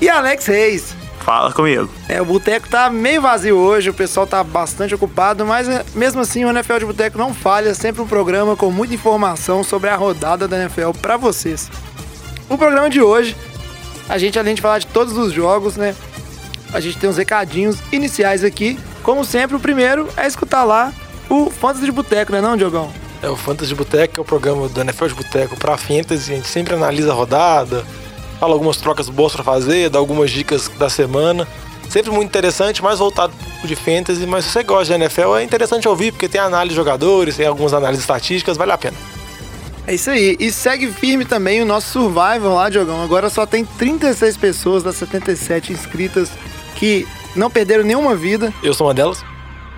[0.00, 0.94] E Alex Reis.
[1.20, 1.90] Fala comigo.
[2.08, 6.20] É, o boteco tá meio vazio hoje, o pessoal tá bastante ocupado, mas é, mesmo
[6.20, 9.96] assim o NFL de Boteco não falha, sempre um programa com muita informação sobre a
[9.96, 11.70] rodada da NFL pra vocês.
[12.48, 13.36] O programa de hoje,
[14.08, 15.94] a gente além de falar de todos os jogos, né,
[16.72, 18.78] a gente tem uns recadinhos iniciais aqui.
[19.02, 20.92] Como sempre, o primeiro é escutar lá
[21.28, 22.90] o Fantasy de Boteco, né não, Diogão?
[23.22, 26.32] É o Fantasy de Boteco, é o programa do NFL de Boteco pra Fantasy.
[26.32, 27.84] A gente sempre analisa a rodada,
[28.38, 31.46] fala algumas trocas boas pra fazer, dá algumas dicas da semana.
[31.88, 34.26] Sempre muito interessante, mais voltado pro de Fantasy.
[34.26, 37.46] Mas se você gosta de NFL, é interessante ouvir, porque tem análise de jogadores, tem
[37.46, 38.96] algumas análises estatísticas, vale a pena.
[39.86, 40.36] É isso aí.
[40.38, 43.02] E segue firme também o nosso Survival lá, Diogão.
[43.02, 46.30] Agora só tem 36 pessoas das 77 inscritas
[46.76, 48.52] que não perderam nenhuma vida.
[48.62, 49.24] Eu sou uma delas.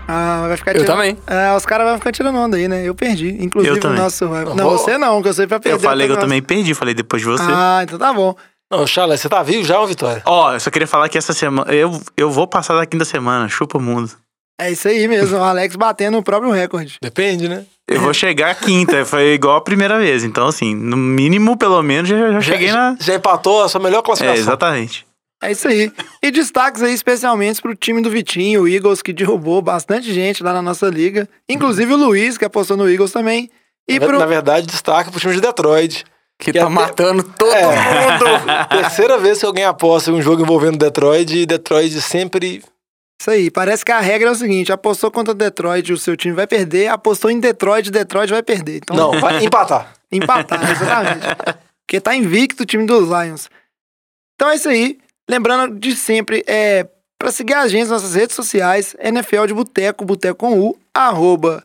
[0.09, 0.97] Ah, vai ficar Eu tirando...
[0.97, 1.17] também.
[1.25, 2.83] Ah, os caras vão ficar tirando onda aí, né?
[2.85, 3.37] Eu perdi.
[3.41, 3.99] Inclusive Eu o também.
[4.01, 4.47] nosso Survival.
[4.47, 5.77] Não, Não, vou- você não, que eu sei pra perder.
[5.77, 7.45] Eu falei que eu até também perdi, falei depois de você.
[7.47, 8.35] Ah, então tá bom.
[8.71, 10.23] Não, Charles, você tá vivo já, ô Vitória?
[10.25, 11.73] Ó, eu só queria falar que essa semana.
[11.73, 14.13] Eu, eu vou passar da quinta semana, chupa o mundo.
[14.61, 16.97] É isso aí mesmo, o Alex batendo o próprio recorde.
[17.03, 17.65] Depende, né?
[17.89, 20.23] Eu vou chegar à quinta, foi igual a primeira vez.
[20.23, 22.95] Então, assim, no mínimo, pelo menos, já, já cheguei na.
[23.01, 24.41] já empatou a sua melhor É, classificação.
[24.43, 25.07] exatamente.
[25.43, 25.91] É isso aí.
[26.23, 30.53] E destaques aí especialmente pro time do Vitinho, o Eagles, que derrubou bastante gente lá
[30.53, 31.27] na nossa liga.
[31.49, 33.51] Inclusive o Luiz, que apostou no Eagles também.
[33.89, 34.19] E Na- pro...
[34.19, 36.05] Na verdade, destaque pro time de Detroit.
[36.41, 37.67] Que Que tá até- matando todo É.
[37.67, 38.25] mundo.
[38.71, 42.63] Terceira vez que alguém aposta em um jogo envolvendo Detroit e Detroit sempre.
[43.21, 46.17] Isso aí, parece que a regra é o seguinte: apostou contra o Detroit, o seu
[46.17, 48.79] time vai perder, apostou em Detroit, Detroit vai perder.
[48.79, 49.93] Então, Não, vai empatar.
[50.11, 51.27] empatar, exatamente.
[51.87, 53.51] Porque tá invicto o time dos Lions.
[54.35, 54.99] Então é isso aí.
[55.29, 56.87] Lembrando de sempre, é
[57.19, 61.63] para seguir a gente nas nossas redes sociais, NFL de Boteco, Boteco com U, arroba.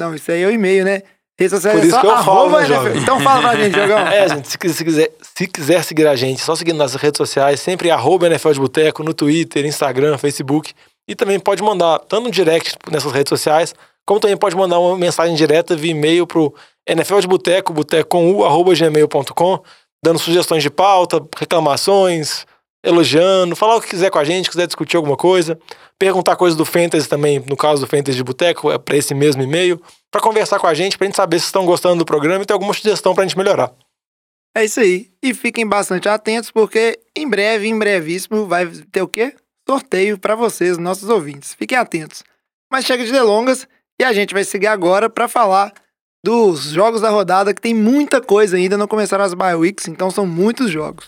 [0.00, 1.02] Não, isso aí é o e-mail, né?
[1.38, 2.98] Redes sociais Por é isso só que eu falo, arroba né, NFL.
[2.98, 3.98] Então fala pra gente, Diogão.
[4.08, 7.16] É, gente, se, quis- se quiser, se quiser seguir a gente, só seguindo nas redes
[7.18, 10.72] sociais, sempre arroba NFL de Boteco, no Twitter, Instagram, Facebook.
[11.06, 14.96] E também pode mandar tanto no direct nessas redes sociais, como também pode mandar uma
[14.96, 16.52] mensagem direta via e-mail pro
[16.86, 19.60] NFL de Boteco, boteco com u, arroba gmail.com,
[20.02, 22.46] dando sugestões de pauta, reclamações,
[22.88, 25.58] elogiando, falar o que quiser com a gente, quiser discutir alguma coisa,
[25.98, 29.42] perguntar coisas do Fantasy também, no caso do Fantasy de Boteco, é para esse mesmo
[29.42, 32.46] e-mail, para conversar com a gente, pra gente saber se estão gostando do programa e
[32.46, 33.72] ter alguma sugestão pra gente melhorar.
[34.56, 35.10] É isso aí.
[35.22, 39.34] E fiquem bastante atentos, porque em breve, em brevíssimo, vai ter o quê?
[39.68, 41.54] Sorteio para vocês, nossos ouvintes.
[41.54, 42.24] Fiquem atentos.
[42.72, 43.68] Mas chega de delongas
[44.00, 45.72] e a gente vai seguir agora para falar
[46.24, 50.10] dos jogos da rodada, que tem muita coisa ainda, não começaram as bye weeks, então
[50.10, 51.06] são muitos jogos.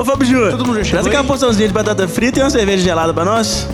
[0.00, 1.28] Ô Fábio Júnior, Todo mundo já chegou traz aqui uma aí?
[1.28, 3.66] porçãozinha de batata frita e uma cerveja gelada pra nós.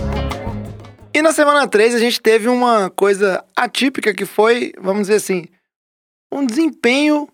[1.15, 5.45] E na semana 3 a gente teve uma coisa atípica que foi, vamos dizer assim,
[6.33, 7.29] um desempenho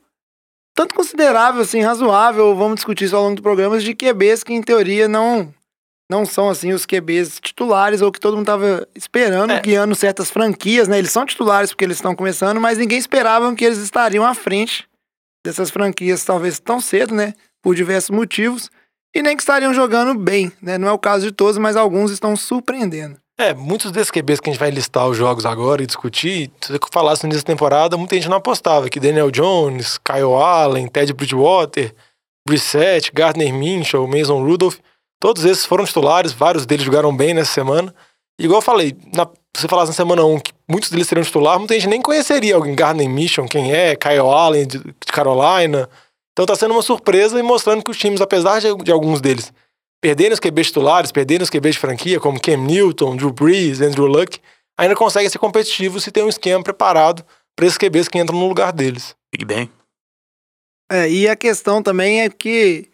[0.75, 4.63] tanto considerável, assim, razoável, vamos discutir isso ao longo do programa, de QBs que em
[4.63, 5.53] teoria não
[6.11, 9.61] não são assim os QBs titulares ou que todo mundo tava esperando, É.
[9.63, 10.99] guiando certas franquias, né?
[10.99, 14.87] Eles são titulares porque eles estão começando, mas ninguém esperava que eles estariam à frente
[15.43, 17.33] dessas franquias talvez tão cedo, né?
[17.63, 18.71] Por diversos motivos.
[19.15, 20.79] E nem que estariam jogando bem, né?
[20.79, 23.17] Não é o caso de todos, mas alguns estão surpreendendo.
[23.39, 26.73] É, muitos desses QBs que a gente vai listar os jogos agora e discutir, se
[26.73, 30.87] você falasse no início da temporada, muita gente não apostava, que Daniel Jones, Kyle Allen,
[30.87, 31.95] Ted Bridgewater,
[32.47, 34.77] Brissett, Gardner Minshew, Mason Rudolph,
[35.21, 37.95] todos esses foram titulares, vários deles jogaram bem nessa semana.
[38.39, 41.25] E igual eu falei, na, se você falasse na semana 1 que muitos deles seriam
[41.25, 45.89] titular, muita gente nem conheceria alguém, Gardner Minshew, quem é, Kyle Allen, de Carolina.
[46.33, 49.53] Então tá sendo uma surpresa e mostrando que os times, apesar de, de alguns deles
[50.01, 54.07] perderem os QBs titulares, perderem os QBs de franquia, como Cam Newton, Drew Brees, Andrew
[54.07, 54.41] Luck,
[54.77, 57.25] ainda conseguem ser competitivos se tem um esquema preparado
[57.55, 59.15] para esses QBs que entram no lugar deles.
[59.33, 59.71] Big Bang.
[60.91, 62.89] É, e a questão também é que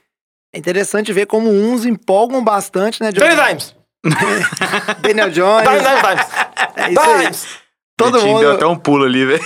[0.55, 3.11] é interessante ver como uns empolgam bastante, né?
[3.11, 3.75] Danny Dimes!
[5.00, 5.69] Daniel Jones.
[5.69, 6.26] Dimes, Dimes, Dimes!
[6.76, 7.19] É isso aí.
[7.23, 7.49] Dimes!
[7.96, 9.44] Todo Vitinho deu mundo, até um pulo ali, velho.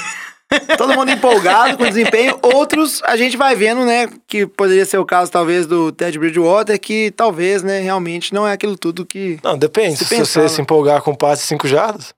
[0.78, 2.38] Todo mundo empolgado com o desempenho.
[2.42, 4.08] Outros a gente vai vendo, né?
[4.26, 8.52] Que poderia ser o caso, talvez, do Ted Bridgewater, que talvez, né, realmente não é
[8.52, 9.38] aquilo tudo que.
[9.42, 9.96] Não, depende.
[9.96, 12.14] Se Se, você se empolgar com passe de 5 jardas,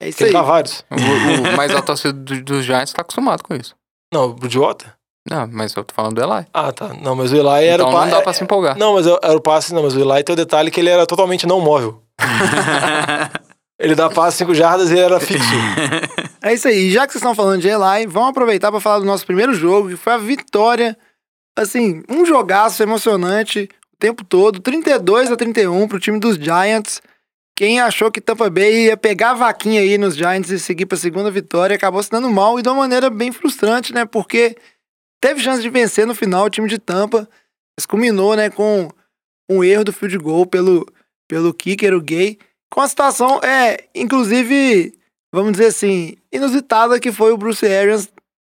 [0.00, 0.30] É isso que aí.
[0.30, 0.84] ele dá vários.
[0.90, 3.74] O, o mais alto do- dos Giants tá acostumado com isso.
[4.12, 4.92] Não, o Bridgewater?
[5.30, 6.46] Não, mas eu tô falando do Eli.
[6.54, 6.88] Ah, tá.
[7.02, 8.78] Não, mas o Eli era Então o pa- não dá pra se empolgar.
[8.78, 11.04] Não, mas era o passe, não, mas o Eli tem o detalhe que ele era
[11.06, 12.00] totalmente não móvel.
[13.78, 15.44] ele dá passe 5 jardas e ele era fixo.
[16.48, 16.90] É isso aí.
[16.90, 19.90] Já que vocês estão falando de Eli, vamos aproveitar para falar do nosso primeiro jogo,
[19.90, 20.96] que foi a vitória.
[21.54, 24.58] Assim, um jogaço emocionante o tempo todo.
[24.58, 27.02] 32 a 31 pro time dos Giants.
[27.54, 30.96] Quem achou que Tampa Bay ia pegar a vaquinha aí nos Giants e seguir para
[30.96, 34.06] a segunda vitória acabou se dando mal e de uma maneira bem frustrante, né?
[34.06, 34.56] Porque
[35.20, 37.28] teve chance de vencer no final o time de Tampa.
[37.76, 38.88] Mas culminou, né, com
[39.50, 40.86] um erro do field goal pelo,
[41.28, 42.38] pelo kicker, o Gay.
[42.70, 44.97] Com a situação, é, inclusive,
[45.32, 48.08] vamos dizer assim, inusitada que foi o Bruce Arians,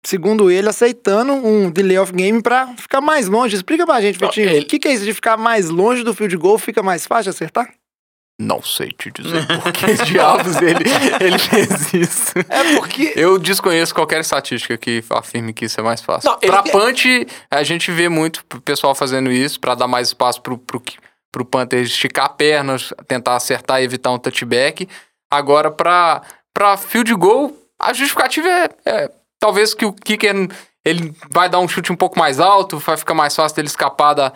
[0.07, 3.57] segundo ele, aceitando um delay of game pra ficar mais longe.
[3.57, 6.03] Explica pra gente, Não, Vitinho, ele- o que, que é isso de ficar mais longe
[6.03, 7.69] do field goal, fica mais fácil acertar?
[8.41, 10.85] Não sei te dizer por que diabos ele,
[11.21, 12.33] ele fez isso.
[12.49, 13.13] É porque.
[13.17, 16.31] Eu desconheço qualquer estatística que afirme que isso é mais fácil.
[16.31, 20.09] Não, ele- pra punch, a gente vê muito o pessoal fazendo isso pra dar mais
[20.09, 20.81] espaço pro, pro,
[21.33, 22.77] pro Panther esticar a perna,
[23.09, 24.89] tentar acertar e evitar um touchback.
[25.29, 26.23] Agora, pra,
[26.55, 30.49] pra field goal, a justificativa é, é talvez que o kicker
[30.85, 34.15] ele vai dar um chute um pouco mais alto, vai ficar mais fácil dele escapar
[34.15, 34.33] da,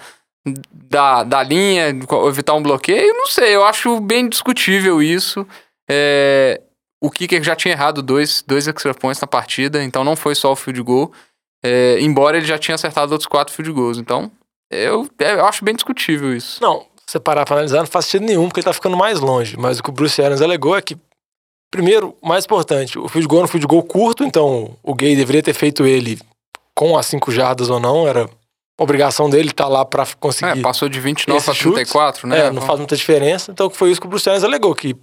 [0.71, 1.89] da, da linha,
[2.29, 3.15] evitar um bloqueio.
[3.15, 5.47] Não sei, eu acho bem discutível isso.
[5.91, 6.61] É,
[7.03, 10.53] o kicker já tinha errado dois, dois extra points na partida, então não foi só
[10.53, 11.13] o field goal.
[11.65, 13.99] É, embora ele já tinha acertado outros quatro field goals.
[13.99, 14.31] Então,
[14.71, 16.63] eu, é, eu acho bem discutível isso.
[16.63, 19.21] Não, se você parar pra analisar, não faz sentido nenhum, porque ele tá ficando mais
[19.21, 19.57] longe.
[19.57, 20.97] Mas o que o Bruce Arians alegou é que,
[21.73, 25.17] primeiro, o mais importante, o field goal era um field goal curto, então o Gay
[25.17, 26.21] deveria ter feito ele
[26.75, 28.31] com as 5 jardas ou não, era
[28.79, 30.59] obrigação dele estar lá pra conseguir.
[30.61, 32.47] É, passou de 29 Esses para chutes, 34, né?
[32.47, 33.51] É, não faz muita diferença.
[33.51, 34.95] Então foi isso que o Bruce Arians alegou, que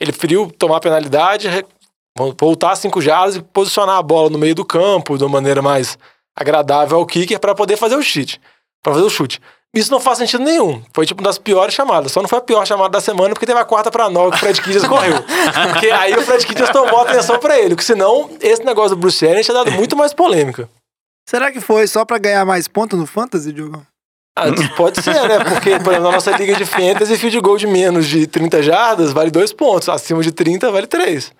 [0.00, 1.64] ele preferiu tomar penalidade, re-
[2.40, 5.96] voltar cinco jardas e posicionar a bola no meio do campo de uma maneira mais
[6.36, 8.40] agradável ao kicker para poder fazer o chute.
[8.82, 9.40] Para fazer o chute.
[9.74, 10.80] Isso não faz sentido nenhum.
[10.92, 12.12] Foi tipo uma das piores chamadas.
[12.12, 14.36] Só não foi a pior chamada da semana porque teve a quarta para nove que
[14.36, 15.16] o Fred Kitchens correu.
[15.72, 17.70] Porque aí o Fred Kitchens tomou atenção para ele.
[17.70, 20.68] Porque senão esse negócio do Bruce Arians tinha dado muito mais polêmica.
[21.28, 23.84] Será que foi só pra ganhar mais pontos no Fantasy, Diogo?
[24.36, 25.38] Ah, pode ser, né?
[25.44, 29.12] Porque, por exemplo, na nossa liga de fantasy, field goal de menos de 30 jardas
[29.12, 29.88] vale 2 pontos.
[29.88, 31.32] Acima de 30 vale 3.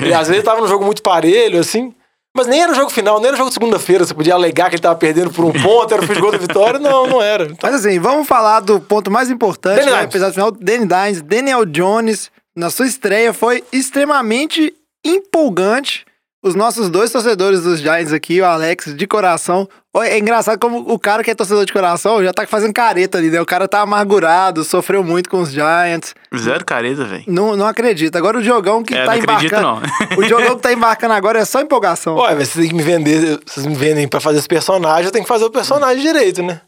[0.00, 1.94] E às vezes tava num jogo muito parelho, assim.
[2.36, 4.04] Mas nem era o jogo final, nem era o jogo de segunda-feira.
[4.04, 6.38] Você podia alegar que ele tava perdendo por um ponto, era o field goal da
[6.38, 6.78] vitória.
[6.78, 7.44] Não, não era.
[7.44, 10.02] Então, Mas assim, vamos falar do ponto mais importante, Danny né?
[10.04, 14.72] Apesar do final, Danny Dimes, Daniel Jones, na sua estreia, foi extremamente
[15.04, 16.05] empolgante.
[16.46, 19.68] Os nossos dois torcedores dos Giants aqui, o Alex, de coração.
[19.96, 23.30] É engraçado como o cara que é torcedor de coração já tá fazendo careta ali,
[23.30, 23.40] né?
[23.40, 26.14] O cara tá amargurado, sofreu muito com os Giants.
[26.36, 27.24] Zero careta, velho.
[27.26, 28.14] Não, não acredito.
[28.14, 29.82] Agora o Diogão que É, tá não acredito, embarcando.
[30.12, 30.18] não.
[30.18, 32.14] O Diogão que tá embarcando agora é só empolgação.
[32.14, 35.24] Olha, vocês têm que me vender, vocês me vendem pra fazer esse personagem, eu tenho
[35.24, 36.60] que fazer o personagem direito, né?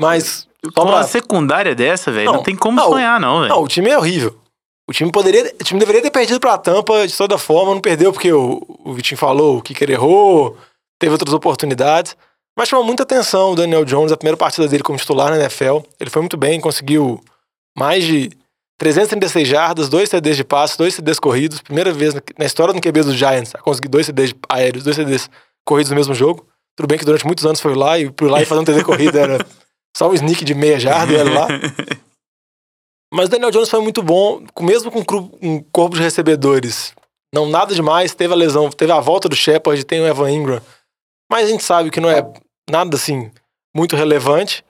[0.00, 0.48] Mas.
[0.64, 3.50] Com pra- uma secundária dessa, velho, não, Não, tem como não, sonhar, não, velho.
[3.54, 4.36] Não, o time é horrível.
[4.88, 8.12] O time poderia, o time deveria ter perdido pra Tampa de toda forma, não perdeu
[8.12, 10.56] porque o, o Vitinho falou, o Kicker errou,
[10.98, 12.16] teve outras oportunidades.
[12.56, 15.80] Mas chamou muita atenção o Daniel Jones, a primeira partida dele como titular na NFL.
[16.00, 17.20] Ele foi muito bem, conseguiu
[17.76, 18.30] mais de
[18.78, 21.60] 336 jardas, dois CDs de passe, dois CDs corridos.
[21.60, 25.28] Primeira vez na, história do QB dos Giants a conseguir dois CDs aéreos, dois CDs
[25.66, 26.46] corridos no mesmo jogo.
[26.76, 28.84] Tudo bem que durante muitos anos foi lá e pro lá e fazer um TD
[28.84, 29.46] corrida era
[29.96, 31.48] só um sneak de meia jarda e era lá.
[33.12, 35.00] Mas o Daniel Jones foi muito bom, mesmo com
[35.42, 36.94] um corpo de recebedores.
[37.32, 40.60] Não nada demais, teve a lesão, teve a volta do Shepard, tem o Evan Ingram.
[41.30, 42.22] Mas a gente sabe que não é
[42.70, 43.30] nada assim
[43.74, 44.64] muito relevante.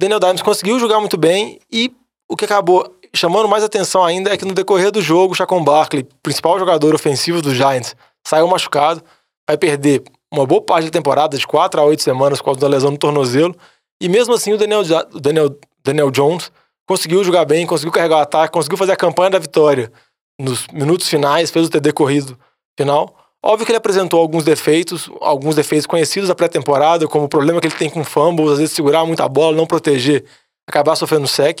[0.00, 1.92] Daniel Dimes conseguiu jogar muito bem e
[2.30, 5.62] o que acabou chamando mais atenção ainda é que no decorrer do jogo, o Chacon
[5.62, 9.02] Barkley, principal jogador ofensivo dos Giants, saiu machucado,
[9.48, 10.02] vai perder
[10.32, 12.98] uma boa parte da temporada, de 4 a 8 semanas, por causa da lesão no
[12.98, 13.54] tornozelo.
[14.00, 14.82] E mesmo assim, o Daniel,
[15.20, 16.52] Daniel, Daniel Jones
[16.90, 19.92] conseguiu jogar bem, conseguiu carregar o ataque, conseguiu fazer a campanha da vitória
[20.40, 22.36] nos minutos finais, fez o TD corrido
[22.76, 23.14] final.
[23.40, 27.68] Óbvio que ele apresentou alguns defeitos, alguns defeitos conhecidos da pré-temporada, como o problema que
[27.68, 30.24] ele tem com fumbles, às vezes segurar muito a bola, não proteger,
[30.68, 31.60] acabar sofrendo sec.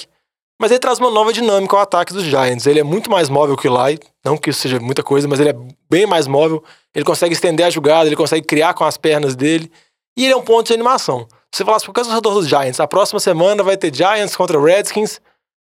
[0.60, 2.66] Mas ele traz uma nova dinâmica ao ataque dos Giants.
[2.66, 5.38] Ele é muito mais móvel que o Eli, não que isso seja muita coisa, mas
[5.38, 5.56] ele é
[5.88, 6.60] bem mais móvel.
[6.92, 9.70] Ele consegue estender a jogada, ele consegue criar com as pernas dele.
[10.18, 11.28] E ele é um ponto de animação.
[11.52, 14.60] Se você falasse para qualquer torcedor dos Giants, a próxima semana vai ter Giants contra
[14.60, 15.20] Redskins,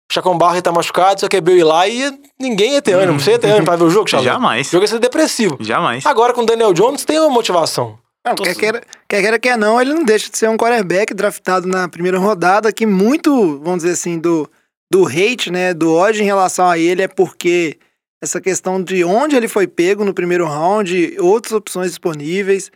[0.09, 3.19] o Chacon Barkley tá machucado, só que é Bill Eli e ninguém ia ter ânimo.
[3.19, 4.29] Você ia ter ânimo pra ver o jogo, Charles?
[4.29, 4.67] Jamais.
[4.67, 5.57] O jogo ia ser depressivo.
[5.61, 6.05] Jamais.
[6.05, 7.97] Agora com o Daniel Jones tem uma motivação.
[8.25, 11.67] Não, quer queira, quer queira, quer não, ele não deixa de ser um quarterback draftado
[11.67, 14.49] na primeira rodada, que muito, vamos dizer assim, do,
[14.91, 17.77] do hate, né, do ódio em relação a ele é porque
[18.21, 22.69] essa questão de onde ele foi pego no primeiro round, outras opções disponíveis.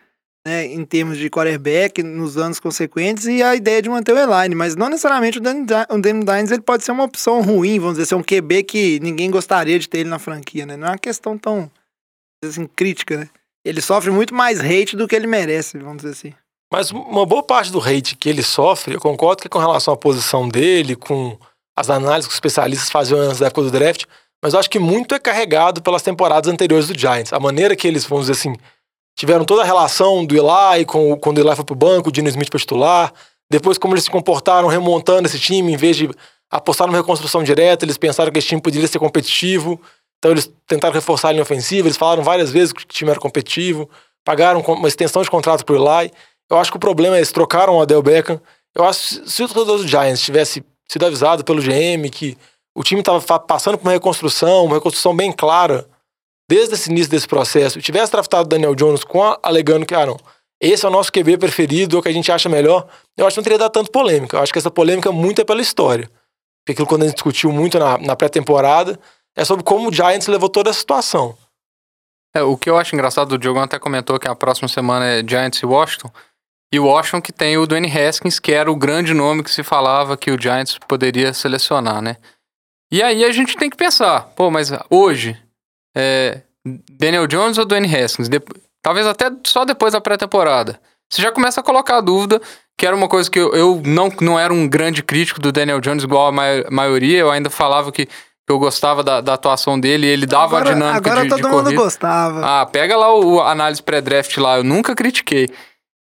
[0.45, 4.53] Né, em termos de quarterback nos anos consequentes e a ideia de manter o Elaine,
[4.53, 8.07] mas não necessariamente o Danny, o Dimes ele pode ser uma opção ruim, vamos dizer,
[8.07, 10.75] ser um QB que ninguém gostaria de ter ele na franquia, né?
[10.75, 11.71] Não é uma questão tão
[12.43, 13.29] assim, crítica, né?
[13.65, 16.33] Ele sofre muito mais hate do que ele merece, vamos dizer assim.
[16.71, 19.93] Mas uma boa parte do hate que ele sofre, eu concordo que é com relação
[19.93, 21.37] à posição dele, com
[21.77, 24.03] as análises que os especialistas faziam antes da época do draft,
[24.43, 27.31] mas eu acho que muito é carregado pelas temporadas anteriores do Giants.
[27.31, 28.57] A maneira que eles, vamos dizer assim,
[29.15, 32.29] tiveram toda a relação do Eli, com, quando o Eli foi pro banco, o Dino
[32.29, 33.13] Smith para titular,
[33.49, 36.09] depois como eles se comportaram remontando esse time, em vez de
[36.51, 39.79] apostar numa reconstrução direta, eles pensaram que esse time poderia ser competitivo,
[40.19, 43.19] então eles tentaram reforçar a linha ofensiva, eles falaram várias vezes que o time era
[43.19, 43.89] competitivo,
[44.23, 46.11] pagaram uma extensão de contrato pro Eli.
[46.49, 48.39] Eu acho que o problema é eles trocaram o Adel Beckham.
[48.75, 52.37] Eu acho que se- se o torcedor do Giants tivesse sido avisado pelo GM que
[52.75, 55.85] o time estava passando por uma reconstrução, uma reconstrução bem clara,
[56.53, 60.05] desde esse início desse processo, tivesse draftado o Daniel Jones com a, alegando que, ah,
[60.05, 60.19] não,
[60.61, 63.33] esse é o nosso QB preferido, é o que a gente acha melhor, eu acho
[63.33, 64.37] que não teria dado tanto polêmica.
[64.37, 66.07] Eu acho que essa polêmica muito é pela história.
[66.61, 68.99] Porque aquilo quando a gente discutiu muito na, na pré-temporada
[69.35, 71.35] é sobre como o Giants levou toda a situação.
[72.35, 75.27] É, o que eu acho engraçado, o Diogo até comentou que a próxima semana é
[75.27, 76.11] Giants e Washington.
[76.71, 79.63] E o Washington que tem o Dwayne Haskins, que era o grande nome que se
[79.63, 82.17] falava que o Giants poderia selecionar, né?
[82.91, 85.37] E aí a gente tem que pensar, pô, mas hoje,
[85.95, 86.41] é,
[86.91, 88.29] Daniel Jones ou Dwayne Haskins?
[88.29, 88.49] Dep-
[88.81, 90.79] talvez até só depois da pré-temporada.
[91.11, 92.41] Você já começa a colocar a dúvida,
[92.77, 95.79] que era uma coisa que eu, eu não, não era um grande crítico do Daniel
[95.79, 98.07] Jones, igual a mai- maioria, eu ainda falava que
[98.49, 101.47] eu gostava da, da atuação dele, ele dava agora, a dinâmica agora de, todo de
[101.47, 102.41] mundo gostava.
[102.61, 105.47] Ah, pega lá o, a análise pré-draft lá, eu nunca critiquei.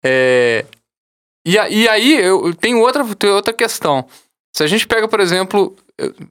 [0.03, 0.65] É,
[1.45, 4.05] e, a- e aí eu tenho outra, tenho outra questão.
[4.55, 5.75] Se a gente pega, por exemplo,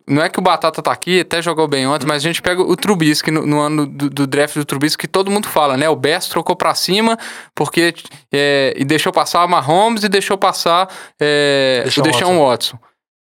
[0.06, 2.62] não é que o Batata tá aqui, até jogou bem ontem, mas a gente pega
[2.62, 5.88] o Trubisky no, no ano do, do draft do Trubisky, que todo mundo fala, né?
[5.88, 7.18] O Best trocou pra cima
[7.54, 7.92] porque
[8.32, 10.88] é, e deixou passar o Mahomes e deixou passar
[11.20, 12.78] é, o Deshaun Watson.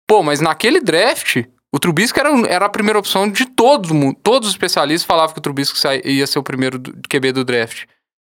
[0.08, 4.16] Pô, mas naquele draft, o Trubisky era, era a primeira opção de todo mundo.
[4.22, 7.86] Todos os especialistas falavam que o Trubisky ia ser o primeiro do- QB do draft.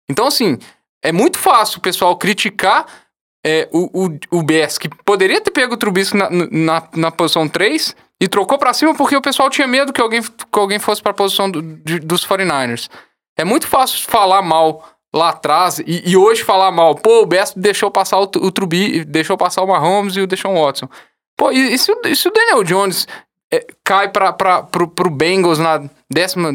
[0.09, 0.57] Então, assim,
[1.03, 2.85] é muito fácil o pessoal criticar
[3.45, 7.47] é, o, o, o Bears, que poderia ter pego o Trubisky na, na, na posição
[7.47, 7.95] 3
[8.25, 11.13] e trocou pra cima porque o pessoal tinha medo que alguém, que alguém fosse pra
[11.13, 12.89] posição do- de- dos 49ers.
[13.37, 16.95] É muito fácil falar mal lá atrás e, e hoje falar mal.
[16.95, 20.59] Pô, o Bears deixou passar o, o Trubi, deixou passar o Mahomes e o Deshaun
[20.61, 20.89] Watson.
[21.37, 23.07] Pô, e, e se, o- e se o Daniel Jones
[23.53, 26.51] é, cai pra, pra, pro, pro Bengals na décima,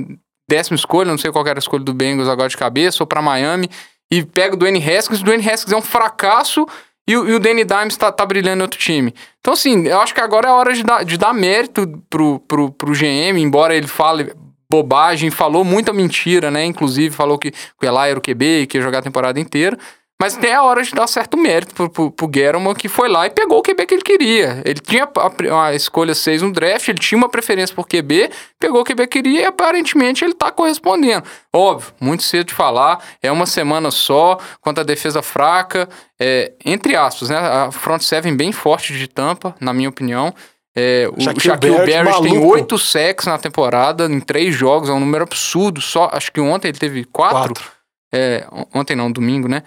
[0.49, 3.23] décima escolha, não sei qual era a escolha do Bengals agora de cabeça, ou pra
[3.23, 3.71] Miami,
[4.11, 6.67] e pega o Dwayne Haskins, o Dwayne Haskins é um fracasso
[7.11, 9.15] e, o- e o Danny Dimes tá, tá brilhando em outro time.
[9.41, 12.71] Então, assim, eu acho que agora é hora de dar, de dar mérito pro, pro,
[12.73, 14.33] pro GM, embora ele fale
[14.71, 16.65] bobagem, falou muita mentira, né?
[16.65, 19.77] Inclusive, falou que, que o Eli era o QB, que ia jogar a temporada inteira.
[20.21, 23.27] Mas tem a hora de dar certo mérito pro, pro, pro Guerrero, que foi lá
[23.27, 24.61] e pegou o QB que ele queria.
[24.67, 28.83] Ele tinha a, a escolha 6 no draft, ele tinha uma preferência por QB, pegou
[28.83, 31.25] o QB que queria e aparentemente ele tá correspondendo.
[31.51, 35.89] Óbvio, muito cedo de falar, é uma semana só, contra a defesa fraca,
[36.21, 37.39] é, entre aspas, né?
[37.39, 40.35] A front seven bem forte de tampa, na minha opinião.
[40.77, 44.93] É, o Shaquille Shaquille Barrett, Barrett tem oito sacks na temporada, em três jogos, é
[44.93, 45.81] um número absurdo.
[45.81, 47.55] Só, acho que ontem ele teve quatro.
[47.55, 47.65] Quatro.
[48.13, 49.63] É, on- ontem não, domingo, né?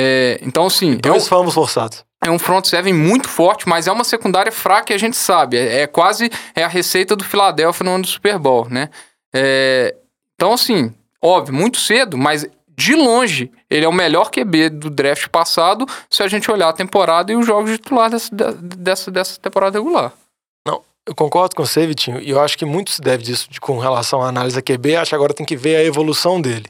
[0.00, 2.04] É, então, assim, é um, Dois famos forçados.
[2.24, 5.56] é um front seven muito forte, mas é uma secundária fraca e a gente sabe.
[5.56, 8.90] É, é quase é a receita do Philadelphia no ano do Super Bowl, né?
[9.34, 9.94] É,
[10.34, 15.26] então, assim, óbvio, muito cedo, mas de longe ele é o melhor QB do draft
[15.28, 19.40] passado se a gente olhar a temporada e os jogos de titular dessa, dessa, dessa
[19.40, 20.12] temporada regular.
[21.06, 23.78] Eu concordo com você, Vitinho, e eu acho que muito se deve disso de- com
[23.78, 24.94] relação à análise da QB.
[24.96, 26.66] Acho que agora tem que ver a evolução dele.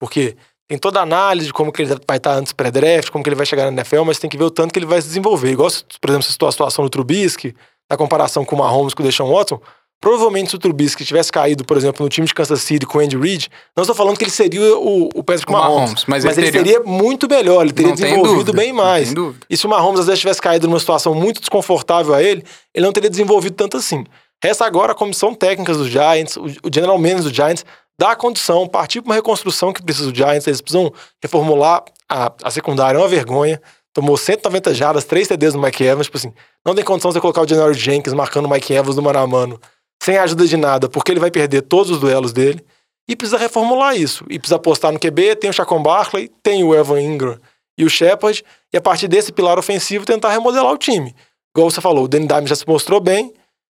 [0.00, 0.34] Porque
[0.68, 3.36] tem toda a análise de como que ele vai estar antes pré-draft, como que ele
[3.36, 5.50] vai chegar na NFL, mas tem que ver o tanto que ele vai se desenvolver.
[5.50, 5.70] Igual,
[6.00, 7.54] por exemplo, se a situação do Trubisky,
[7.88, 9.60] na comparação com o Mahomes com o Deshaun Watson,
[10.00, 13.00] provavelmente se o Trubisky tivesse caído, por exemplo, no time de Kansas City com o
[13.00, 16.24] Andy Reid, não estou falando que ele seria o, o Patrick O Mahomes, Mahomes, mas
[16.24, 19.14] mas, ele seria muito melhor, ele teria desenvolvido dúvida, bem mais.
[19.48, 22.44] E se o Mahomes às vezes tivesse caído numa situação muito desconfortável a ele,
[22.74, 24.04] ele não teria desenvolvido tanto assim.
[24.42, 27.64] Resta agora a comissão técnica dos Giants, o o general manager dos Giants,
[27.98, 32.32] dar a condição, partir para uma reconstrução que precisa dos Giants, eles precisam reformular a,
[32.42, 33.60] a secundária, é uma vergonha.
[33.92, 36.32] Tomou 190 jardas, 3 TDs no Mike Evans, tipo assim,
[36.64, 39.18] não tem condição de você colocar o January Jenkins marcando o Mike Evans no mano
[39.18, 39.60] a mano,
[40.02, 42.62] sem a ajuda de nada, porque ele vai perder todos os duelos dele.
[43.08, 44.24] E precisa reformular isso.
[44.28, 47.38] E precisa apostar no QB, tem o Chacon Barkley, tem o Evan Ingram
[47.78, 51.14] e o Shepard, e a partir desse pilar ofensivo tentar remodelar o time.
[51.54, 53.32] Igual você falou, o Danny Dimes já se mostrou bem,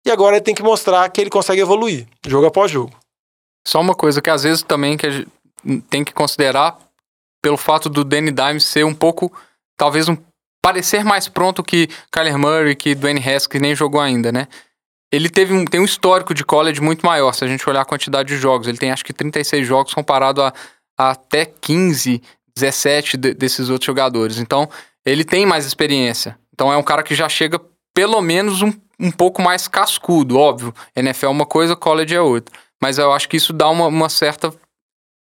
[0.07, 2.93] e agora ele tem que mostrar que ele consegue evoluir, jogo após jogo.
[3.67, 5.29] Só uma coisa que às vezes também que a gente
[5.91, 6.79] tem que considerar
[7.43, 9.33] pelo fato do Danny Dimes ser um pouco,
[9.77, 10.17] talvez um
[10.63, 14.47] parecer mais pronto que Kyler Murray, que Dwayne Haskins, nem jogou ainda, né?
[15.13, 17.85] Ele teve um, tem um histórico de college muito maior, se a gente olhar a
[17.85, 18.69] quantidade de jogos.
[18.69, 20.53] Ele tem acho que 36 jogos comparado a,
[20.97, 22.23] a até 15,
[22.55, 24.39] 17 de, desses outros jogadores.
[24.39, 24.69] Então,
[25.05, 26.39] ele tem mais experiência.
[26.53, 27.61] Então, é um cara que já chega
[27.93, 30.75] pelo menos um, um pouco mais cascudo, óbvio.
[30.95, 32.66] NFL é uma coisa, college é outra.
[32.83, 34.53] Mas eu acho que isso dá uma, uma certa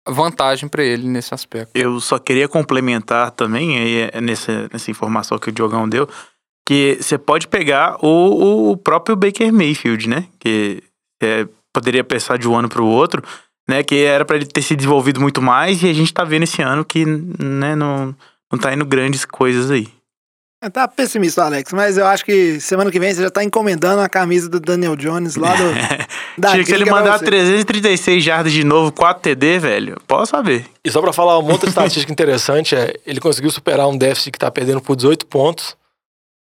[0.08, 1.70] vantagem para ele nesse aspecto.
[1.74, 6.08] Eu só queria complementar também aí, é, nessa, nessa informação que o Diogão deu,
[6.66, 10.26] que você pode pegar o, o próprio Baker Mayfield, né?
[10.38, 10.82] Que
[11.22, 13.22] é, poderia pensar de um ano para o outro,
[13.68, 13.82] né?
[13.82, 16.62] Que era para ele ter se desenvolvido muito mais e a gente tá vendo esse
[16.62, 18.14] ano que né, não,
[18.50, 19.88] não tá indo grandes coisas aí.
[20.72, 24.08] Tá pessimista, Alex, mas eu acho que semana que vem você já tá encomendando a
[24.08, 25.62] camisa do Daniel Jones lá do.
[26.38, 27.24] da Tinha que se ele mandar você.
[27.24, 30.66] 336 jardas de novo, 4 TD, velho, posso saber.
[30.84, 34.38] E só pra falar uma outra estatística interessante, é ele conseguiu superar um déficit que
[34.38, 35.76] tá perdendo por 18 pontos.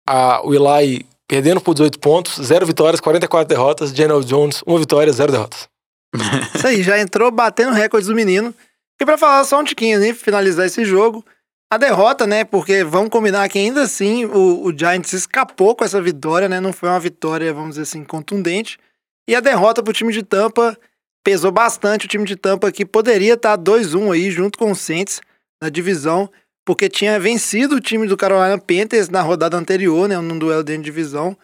[0.07, 3.91] A, o Eli perdendo por 18 pontos, 0 vitórias, 44 derrotas.
[3.91, 5.67] Daniel Jones, 1 vitória, 0 derrotas.
[6.55, 8.53] Isso aí, já entrou batendo recordes do menino.
[9.01, 10.13] E pra falar só um tiquinho, né?
[10.13, 11.25] Finalizar esse jogo.
[11.71, 12.43] A derrota, né?
[12.43, 16.59] Porque vamos combinar que ainda assim o, o Giants escapou com essa vitória, né?
[16.59, 18.77] Não foi uma vitória, vamos dizer assim, contundente.
[19.27, 20.77] E a derrota pro time de Tampa
[21.23, 22.05] pesou bastante.
[22.05, 25.21] O time de Tampa que poderia tá estar 2-1 aí, junto com o Saints,
[25.61, 26.29] na divisão,
[26.65, 30.17] porque tinha vencido o time do Carolina Panthers na rodada anterior, né?
[30.19, 31.37] Num duelo dentro de divisão.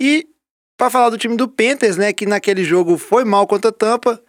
[0.00, 0.26] E
[0.78, 4.22] Pra falar do time do Panthers, né, que naquele jogo foi mal contra Tampa,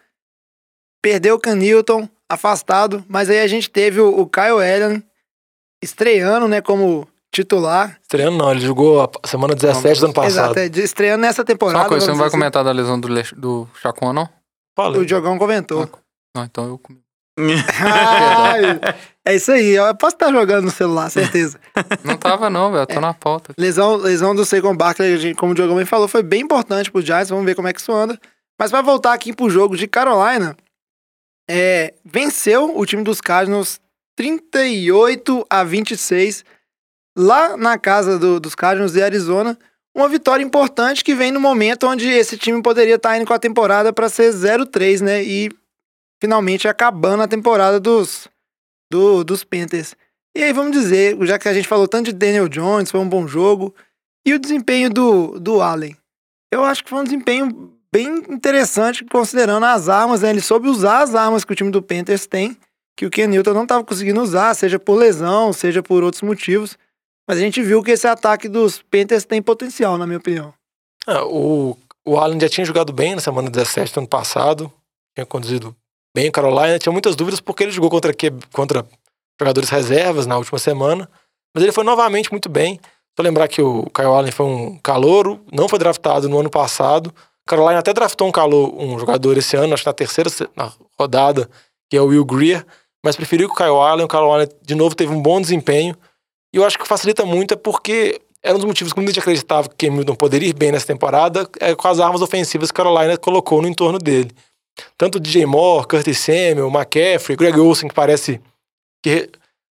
[1.00, 5.00] perdeu o Canilton, afastado, mas aí a gente teve o, o Kyle Allen
[5.80, 7.98] estreando, né, como titular.
[8.02, 10.28] Estreando não, ele jogou a semana 17 do ano passado.
[10.52, 11.78] Exato, é, de- estreando nessa Só temporada.
[11.84, 14.28] uma coisa, você não vai dizer comentar da lesão do, Le- do Chacon, não?
[14.76, 14.92] Falei.
[14.92, 15.00] assim.
[15.02, 15.88] O Diogão comentou.
[16.36, 17.00] Não, então eu comi.
[17.80, 18.80] Ai,
[19.24, 21.58] é isso aí, eu posso estar jogando no celular, certeza.
[22.04, 22.82] Não tava, não, velho.
[22.82, 23.54] Eu tô na pauta.
[23.56, 27.30] Lesão, lesão do Saquon Barkley, como o Diogão bem falou, foi bem importante pro Giants.
[27.30, 28.18] Vamos ver como é que isso anda.
[28.58, 30.54] Mas para voltar aqui pro jogo de Carolina,
[31.48, 33.80] é, venceu o time dos Cardinals
[34.16, 36.44] 38 a 26
[37.16, 39.58] lá na casa do- dos Cardinals de Arizona.
[39.94, 43.38] Uma vitória importante que vem no momento onde esse time poderia estar indo com a
[43.38, 45.22] temporada para ser 0-3, né?
[45.22, 45.50] E
[46.22, 48.28] finalmente acabando a temporada dos,
[48.90, 49.94] do- dos Panthers.
[50.36, 53.08] E aí, vamos dizer, já que a gente falou tanto de Daniel Jones, foi um
[53.08, 53.74] bom jogo.
[54.24, 55.96] E o desempenho do, do Allen?
[56.52, 60.30] Eu acho que foi um desempenho bem interessante, considerando as armas, né?
[60.30, 62.56] Ele soube usar as armas que o time do Panthers tem,
[62.96, 66.78] que o Ken Newton não estava conseguindo usar, seja por lesão, seja por outros motivos.
[67.30, 70.52] Mas a gente viu que esse ataque dos Panthers tem potencial, na minha opinião.
[71.06, 74.68] Ah, o, o Allen já tinha jogado bem na semana 17 do ano passado,
[75.14, 75.72] tinha conduzido
[76.12, 78.84] bem o Carolina, tinha muitas dúvidas porque ele jogou contra, que- contra
[79.40, 81.08] jogadores reservas na última semana,
[81.54, 82.80] mas ele foi novamente muito bem.
[83.16, 87.14] Só lembrar que o Kyle Allen foi um calouro, não foi draftado no ano passado.
[87.46, 91.48] Carolina até draftou um calor, um jogador esse ano, acho que na terceira na rodada,
[91.88, 92.66] que é o Will Greer,
[93.04, 94.04] mas preferiu que o Kyle Allen.
[94.04, 95.94] O Kyle Allen, de novo, teve um bom desempenho.
[96.52, 99.20] E eu acho que facilita muito é porque era um dos motivos que muita gente
[99.20, 102.84] acreditava que Hamilton poderia ir bem nessa temporada é com as armas ofensivas que a
[102.84, 104.30] Carolina colocou no entorno dele.
[104.96, 108.40] Tanto o DJ Moore, Curtis Samuel, McCaffrey, Greg Olsen, que parece
[109.02, 109.28] que,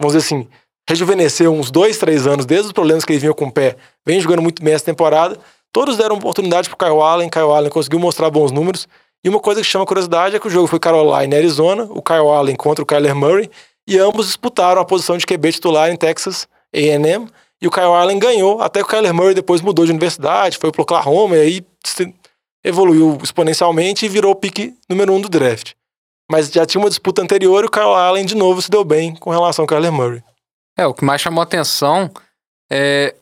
[0.00, 0.48] vamos dizer assim,
[0.88, 4.20] rejuvenesceu uns dois, três anos, desde os problemas que ele vinha com o pé, vem
[4.20, 5.38] jogando muito bem essa temporada.
[5.72, 8.86] Todos deram oportunidade pro Kyle Allen, Kyle Allen conseguiu mostrar bons números.
[9.24, 12.02] E uma coisa que chama curiosidade é que o jogo foi Carolina e Arizona, o
[12.02, 13.50] Kyle Allen contra o Kyler Murray,
[13.88, 17.28] e ambos disputaram a posição de QB titular em Texas A&M,
[17.60, 20.72] e o Kyle Allen ganhou, até que o Kyler Murray depois mudou de universidade, foi
[20.72, 21.66] pro Oklahoma, e aí
[22.64, 25.72] evoluiu exponencialmente e virou o pique número um do draft.
[26.30, 29.14] Mas já tinha uma disputa anterior e o Kyle Allen de novo se deu bem
[29.14, 30.22] com relação ao Kyler Murray.
[30.76, 32.10] É, o que mais chamou atenção
[32.70, 33.14] é.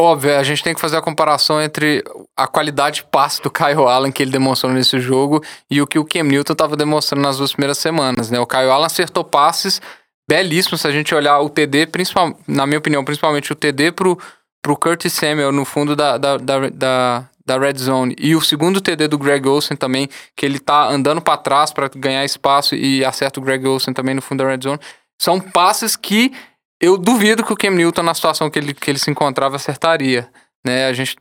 [0.00, 2.04] Óbvio, a gente tem que fazer a comparação entre
[2.36, 5.98] a qualidade de passe do Kyle Allen que ele demonstrou nesse jogo e o que
[5.98, 8.38] o Cam Newton estava demonstrando nas duas primeiras semanas, né?
[8.38, 9.82] O Kyle Allen acertou passes
[10.28, 14.18] belíssimos se a gente olhar o TD, principal, na minha opinião, principalmente o TD pro,
[14.62, 18.80] pro Curtis Samuel no fundo da, da, da, da, da red zone e o segundo
[18.80, 23.04] TD do Greg Olsen também, que ele tá andando para trás para ganhar espaço e
[23.04, 24.78] acerta o Greg Olsen também no fundo da red zone.
[25.20, 26.32] São passes que
[26.80, 30.28] eu duvido que o Cam Newton, na situação que ele, que ele se encontrava, acertaria.
[30.64, 30.86] Né?
[30.86, 31.16] A gente.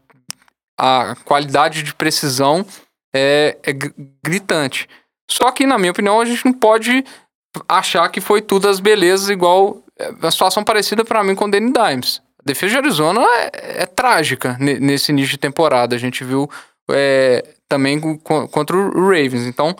[0.80, 2.64] A qualidade de precisão
[3.16, 3.92] é, é gr-
[4.24, 4.88] gritante.
[5.30, 7.04] Só que, na minha opinião, a gente não pode
[7.68, 9.82] achar que foi tudo as belezas, igual.
[10.00, 12.22] é, A situação parecida para mim com o Danny Dimes.
[12.40, 13.22] A defesa de Arizona
[13.54, 15.96] é, é trágica ne- nesse início de temporada.
[15.96, 16.50] A gente viu
[16.90, 19.46] é, também co- contra o Ravens.
[19.46, 19.76] Então,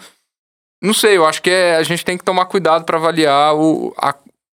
[0.82, 3.94] não sei, eu acho que é- a gente tem que tomar cuidado para avaliar o,
[3.98, 4.16] a-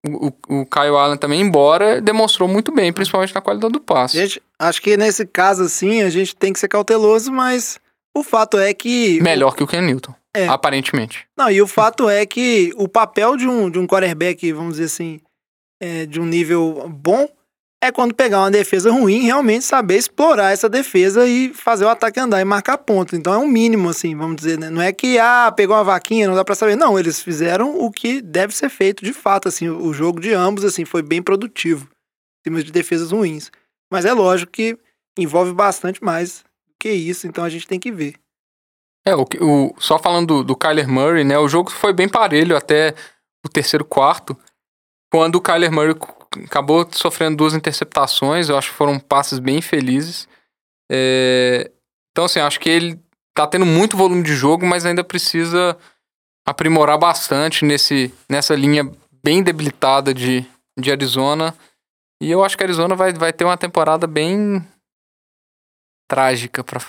[0.08, 0.28] o,
[0.62, 4.18] o Kyle Allen também, embora demonstrou muito bem, principalmente na qualidade do passe.
[4.18, 7.80] Gente, acho que nesse caso, assim, a gente tem que ser cauteloso, mas
[8.16, 9.22] o fato é que.
[9.22, 10.48] Melhor que o Ken Newton, É.
[10.48, 11.26] aparentemente.
[11.38, 14.86] Não, e o fato é que o papel de um, de um quarterback, vamos dizer
[14.86, 15.20] assim,
[15.82, 17.28] é, de um nível bom,
[17.82, 22.20] é quando pegar uma defesa ruim, realmente saber explorar essa defesa e fazer o ataque
[22.20, 23.16] andar e marcar ponto.
[23.16, 24.70] Então é um mínimo, assim, vamos dizer, né?
[24.70, 26.76] Não é que, ah, pegou uma vaquinha, não dá pra saber.
[26.76, 29.70] Não, eles fizeram o que deve ser feito de fato, assim.
[29.70, 33.50] O jogo de ambos, assim, foi bem produtivo, em cima de defesas ruins.
[33.90, 34.78] Mas é lógico que
[35.18, 36.44] envolve bastante mais
[36.80, 38.16] que isso, então a gente tem que ver.
[39.06, 41.38] É, o, o- só falando do, do Kyler Murray, né?
[41.38, 42.94] O jogo foi bem parelho até
[43.46, 44.38] o terceiro quarto,
[45.12, 45.96] quando o Kyler Murray
[46.46, 50.28] acabou sofrendo duas interceptações, eu acho que foram passes bem felizes.
[50.92, 51.72] É,
[52.12, 53.00] então, assim, acho que ele
[53.34, 55.78] tá tendo muito volume de jogo, mas ainda precisa
[56.48, 58.90] aprimorar bastante nesse, nessa linha
[59.24, 60.46] bem debilitada de,
[60.80, 61.56] de Arizona.
[62.22, 64.66] E eu acho que a Arizona vai, vai ter uma temporada bem
[66.10, 66.82] trágica, pra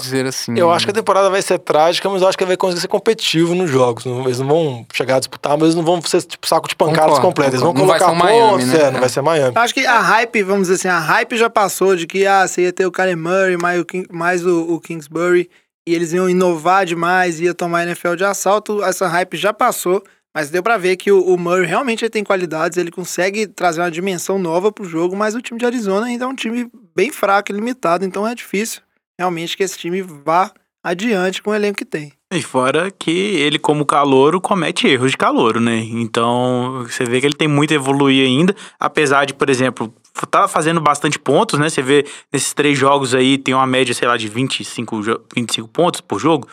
[0.00, 0.56] dizer assim.
[0.56, 2.88] Eu acho que a temporada vai ser trágica, mas eu acho que vai conseguir ser
[2.88, 4.04] competitivo nos jogos.
[4.04, 6.74] Não- Eles não vão chegar a disputar, mas eles não vão ser tipo saco de
[6.76, 7.54] pancadas Concordo, completas.
[7.54, 7.72] Eles vão.
[7.74, 8.76] Não vai colocar ser o Miami, pontos, né?
[8.80, 9.00] é, não É.
[9.00, 9.52] vai ser Miami.
[9.56, 12.62] Acho que a hype, vamos dizer assim, a hype já passou de que ah, você
[12.62, 15.50] ia ter o Kyler Murray mais o, King- mais o, o Kingsbury
[15.86, 18.82] e eles iam inovar demais, ia tomar a NFL de assalto.
[18.84, 20.00] Essa hype já passou,
[20.34, 23.90] mas deu pra ver que o, o Murray realmente tem qualidades, ele consegue trazer uma
[23.90, 27.50] dimensão nova pro jogo, mas o time de Arizona ainda é um time bem fraco
[27.52, 28.80] e limitado, então é difícil
[29.18, 30.50] realmente que esse time vá
[30.84, 32.12] adiante com o elenco que tem.
[32.32, 35.76] E fora que ele, como calouro, comete erros de calouro, né?
[35.76, 38.56] Então, você vê que ele tem muito a evoluir ainda.
[38.80, 39.94] Apesar de, por exemplo,
[40.30, 41.68] tá fazendo bastante pontos, né?
[41.68, 45.68] Você vê nesses três jogos aí, tem uma média, sei lá, de 25, jo- 25
[45.68, 46.48] pontos por jogo.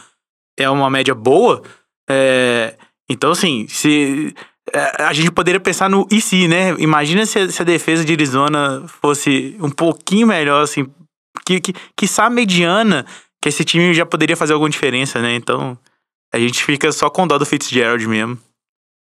[0.59, 1.63] É uma média boa.
[2.09, 2.75] É,
[3.09, 4.33] Então, assim, se.
[4.73, 6.71] é, A gente poderia pensar no e se, né?
[6.77, 10.85] Imagina se a, se a defesa de Arizona fosse um pouquinho melhor, assim,
[11.45, 13.05] que, que, quiçá mediana,
[13.41, 15.33] que esse time já poderia fazer alguma diferença, né?
[15.35, 15.77] Então,
[16.33, 18.37] a gente fica só com dó do Fitzgerald mesmo.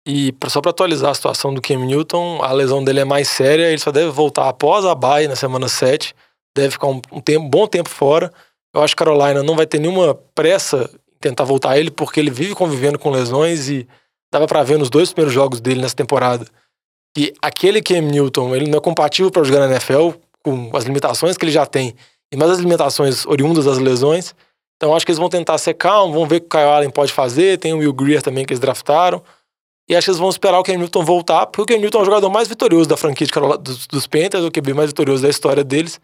[0.06, 3.68] E só pra atualizar a situação do Cam Newton, a lesão dele é mais séria,
[3.68, 6.14] ele só deve voltar após a bye na semana 7.
[6.54, 8.30] Deve ficar um, um tempo, bom tempo fora.
[8.74, 10.90] Eu acho que Carolina não vai ter nenhuma pressa
[11.28, 13.87] tentar voltar ele, porque ele vive convivendo com lesões e
[14.32, 16.46] dava pra ver nos dois primeiros jogos dele nessa temporada
[17.14, 20.10] que aquele Cam Newton ele não é compatível para jogar na NFL
[20.42, 21.94] com as limitações que ele já tem
[22.32, 24.34] e mais as limitações oriundas das lesões.
[24.76, 26.90] Então acho que eles vão tentar ser calmos, vão ver o que o Kyle Allen
[26.90, 29.22] pode fazer, tem o Will Greer também que eles draftaram.
[29.88, 32.02] E acho que eles vão esperar o Cam Newton voltar, porque o Cam Newton é
[32.02, 35.22] o jogador mais vitorioso da franquia de Carolina, dos, dos Panthers, o QB mais vitorioso
[35.22, 36.00] da história deles.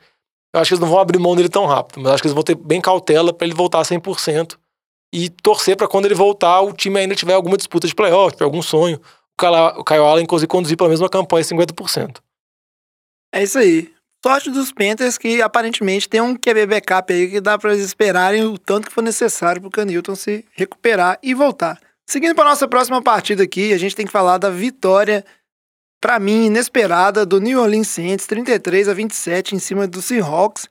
[0.55, 2.35] Eu acho que eles não vão abrir mão dele tão rápido, mas acho que eles
[2.35, 4.57] vão ter bem cautela para ele voltar 100%
[5.13, 8.63] e torcer para quando ele voltar o time ainda tiver alguma disputa de playoff, algum
[8.63, 9.01] sonho.
[9.37, 12.19] O Kyle, o Allen conseguir conduzir pela mesma campanha 50%.
[13.33, 13.93] É isso aí.
[14.23, 18.45] Sorte dos Panthers que aparentemente tem um QB backup aí que dá pra eles esperarem
[18.45, 21.81] o tanto que for necessário pro Canilton se recuperar e voltar.
[22.07, 25.25] Seguindo para nossa próxima partida aqui, a gente tem que falar da vitória,
[26.03, 30.69] pra mim, inesperada, do New Orleans Saints, 33 a 27 em cima do Seahawks.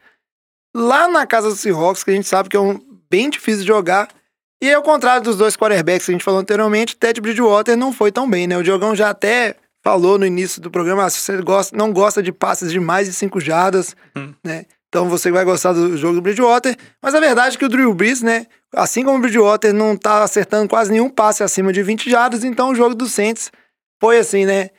[0.75, 3.67] Lá na casa do Seahawks, que a gente sabe que é um bem difícil de
[3.67, 4.09] jogar.
[4.61, 8.11] E ao contrário dos dois quarterbacks que a gente falou anteriormente, Ted Bridgewater não foi
[8.11, 8.57] tão bem, né?
[8.57, 12.21] O Diogão já até falou no início do programa, ah, se você gosta, não gosta
[12.21, 14.33] de passes de mais de 5 jardas, Hum.
[14.43, 14.65] né?
[14.89, 16.75] Então você vai gostar do jogo do Bridgewater.
[17.01, 18.47] Mas a verdade é que o Drew Brees, né?
[18.73, 22.69] Assim como o Bridgewater não tá acertando quase nenhum passe acima de 20 jardas, então
[22.71, 23.51] o jogo do Saints
[24.01, 24.71] foi assim, né?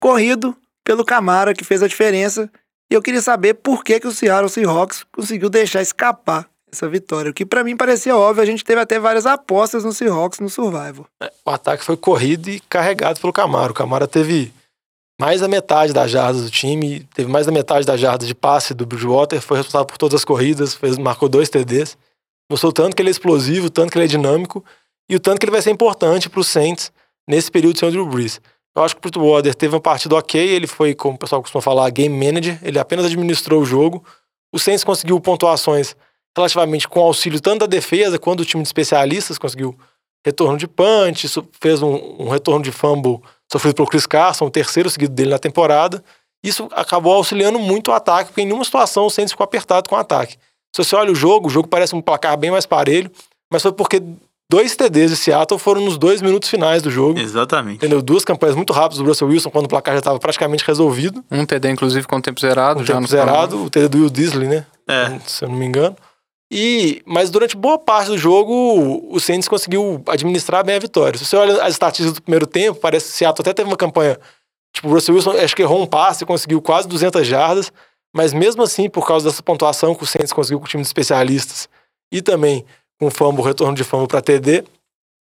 [0.00, 2.50] Corrido pelo Camara, que fez a diferença.
[2.90, 7.30] E eu queria saber por que, que o Seattle Seahawks conseguiu deixar escapar essa vitória.
[7.30, 10.50] O que pra mim parecia óbvio, a gente teve até várias apostas no Seahawks no
[10.50, 11.06] Survival.
[11.44, 13.72] O ataque foi corrido e carregado pelo Camaro.
[13.72, 14.52] O Camara teve
[15.20, 18.74] mais da metade das jardas do time, teve mais da metade das jardas de passe
[18.74, 21.96] do Bridgewater, foi responsável por todas as corridas, fez, marcou dois TDs.
[22.50, 24.64] Mostrou tanto que ele é explosivo, tanto que ele é dinâmico
[25.08, 26.92] e o tanto que ele vai ser importante para os Saints
[27.26, 28.40] nesse período sem o Drew Brees.
[28.76, 31.62] Eu acho que o Bridgewater teve uma partida ok, ele foi, como o pessoal costuma
[31.62, 34.04] falar, game manager, ele apenas administrou o jogo.
[34.52, 35.96] O Saints conseguiu pontuações
[36.36, 39.76] relativamente com auxílio tanto da defesa quanto do time de especialistas, conseguiu
[40.24, 41.28] retorno de punch,
[41.60, 43.20] fez um, um retorno de fumble
[43.50, 46.02] sofrido pelo Chris Carson, o terceiro seguido dele na temporada.
[46.44, 49.96] Isso acabou auxiliando muito o ataque, porque em nenhuma situação o Saints ficou apertado com
[49.96, 50.36] o ataque.
[50.74, 53.10] Se você olha o jogo, o jogo parece um placar bem mais parelho,
[53.50, 54.02] mas foi porque
[54.50, 57.18] dois TDs de Seattle foram nos dois minutos finais do jogo.
[57.18, 57.76] Exatamente.
[57.76, 58.02] Entendeu?
[58.02, 61.24] Duas campanhas muito rápidas do Russell Wilson, quando o placar já estava praticamente resolvido.
[61.30, 62.80] Um TD, inclusive, com tempo zerado.
[62.80, 63.26] Um já tempo no final.
[63.26, 64.66] zerado, o TD do Will Disley, né?
[64.88, 65.18] É.
[65.26, 65.96] Se eu não me engano.
[66.50, 71.18] E, mas durante boa parte do jogo, o Saints conseguiu administrar bem a vitória.
[71.18, 73.76] Se você olha as estatísticas do primeiro tempo, parece que o Seattle até teve uma
[73.76, 74.16] campanha
[74.76, 77.72] Tipo, o Russell Wilson acho que errou um passe e conseguiu quase 200 jardas,
[78.14, 80.86] mas mesmo assim, por causa dessa pontuação que o Saints conseguiu com o time de
[80.86, 81.66] especialistas
[82.12, 82.62] e também
[83.00, 84.64] com o fumble, retorno de fumble para TD,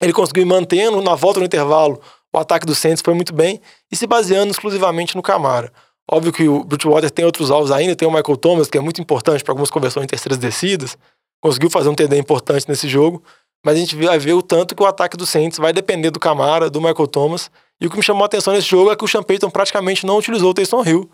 [0.01, 1.99] ele conseguiu ir mantendo na volta no intervalo.
[2.33, 3.59] O ataque do Saints foi muito bem
[3.91, 5.73] e se baseando exclusivamente no Camara.
[6.09, 9.01] Óbvio que o Bridgewater tem outros alvos ainda, tem o Michael Thomas, que é muito
[9.01, 10.97] importante para algumas conversões em terceiras descidas,
[11.41, 13.23] conseguiu fazer um TD importante nesse jogo,
[13.65, 16.19] mas a gente vai ver o tanto que o ataque do Saints vai depender do
[16.19, 19.03] Camara, do Michael Thomas, e o que me chamou a atenção nesse jogo é que
[19.03, 21.09] o Sean Payton praticamente não utilizou o Taysom Hill,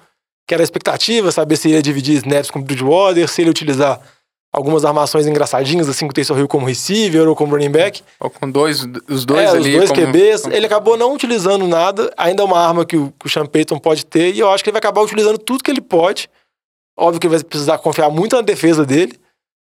[0.47, 3.49] que era a expectativa, saber se ele ia dividir snaps com o Bridgewater, se ele
[3.49, 4.01] ia utilizar
[4.51, 8.01] algumas armações engraçadinhas, assim, com o Taysom Hill como receiver ou como running back.
[8.19, 9.71] Ou com dois, os dois é, ali.
[9.71, 10.45] os dois como- QBs.
[10.45, 13.77] Ele acabou não utilizando nada, ainda é uma arma que o, que o Sean Payton
[13.79, 16.29] pode ter, e eu acho que ele vai acabar utilizando tudo que ele pode.
[16.97, 19.17] Óbvio que ele vai precisar confiar muito na defesa dele,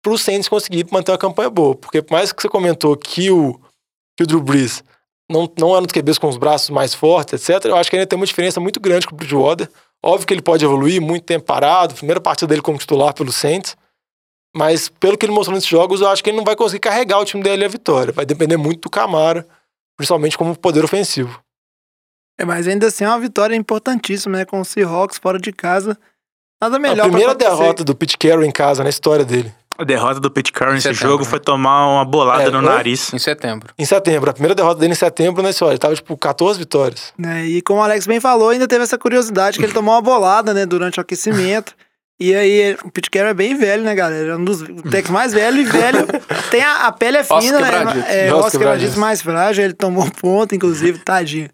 [0.03, 1.75] para o Saints conseguir manter uma campanha boa.
[1.75, 3.59] Porque por mais que você comentou que o,
[4.17, 4.85] que o Drew Brees
[5.31, 7.97] não, não era um dos QBs com os braços mais fortes, etc., eu acho que
[7.97, 9.71] ainda tem uma diferença muito grande com o Bridgewater.
[10.05, 13.75] Óbvio que ele pode evoluir, muito tempo parado, primeira partida dele como titular pelo Saints,
[14.55, 17.19] mas pelo que ele mostrou nesses jogos, eu acho que ele não vai conseguir carregar
[17.19, 18.13] o time dele à vitória.
[18.13, 19.47] Vai depender muito do Camara,
[19.97, 21.41] principalmente como poder ofensivo.
[22.39, 24.45] É, mas ainda assim é uma vitória importantíssima, né?
[24.45, 25.97] Com o Seahawks fora de casa.
[26.61, 29.53] Nada melhor a primeira derrota do Pete Carroll em casa na história dele.
[29.77, 31.31] A derrota do Pete Carroll nesse Setembro, jogo né?
[31.31, 33.13] foi tomar uma bolada É, no nariz.
[33.13, 33.75] Em setembro.
[33.77, 34.31] Em setembro.
[34.31, 37.13] A primeira derrota dele em setembro nesse olha, ele tava tipo 14 vitórias.
[37.19, 37.45] né?
[37.45, 40.55] E como o Alex bem falou, ainda teve essa curiosidade que ele tomou uma bolada,
[40.55, 41.75] né, durante o aquecimento.
[42.21, 44.33] E aí, o Pete Carroll é bem velho, né, galera?
[44.33, 46.07] É um dos techs mais velho e velho.
[46.51, 47.67] Tem a, a pele é fina, né?
[47.67, 48.97] É, Ossos ossos quebradiços quebradiços.
[48.97, 49.65] mais frágil.
[49.65, 51.51] Ele tomou ponto, inclusive, tadinho.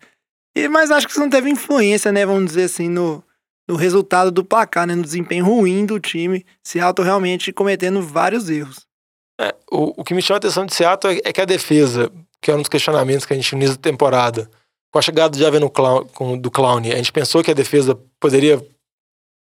[0.54, 3.22] E, mas acho que isso não teve influência, né, vamos dizer assim, no,
[3.68, 4.94] no resultado do placar, né?
[4.94, 6.44] No desempenho ruim do time.
[6.62, 8.86] Seattle realmente cometendo vários erros.
[9.40, 12.12] É, o, o que me chama a atenção de Seattle é, é que a defesa,
[12.42, 14.50] que era um dos questionamentos que a gente início da temporada,
[14.92, 18.62] com a chegada do Javen do Clown, a gente pensou que a defesa poderia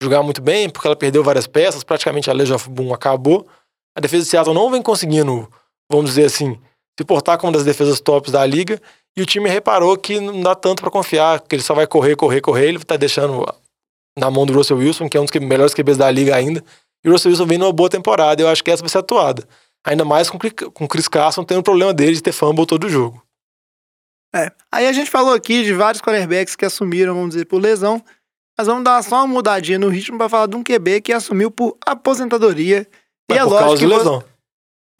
[0.01, 3.47] jogar muito bem, porque ela perdeu várias peças, praticamente a Legion of Boom acabou.
[3.95, 5.47] A defesa de Seattle não vem conseguindo,
[5.89, 6.59] vamos dizer assim,
[6.99, 8.81] se portar como uma das defesas tops da liga,
[9.15, 12.15] e o time reparou que não dá tanto para confiar, que ele só vai correr,
[12.15, 13.45] correr, correr, ele tá deixando
[14.17, 16.63] na mão do Russell Wilson, que é um dos melhores QBs da liga ainda,
[17.03, 19.47] e o Russell Wilson vem numa boa temporada, eu acho que essa vai ser atuada.
[19.85, 20.37] Ainda mais com,
[20.73, 23.21] com o Chris Carson tendo o problema dele de ter fumble todo o jogo.
[24.33, 24.51] É.
[24.71, 28.01] Aí a gente falou aqui de vários quarterbacks que assumiram, vamos dizer, por lesão.
[28.61, 31.49] Mas vamos dar só uma mudadinha no ritmo pra falar de um QB que assumiu
[31.49, 32.87] por aposentadoria.
[33.27, 34.23] E Mas é por lógico causa que de você- lesão.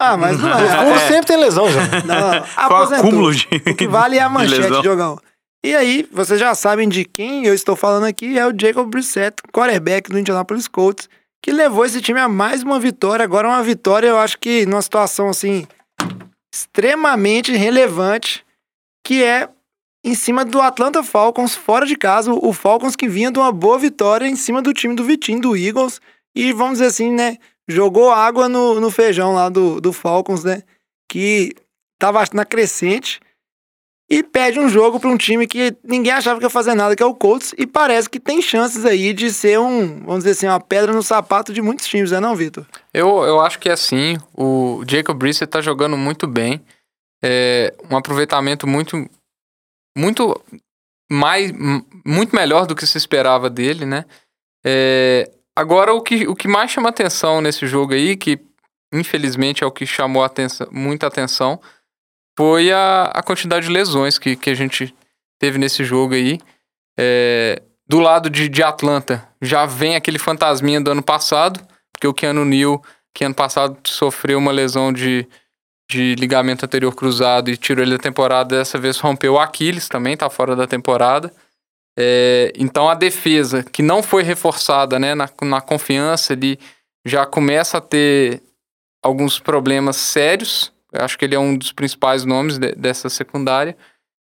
[0.01, 0.83] Ah, mas não O é.
[0.85, 1.81] fundo sempre tem lesão, já.
[2.03, 2.45] Não, não.
[2.55, 2.97] Aposentou.
[3.09, 3.47] acúmulo de.
[3.69, 4.81] O que vale é a de manchete, lesão.
[4.81, 5.19] Diogão.
[5.63, 9.35] E aí, vocês já sabem de quem eu estou falando aqui, é o Jacob Brissett,
[9.53, 11.07] quarterback do Indianapolis Colts,
[11.39, 13.23] que levou esse time a mais uma vitória.
[13.23, 15.67] Agora uma vitória, eu acho que numa situação, assim,
[16.51, 18.43] extremamente relevante,
[19.05, 19.47] que é
[20.03, 23.77] em cima do Atlanta Falcons, fora de casa, o Falcons que vinha de uma boa
[23.77, 26.01] vitória em cima do time do Vitinho, do Eagles,
[26.35, 27.37] e vamos dizer assim, né,
[27.67, 30.63] jogou água no, no feijão lá do, do Falcons, né,
[31.09, 31.53] que
[31.99, 33.19] tava na crescente,
[34.09, 37.01] e perde um jogo para um time que ninguém achava que ia fazer nada, que
[37.01, 40.47] é o Colts, e parece que tem chances aí de ser um, vamos dizer assim,
[40.47, 42.65] uma pedra no sapato de muitos times, né não, Vitor?
[42.93, 44.17] Eu, eu acho que é assim.
[44.35, 46.59] O Jacob Brissett tá jogando muito bem.
[47.23, 49.09] É, um aproveitamento muito
[49.97, 50.39] muito
[51.11, 51.51] mais
[52.05, 54.05] muito melhor do que se esperava dele, né?
[54.65, 58.39] É, agora o que, o que mais chama atenção nesse jogo aí, que
[58.93, 61.59] infelizmente é o que chamou atenção, muita atenção,
[62.37, 64.95] foi a, a quantidade de lesões que, que a gente
[65.39, 66.39] teve nesse jogo aí.
[66.97, 71.59] É, do lado de, de Atlanta, já vem aquele fantasminha do ano passado,
[71.91, 72.81] porque o Keanu Neal,
[73.13, 75.27] que ano passado sofreu uma lesão de,
[75.91, 80.15] de ligamento anterior cruzado e tirou ele da temporada, dessa vez rompeu o Aquiles também,
[80.15, 81.33] tá fora da temporada.
[81.99, 86.57] É, então a defesa, que não foi reforçada né, na, na confiança, ele
[87.05, 88.41] já começa a ter
[89.03, 90.71] alguns problemas sérios.
[90.93, 93.75] Eu acho que ele é um dos principais nomes de- dessa secundária.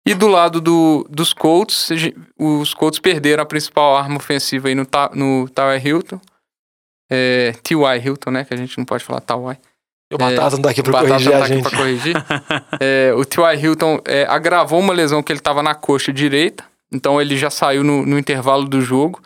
[0.05, 1.89] E do lado do, dos Colts,
[2.37, 6.19] os Colts perderam a principal arma ofensiva aí no, no Tyler Hilton.
[7.09, 7.97] É, T.Y.
[8.03, 8.43] Hilton, né?
[8.43, 9.57] Que a gente não pode falar T.Y.
[10.13, 11.69] O Batata não tá aqui pra corrigir tá a gente.
[11.69, 12.15] pra corrigir.
[12.79, 13.59] É, o T.Y.
[13.59, 16.63] Hilton é, agravou uma lesão que ele tava na coxa direita.
[16.91, 19.21] Então ele já saiu no, no intervalo do jogo.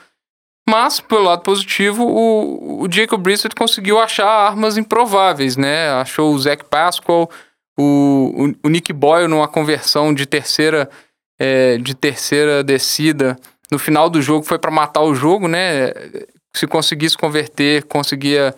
[0.69, 5.89] Mas, pelo lado positivo, o, o Jacob Brissett conseguiu achar armas improváveis, né?
[5.93, 7.29] Achou o Zach Pascal,
[7.77, 10.87] o, o, o Nick Boyle numa conversão de terceira,
[11.39, 13.35] é, de terceira descida.
[13.71, 15.91] No final do jogo foi para matar o jogo, né?
[16.55, 18.53] Se conseguisse converter, conseguia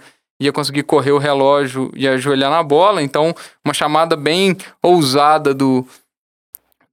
[0.45, 3.01] ia conseguir correr o relógio e ajoelhar na bola.
[3.01, 5.85] Então, uma chamada bem ousada do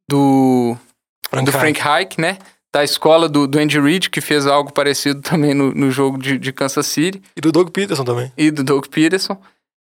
[0.08, 0.76] do,
[1.30, 2.38] Frank do Frank Reich, né?
[2.72, 6.38] da escola do, do Andy Reid, que fez algo parecido também no, no jogo de,
[6.38, 8.30] de Kansas City, E do Doug Peterson também.
[8.36, 9.40] e do Doug Peterson.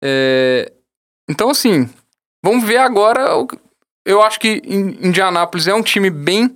[0.04, 0.71] É,
[1.30, 1.88] Então, assim,
[2.43, 3.28] vamos ver agora.
[4.04, 6.52] Eu acho que In- Indianapolis é um time bem.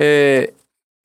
[0.00, 0.52] é,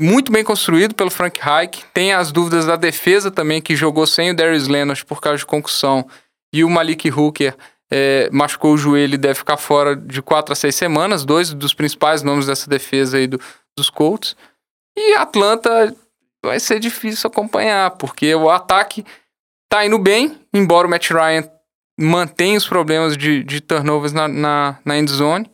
[0.01, 1.85] muito bem construído pelo Frank Reich.
[1.93, 5.45] Tem as dúvidas da defesa também, que jogou sem o Darius Leonard por causa de
[5.45, 6.07] concussão.
[6.53, 7.55] E o Malik Hooker
[7.91, 11.23] é, machucou o joelho e deve ficar fora de quatro a seis semanas.
[11.23, 13.39] Dois dos principais nomes dessa defesa aí do-
[13.77, 14.35] dos Colts.
[14.97, 15.95] E Atlanta
[16.43, 19.05] vai ser difícil acompanhar, porque o ataque
[19.69, 21.49] tá indo bem, embora o Matt Ryan
[21.99, 25.49] mantenha os problemas de, de turnovers na, na, na end zone.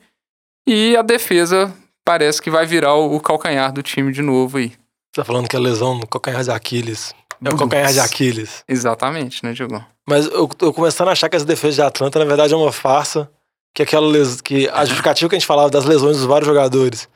[0.68, 1.74] E a defesa
[2.08, 4.70] parece que vai virar o, o calcanhar do time de novo aí.
[4.70, 7.14] Você tá falando que a lesão no calcanhar de Aquiles.
[7.44, 8.64] É o calcanhar de Aquiles.
[8.66, 9.84] Exatamente, né, Diogão?
[10.08, 12.72] Mas eu tô começando a achar que essa defesa de Atlanta, na verdade, é uma
[12.72, 13.30] farsa.
[13.76, 14.40] Que aquela les...
[14.40, 17.10] que a justificativa que a gente falava das lesões dos vários jogadores.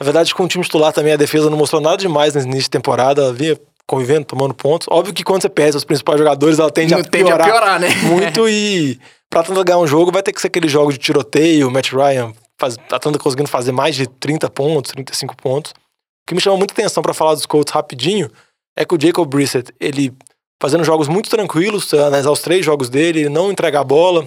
[0.00, 2.64] Na verdade, com o time titular também, a defesa não mostrou nada demais nesse início
[2.64, 3.22] de temporada.
[3.22, 4.88] Ela vinha convivendo, tomando pontos.
[4.90, 7.80] Óbvio que quando você perde os principais jogadores, ela tende, a, tende piorar a piorar,
[7.80, 7.88] né?
[8.02, 8.48] muito.
[8.50, 8.98] E
[9.30, 12.32] pra Atlanta ganhar um jogo, vai ter que ser aquele jogo de tiroteio, Matt Ryan,
[12.58, 15.72] faz, Atlanta conseguindo fazer mais de 30 pontos, 35 pontos.
[15.72, 18.30] O que me chama muita atenção pra falar dos Colts rapidinho
[18.76, 20.12] é que o Jacob Brissett, ele
[20.60, 24.26] fazendo jogos muito tranquilos, se analisar os três jogos dele, ele não entrega a bola,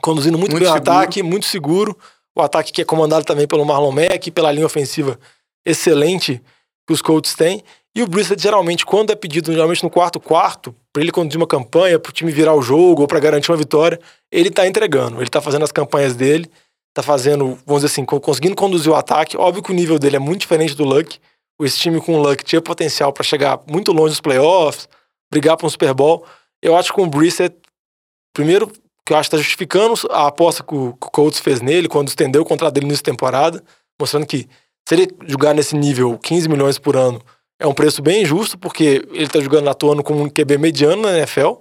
[0.00, 1.96] conduzindo muito, Muito bem o ataque, muito seguro.
[2.36, 5.18] O ataque que é comandado também pelo Marlon Mack, pela linha ofensiva
[5.64, 6.42] excelente
[6.86, 7.62] que os Colts têm.
[7.96, 11.46] E o Brissett, geralmente, quando é pedido, geralmente no quarto quarto, para ele conduzir uma
[11.46, 14.00] campanha, para o time virar o jogo ou para garantir uma vitória,
[14.32, 15.20] ele tá entregando.
[15.20, 16.50] Ele tá fazendo as campanhas dele,
[16.94, 19.36] tá fazendo, vamos dizer assim, co- conseguindo conduzir o ataque.
[19.36, 21.18] Óbvio que o nível dele é muito diferente do Luck.
[21.60, 24.88] Esse time com o Luck tinha potencial para chegar muito longe dos playoffs,
[25.30, 26.24] brigar para um Super Bowl.
[26.62, 27.54] Eu acho que com o Brissett,
[28.32, 28.68] primeiro,
[29.04, 31.88] que eu acho que está justificando a aposta que o, que o Colts fez nele
[31.88, 33.62] quando estendeu o contrato dele nessa temporada,
[34.00, 34.48] mostrando que
[34.88, 37.20] se ele jogar nesse nível 15 milhões por ano,
[37.60, 41.16] é um preço bem injusto, porque ele tá jogando, atuando como um QB mediano na
[41.18, 41.54] NFL,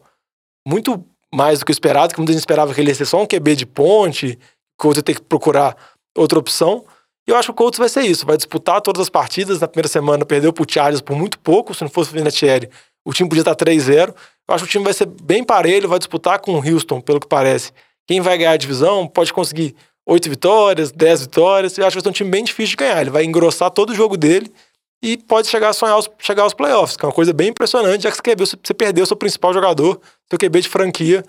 [0.68, 3.22] muito mais do que o esperado, que muita gente esperava que ele ia ser só
[3.22, 4.38] um QB de ponte,
[4.78, 5.76] o Colts ia ter que procurar
[6.18, 6.86] outra opção.
[7.28, 9.60] E eu acho que o Colts vai ser isso, vai disputar todas as partidas.
[9.60, 12.70] Na primeira semana perdeu pro Chargers por muito pouco, se não fosse o Vinatieri,
[13.06, 14.10] o time podia estar 3-0.
[14.48, 17.20] Eu acho que o time vai ser bem parelho, vai disputar com o Houston, pelo
[17.20, 17.72] que parece.
[18.08, 21.78] Quem vai ganhar a divisão pode conseguir 8 vitórias, 10 vitórias.
[21.78, 23.02] Eu acho que vai ser um time bem difícil de ganhar.
[23.02, 24.52] Ele vai engrossar todo o jogo dele
[25.02, 28.12] e pode chegar a sonhar chegar aos playoffs, que é uma coisa bem impressionante, já
[28.12, 31.26] que você, você perdeu seu principal jogador, seu QB de franquia,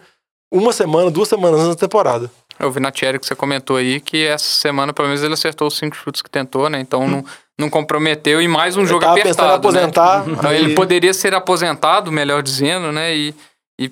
[0.53, 2.31] uma semana, duas semanas antes da temporada.
[2.59, 5.69] Eu vi na Thierry que você comentou aí que essa semana, pelo menos, ele acertou
[5.69, 6.81] os cinco chutes que tentou, né?
[6.81, 7.25] Então não,
[7.59, 9.53] não comprometeu e mais um jogo tava apertado.
[9.53, 10.35] em aposentar, Né?
[10.39, 13.15] Então aí- ele poderia ser aposentado, melhor dizendo, né?
[13.17, 13.35] E,
[13.81, 13.91] e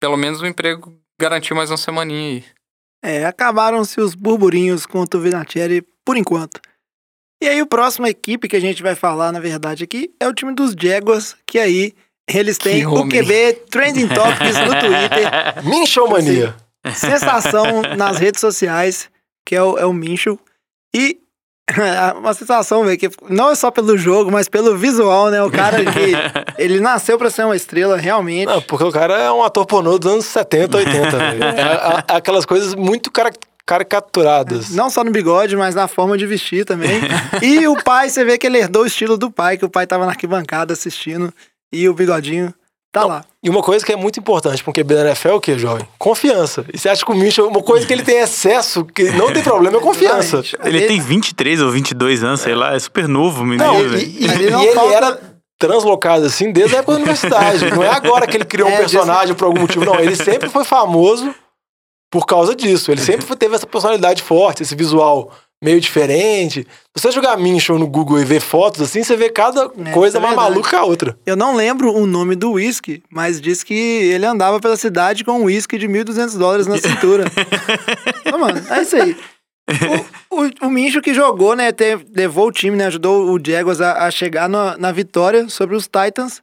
[0.00, 2.44] pelo menos o emprego garantiu mais uma semaninha aí.
[3.02, 6.60] É, acabaram-se os burburinhos contra o Vinatieri por enquanto.
[7.42, 10.34] E aí, o próximo equipe que a gente vai falar, na verdade, aqui é o
[10.34, 11.94] time dos Jaguars, que aí
[12.28, 13.08] eles têm Que o.
[13.08, 15.64] QB Trending Topics no Twitter.
[15.64, 16.54] Minchel mania.
[16.94, 19.08] Sensação nas redes sociais,
[19.46, 20.38] que é o, é o Mincho.
[20.94, 21.18] E
[22.18, 25.40] uma sensação, velho, que não é só pelo jogo, mas pelo visual, né?
[25.42, 26.12] O cara que
[26.58, 28.46] ele nasceu pra ser uma estrela, realmente.
[28.46, 31.44] Não, porque o cara é um ator pornô dos anos 70, 80, velho.
[31.44, 33.30] É, é- é aquelas coisas muito cara-
[33.64, 34.70] caricaturadas.
[34.70, 37.00] Não só no bigode, mas na forma de vestir também.
[37.42, 39.86] e o pai, você vê que ele herdou o estilo do pai, que o pai
[39.86, 41.32] tava na arquibancada assistindo
[41.72, 42.52] e o bigodinho
[42.92, 43.24] tá lá.
[43.42, 45.58] E uma coisa que é muito importante para um QB da NFL é o que,
[45.58, 45.86] jovem?
[45.98, 46.64] Confiança.
[46.72, 49.42] E você acha que o Minchel, uma coisa que ele tem excesso, que não tem
[49.42, 50.42] problema, é confiança.
[50.64, 53.64] Ele tem 23 ou 22 anos, sei lá, é super novo, menino.
[53.72, 55.20] Não, e, e- ele e ele falta- era
[55.58, 57.70] translocado assim desde a época da universidade.
[57.70, 59.94] Não é agora que ele criou um É, personagem por algum motivo, não.
[60.00, 61.34] Ele sempre foi famoso
[62.10, 62.90] por causa disso.
[62.90, 65.30] Ele sempre teve essa personalidade forte, esse visual
[65.62, 66.66] meio diferente.
[66.96, 70.18] Se você jogar Minchel no Google e ver fotos assim, você vê cada É, coisa
[70.18, 71.18] é mais maluca que a outra.
[71.26, 75.32] Eu não lembro o nome do whisky, mas diz que ele andava pela cidade com
[75.32, 77.24] um whisky de 1.200 dólares na cintura.
[78.32, 79.16] Ô, mano, é isso aí.
[80.30, 81.68] O, o, o Mincho que jogou, né,
[82.14, 85.84] levou o time, né, ajudou o Jaguars a, a chegar na, na vitória sobre os
[85.84, 86.42] Titans.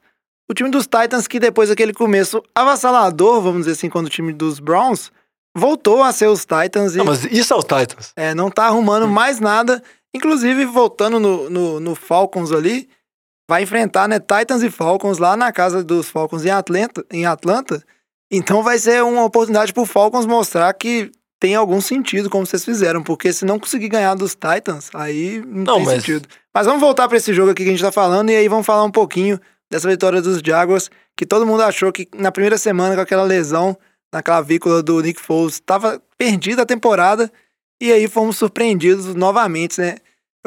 [0.49, 4.31] O time dos Titans que depois daquele começo avassalador, vamos dizer assim, quando o time
[4.31, 5.11] dos Browns
[5.57, 8.11] voltou a ser os Titans e Não, mas isso é os Titans.
[8.15, 9.81] é, não tá arrumando mais nada.
[10.13, 12.87] Inclusive, voltando no, no, no Falcons ali,
[13.49, 17.05] vai enfrentar, né, Titans e Falcons lá na casa dos Falcons em Atlanta.
[17.11, 17.83] Em Atlanta.
[18.31, 23.03] Então vai ser uma oportunidade pro Falcons mostrar que tem algum sentido como vocês fizeram,
[23.03, 26.27] porque se não conseguir ganhar dos Titans, aí não, Não, tem mas- sentido.
[26.53, 28.65] Mas vamos voltar para esse jogo aqui que a gente tá falando e aí vamos
[28.65, 29.39] falar um pouquinho
[29.69, 33.77] dessa vitória dos Jaguars, que todo mundo achou que na primeira semana com aquela lesão
[34.13, 37.31] na clavícula do Nick Foles estava perdida a temporada
[37.81, 39.97] e aí fomos surpreendidos novamente, né?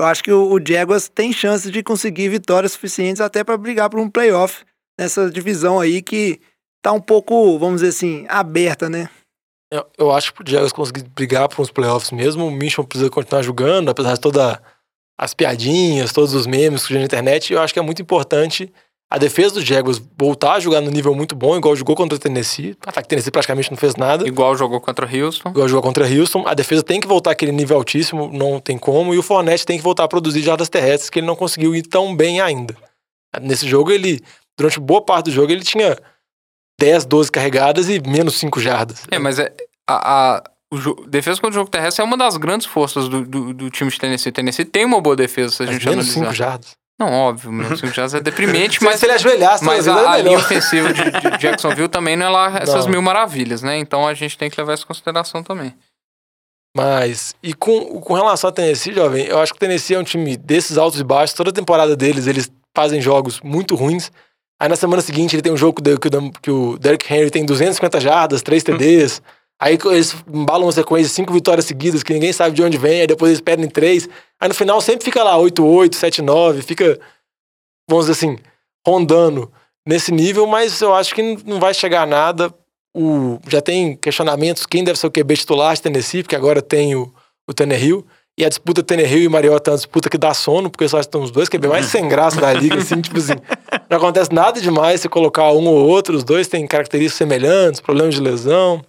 [0.01, 3.91] eu acho que o, o Jaguars tem chance de conseguir vitórias suficientes até para brigar
[3.91, 4.65] por um playoff
[4.99, 6.41] nessa divisão aí que
[6.83, 9.11] tá um pouco, vamos dizer assim, aberta, né?
[9.71, 13.11] Eu, eu acho que pro Jaguars conseguir brigar por uns playoffs mesmo, o Mission precisa
[13.11, 14.59] continuar jogando, apesar de todas
[15.19, 17.53] as piadinhas, todos os memes que na internet.
[17.53, 18.73] Eu acho que é muito importante
[19.13, 22.19] a defesa do Jaguars voltar a jogar no nível muito bom, igual jogou contra o
[22.19, 22.77] Tennessee.
[22.87, 24.27] O ataque Tennessee praticamente não fez nada.
[24.27, 25.49] Igual jogou contra o Houston.
[25.49, 26.47] Igual jogou contra Houston.
[26.47, 29.13] A defesa tem que voltar àquele nível altíssimo, não tem como.
[29.13, 31.83] E o Fournette tem que voltar a produzir jardas terrestres, que ele não conseguiu ir
[31.83, 32.77] tão bem ainda.
[33.43, 34.21] Nesse jogo, ele,
[34.57, 35.99] durante boa parte do jogo, ele tinha
[36.79, 39.03] 10, 12 carregadas e menos 5 jardas.
[39.11, 39.53] É, mas é,
[39.89, 40.43] a, a
[40.73, 43.91] o defesa contra o jogo terrestre é uma das grandes forças do, do, do time
[43.91, 44.31] de Tennessee.
[44.31, 46.27] Tennessee tem uma boa defesa, se a Mas gente menos analisar.
[46.27, 46.80] 5 jardas.
[47.01, 50.19] Não, óbvio, menos 5 jardas é deprimente, Se- mas, se ele ajoelhasse, mas a, a
[50.19, 52.93] linha ofensiva de, de Jacksonville também não é lá essas Não.
[52.93, 53.79] mil maravilhas, né?
[53.79, 55.75] Então a gente tem que levar isso em consideração também.
[56.77, 60.05] Mas, e com, com relação ao Tennessee, jovem, eu acho que o Tennessee é um
[60.05, 61.35] time desses altos e baixos.
[61.35, 64.13] Toda temporada deles, eles fazem jogos muito ruins.
[64.61, 67.31] Aí na semana seguinte ele tem um jogo que o, que o- o Derrick Henry
[67.31, 69.21] tem 250 jardas, 3 TDs.
[69.61, 73.03] Aí eles embalam uma sequência de 5 vitórias seguidas que ninguém sabe de onde vem.
[73.03, 74.09] Aí depois eles perdem 3.
[74.41, 76.63] Aí no final sempre fica lá 8-8, 7-9.
[76.63, 76.99] Fica,
[77.89, 78.39] vamos dizer assim,
[78.87, 79.53] rondando
[79.87, 80.47] nesse nível.
[80.47, 82.55] Mas eu acho que não vai chegar a nada
[82.97, 86.97] o, já tem questionamentos quem deve ser o QB titular de Tennessee, porque agora tem
[86.97, 87.13] o,
[87.47, 88.05] o Tannehill.
[88.39, 91.23] E a disputa Tannehill e Mariota é uma disputa que dá sono, porque só estão
[91.23, 93.35] os dois QB mais sem graça da liga, assim, tipo assim.
[93.91, 98.15] Não acontece nada demais se colocar um ou outro, os dois têm características semelhantes, problemas
[98.15, 98.83] de lesão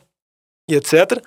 [0.71, 1.21] e etc.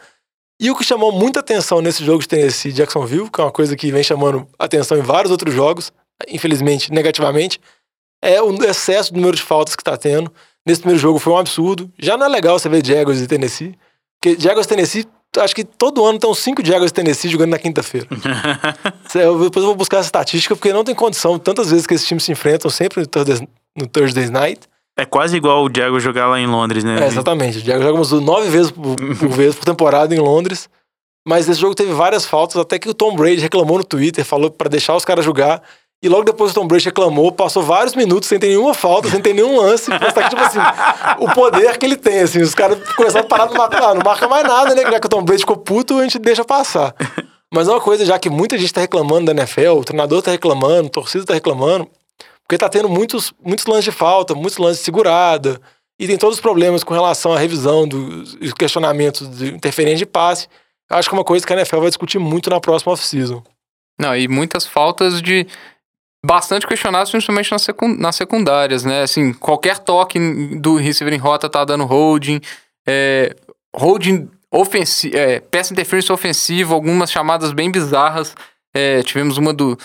[0.60, 3.76] E o que chamou muita atenção nesse jogo de Tennessee Jacksonville, que é uma coisa
[3.76, 5.92] que vem chamando atenção em vários outros jogos,
[6.28, 7.60] infelizmente, negativamente,
[8.22, 10.32] é o excesso do número de faltas que está tendo.
[10.66, 11.92] Nesse primeiro jogo foi um absurdo.
[11.98, 13.76] Já não é legal você ver Jaguars e Tennessee.
[14.18, 15.06] Porque Jaguars e Tennessee,
[15.38, 18.06] acho que todo ano tem uns cinco Jaguars e Tennessee jogando na quinta-feira.
[19.12, 21.38] Depois eu vou buscar essa estatística, porque não tem condição.
[21.38, 24.66] Tantas vezes que esses times se enfrentam, sempre no Thursday, no Thursday Night.
[24.96, 27.02] É quase igual o Diego jogar lá em Londres, né?
[27.02, 27.58] É, exatamente.
[27.58, 30.68] O Jaguars joga umas nove vezes por, por vez por temporada em Londres.
[31.26, 34.50] Mas esse jogo teve várias faltas, até que o Tom Brady reclamou no Twitter, falou
[34.50, 35.62] pra deixar os caras jogar.
[36.02, 39.22] E logo depois o Tom Brady reclamou, passou vários minutos sem ter nenhuma falta, sem
[39.22, 39.90] ter nenhum lance.
[39.90, 40.58] que, tipo assim,
[41.18, 42.42] o poder que ele tem, assim.
[42.42, 43.82] Os caras começaram a parar de marcar.
[43.84, 44.82] Ah, não marca mais nada, né?
[44.82, 46.94] Já que o Tom Brady ficou puto, a gente deixa passar.
[47.52, 50.30] Mas é uma coisa, já que muita gente tá reclamando da NFL, o treinador tá
[50.30, 51.88] reclamando, a torcida tá reclamando,
[52.54, 55.60] porque tá tendo muitos, muitos lances de falta, muitos lances de segurada,
[55.98, 60.06] e tem todos os problemas com relação à revisão dos os questionamentos de interferência de
[60.06, 60.46] passe.
[60.88, 63.42] Eu acho que é uma coisa que a NFL vai discutir muito na próxima off-season.
[63.98, 65.46] Não, e muitas faltas de.
[66.24, 67.66] Bastante questionadas, principalmente nas,
[67.98, 69.02] nas secundárias, né?
[69.02, 70.18] Assim, qualquer toque
[70.58, 72.40] do receiver em rota tá dando holding.
[72.86, 73.34] É,
[73.76, 75.16] holding ofensivo.
[75.16, 78.34] É, pass interference ofensivo, algumas chamadas bem bizarras.
[78.72, 79.76] É, tivemos uma do.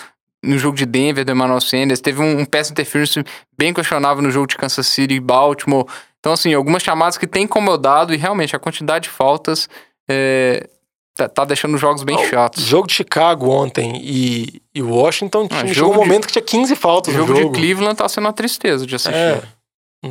[0.42, 2.00] No jogo de Denver, do Emmanuel Sanders.
[2.00, 3.22] Teve um, um pass interference
[3.58, 5.84] bem questionável no jogo de Kansas City e Baltimore.
[6.18, 9.68] Então, assim, algumas chamadas que têm incomodado e realmente a quantidade de faltas
[10.08, 10.68] é,
[11.14, 12.64] tá, tá deixando os jogos bem chatos.
[12.64, 16.32] Jogo de Chicago ontem e, e Washington, Ah, tinha- jogo chegou um de- momento que
[16.32, 17.52] tinha 15 faltas O no jogo, jogo.
[17.54, 19.14] de Cleveland tá sendo uma tristeza de assistir.
[19.14, 19.42] É,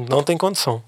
[0.09, 0.83] não tem condição.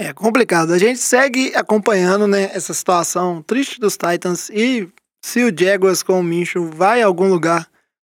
[0.00, 0.72] É complicado.
[0.72, 4.88] A gente segue acompanhando, né, essa situação triste dos Titans e
[5.24, 7.68] se o Jaguars com o Minshew vai a algum lugar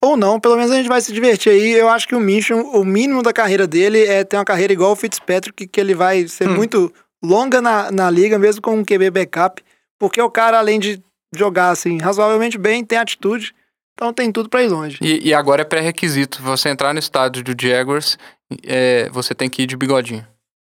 [0.10, 1.72] ou não, pelo menos a gente vai se divertir aí.
[1.74, 4.92] Eu acho que o Minshew, o mínimo da carreira dele é ter uma carreira igual
[4.92, 6.94] o Fitzpatrick, que ele vai ser muito
[7.24, 9.64] longa na, na liga, mesmo com um QB backup,
[10.00, 11.02] porque o cara, além de
[11.36, 13.54] jogar assim razoavelmente bem, tem atitude,
[13.94, 14.98] então tem tudo pra ir longe.
[15.02, 16.42] E, e agora é pré-requisito.
[16.42, 18.18] Você entrar no estádio do Jaguars,
[18.64, 20.26] é, você tem que ir de bigodinho.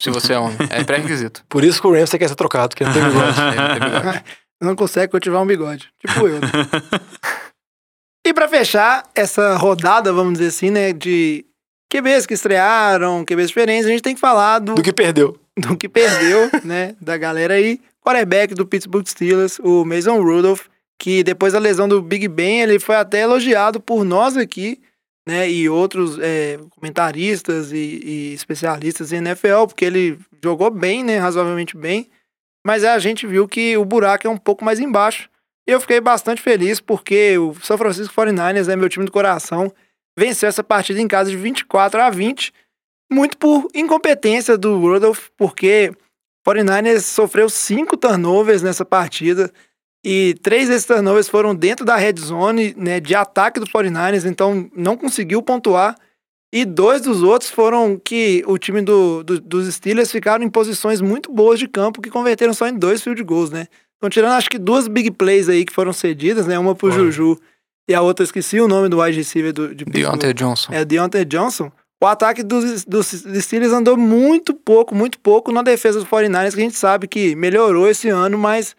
[0.01, 0.57] Se você é homem.
[0.69, 1.43] É pré-requisito.
[1.49, 3.37] Por isso que o Ramsey quer ser trocado, porque não tem bigode.
[3.41, 4.23] É, tem bigode.
[4.59, 6.39] Não consegue cultivar um bigode, tipo eu.
[6.39, 6.47] né?
[8.27, 11.45] E pra fechar essa rodada, vamos dizer assim, né, de
[11.89, 15.39] QBs que estrearam, QBs diferentes, a gente tem que falar do, Do que perdeu.
[15.55, 17.79] do que perdeu, né, da galera aí.
[18.05, 20.65] Quarterback do Pittsburgh Steelers, o Mason Rudolph,
[20.99, 24.81] que depois da lesão do Big Ben, ele foi até elogiado por nós aqui,
[25.25, 31.17] né, e outros é, comentaristas e, e especialistas em NFL, porque ele jogou bem, né,
[31.17, 32.09] razoavelmente bem,
[32.65, 35.29] mas a gente viu que o buraco é um pouco mais embaixo.
[35.67, 39.71] E eu fiquei bastante feliz porque o São Francisco 49ers é meu time do coração,
[40.17, 42.53] venceu essa partida em casa de 24 a 20,
[43.11, 45.91] muito por incompetência do Rudolph, porque
[46.47, 49.51] 49ers sofreu cinco turnovers nessa partida
[50.05, 54.69] e três desses turnovers foram dentro da red zone né, de ataque do 49ers, então
[54.75, 55.95] não conseguiu pontuar.
[56.53, 61.01] E dois dos outros foram que o time do, do- dos Steelers ficaram em posições
[61.01, 63.67] muito boas de campo que converteram só em dois field goals, né?
[63.97, 66.57] Então, tirando acho que duas big plays aí que foram cedidas, né?
[66.57, 67.05] Uma pro Foram.
[67.11, 67.39] Juju
[67.89, 69.85] e a outra, esqueci o nome do wide receiver do, de.
[69.85, 70.73] Deontay Johnson.
[70.73, 71.71] É, Deontay Johnson.
[72.01, 76.59] O ataque dos, dos Steelers andou muito pouco, muito pouco na defesa dos 49ers, que
[76.59, 78.75] a gente sabe que melhorou esse ano, mas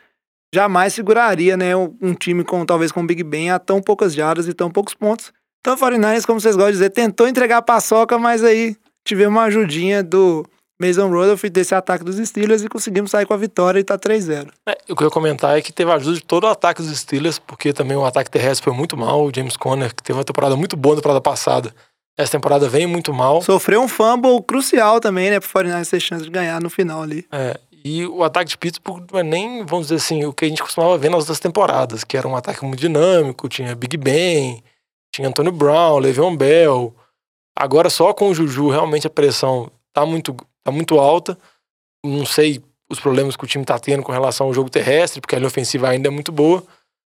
[0.54, 4.46] jamais seguraria, né, um, time com talvez com o Big Ben a tão poucas jardas
[4.46, 5.32] e tão poucos pontos.
[5.60, 9.34] Então o 49ers, como vocês gostam de dizer, tentou entregar a paçoca, mas aí tivemos
[9.34, 10.46] uma ajudinha do
[10.80, 14.48] Mason Rudolph desse ataque dos Steelers e conseguimos sair com a vitória e tá 3-0.
[14.66, 16.80] É, o que eu ia comentar é que teve a ajuda de todo o ataque
[16.80, 19.24] dos Steelers, porque também o ataque terrestre foi muito mal.
[19.24, 21.74] O James Conner, que teve uma temporada muito boa na temporada passada,
[22.16, 23.42] essa temporada vem muito mal.
[23.42, 27.26] Sofreu um fumble crucial também, né, pro 49ers ter chance de ganhar no final ali.
[27.32, 30.48] É, e o ataque de Pittsburgh não é nem, vamos dizer assim, o que a
[30.48, 34.62] gente costumava ver nas outras temporadas, que era um ataque muito dinâmico, tinha Big Ben,
[35.12, 36.94] tinha Antonio Brown, Le'Veon Bell.
[37.56, 40.36] Agora só com o Juju realmente a pressão tá muito,
[40.68, 41.38] tá muito alta.
[42.04, 45.34] Não sei os problemas que o time tá tendo com relação ao jogo terrestre, porque
[45.34, 46.62] a linha ofensiva ainda é muito boa.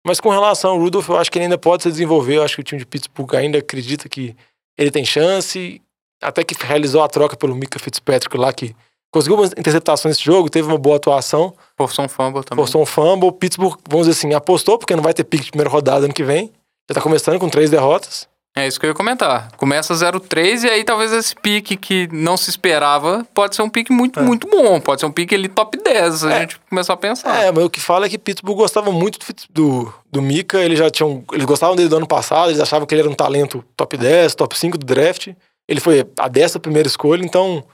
[0.07, 2.37] Mas com relação ao Rudolph, eu acho que ele ainda pode se desenvolver.
[2.37, 4.37] Eu acho que o time de Pittsburgh ainda acredita que
[4.79, 5.81] ele tem chance.
[6.23, 8.75] Até que realizou a troca pelo Mika Fitzpatrick lá, que
[9.11, 11.55] conseguiu umas interceptações nesse jogo, teve uma boa atuação.
[11.77, 12.65] Forçou um fumble também.
[12.65, 13.33] Forçou um fumble.
[13.33, 16.23] Pittsburgh, vamos dizer assim, apostou, porque não vai ter pique de primeira rodada ano que
[16.23, 16.53] vem.
[16.89, 18.29] Já tá começando com três derrotas.
[18.57, 19.51] É isso que eu ia comentar.
[19.57, 23.93] Começa 0-3 e aí talvez esse pique que não se esperava pode ser um pique
[23.93, 24.81] muito, muito bom.
[24.81, 26.41] Pode ser um pique ali top 10, se a É.
[26.43, 27.43] gente começar a pensar.
[27.43, 29.19] É, mas o que fala é que Pittsburgh gostava muito
[29.51, 30.59] do, do, Mika.
[30.63, 31.25] Eles já tinham.
[31.33, 34.37] Eles gostavam dele do ano passado, eles achavam que ele era um talento top 10,
[34.37, 35.33] top 5 do draft.
[35.69, 37.65] Ele foi a dessa primeira escolha, então.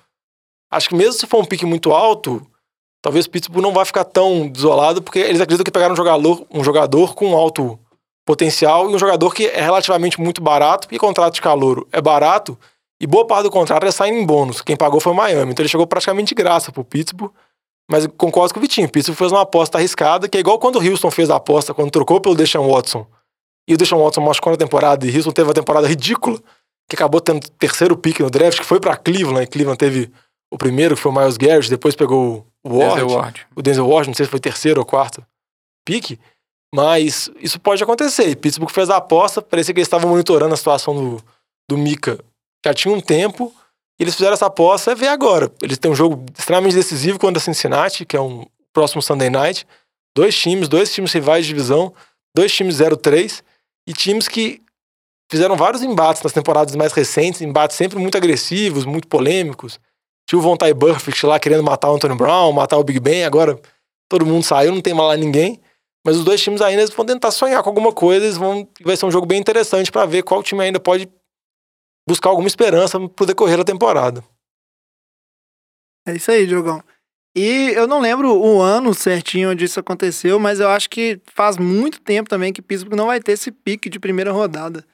[0.73, 2.41] Acho que mesmo se for um pique muito alto,
[3.03, 6.65] talvez Pittsburgh não vai ficar tão desolado, porque eles acreditam que pegaram um jogador, um
[6.65, 7.79] jogador com alto
[8.31, 12.57] potencial e um jogador que é relativamente muito barato, porque contrato de calouro é barato,
[13.01, 14.63] e boa parte do contrato é saindo em bônus.
[14.63, 15.51] Quem pagou foi o Miami.
[15.51, 17.33] Então ele chegou praticamente de graça pro Pittsburgh.
[17.91, 18.89] Mas concordo com o Vitinho.
[18.89, 21.91] Pittsburgh fez uma aposta arriscada, que é igual quando o Houston fez a aposta, quando
[21.91, 23.05] trocou pelo Deshaun Watson.
[23.67, 26.39] E o Deshaun Watson machucou na temporada, e Houston teve uma temporada ridícula,
[26.89, 29.43] que acabou tendo terceiro pick no draft, que foi pra Cleveland.
[29.43, 30.13] E Cleveland teve
[30.53, 33.47] o primeiro, que foi o Miles Garrett, depois pegou o Ward Denzel Ward.
[33.57, 35.25] o Denzel Washington, não sei se foi terceiro ou quarto
[35.85, 36.21] pique,
[36.75, 38.37] mas isso pode acontecer.
[38.37, 41.25] Pittsburgh fez a aposta, parecia que eles estavam monitorando a situação do,
[41.69, 42.19] do Mika
[42.65, 43.53] já tinha um tempo,
[43.99, 45.51] e eles fizeram essa aposta, é ver agora.
[45.63, 49.67] Eles têm um jogo extremamente decisivo contra a Cincinnati, que é um próximo Sunday Night.
[50.15, 51.93] Dois times, dois times rivais de divisão,
[52.35, 53.43] dois times 0-3,
[53.87, 54.63] e times que
[55.31, 59.79] fizeram vários embates nas temporadas mais recentes, embates sempre muito agressivos, muito polêmicos.
[60.29, 63.25] Tinha o Von Ty Burfict lá querendo matar o Anthony Brown, matar o Big Ben,
[63.25, 63.59] agora
[64.09, 65.61] todo mundo saiu, não tem mais lá ninguém.
[66.05, 69.07] Mas os dois times ainda vão tentar sonhar com alguma coisa, eles vão, vai ser
[69.07, 71.09] um jogo bem interessante para ver qual time ainda pode
[72.09, 74.25] buscar alguma esperança pro decorrer da temporada.
[76.07, 76.83] É isso aí, Diogão.
[77.37, 81.57] E eu não lembro o ano certinho onde isso aconteceu, mas eu acho que faz
[81.57, 84.85] muito tempo também que Pittsburgh não vai ter esse pique de primeira rodada.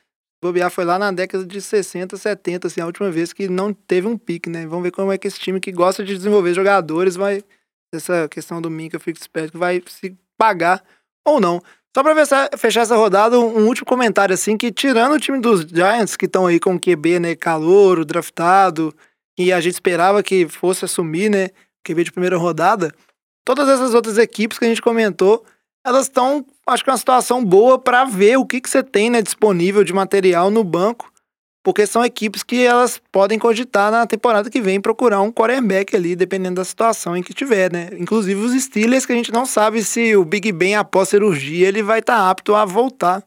[0.43, 4.07] Bobear foi lá na década de 60, 70, assim, a última vez que não teve
[4.07, 4.67] um pique, né?
[4.67, 7.43] Vamos ver como é que esse time que gosta de desenvolver jogadores vai.
[7.95, 10.85] Essa questão do Minka Fitzpatrick vai se pagar
[11.27, 11.61] ou não.
[11.95, 15.63] Só pra fechar, fechar essa rodada, um, último comentário, assim, que tirando o time dos
[15.63, 18.95] Giants, que estão aí com o QB, né, calouro, draftado,
[19.39, 21.49] e a gente esperava que fosse assumir, né,
[21.83, 22.95] QB de primeira rodada,
[23.45, 25.45] todas essas outras equipes que a gente comentou,
[25.87, 29.23] elas estão, acho que, uma situação boa para ver o que, que você tem né,
[29.23, 31.11] disponível de material no banco,
[31.67, 36.15] porque são equipes que elas podem cogitar na temporada que vem procurar um quarterback ali,
[36.15, 37.89] dependendo da situação em que tiver, né?
[37.99, 41.83] Inclusive os Steelers, que a gente não sabe se o Big Ben, após cirurgia, ele
[41.83, 43.21] vai estar apto a voltar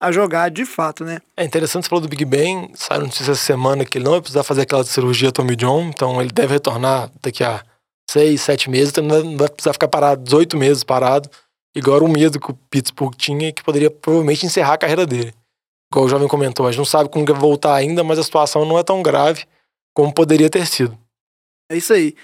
[0.00, 1.18] a jogar de fato, né?
[1.36, 4.20] É interessante você falou do Big Ben, saiu notícia essa semana que ele não vai
[4.20, 7.60] precisar fazer aquela cirurgia Tommy John, então ele deve retornar daqui a
[8.08, 11.28] seis, sete meses, então não vai precisar ficar parado 18 meses parado,
[11.74, 15.34] igual o medo que o Pittsburgh tinha, que poderia provavelmente encerrar a carreira dele.
[15.92, 18.22] Igual o jovem comentou, a gente não sabe como que vai voltar ainda, mas a
[18.22, 19.44] situação não é tão grave
[19.94, 20.96] como poderia ter sido.
[21.70, 22.14] É isso aí.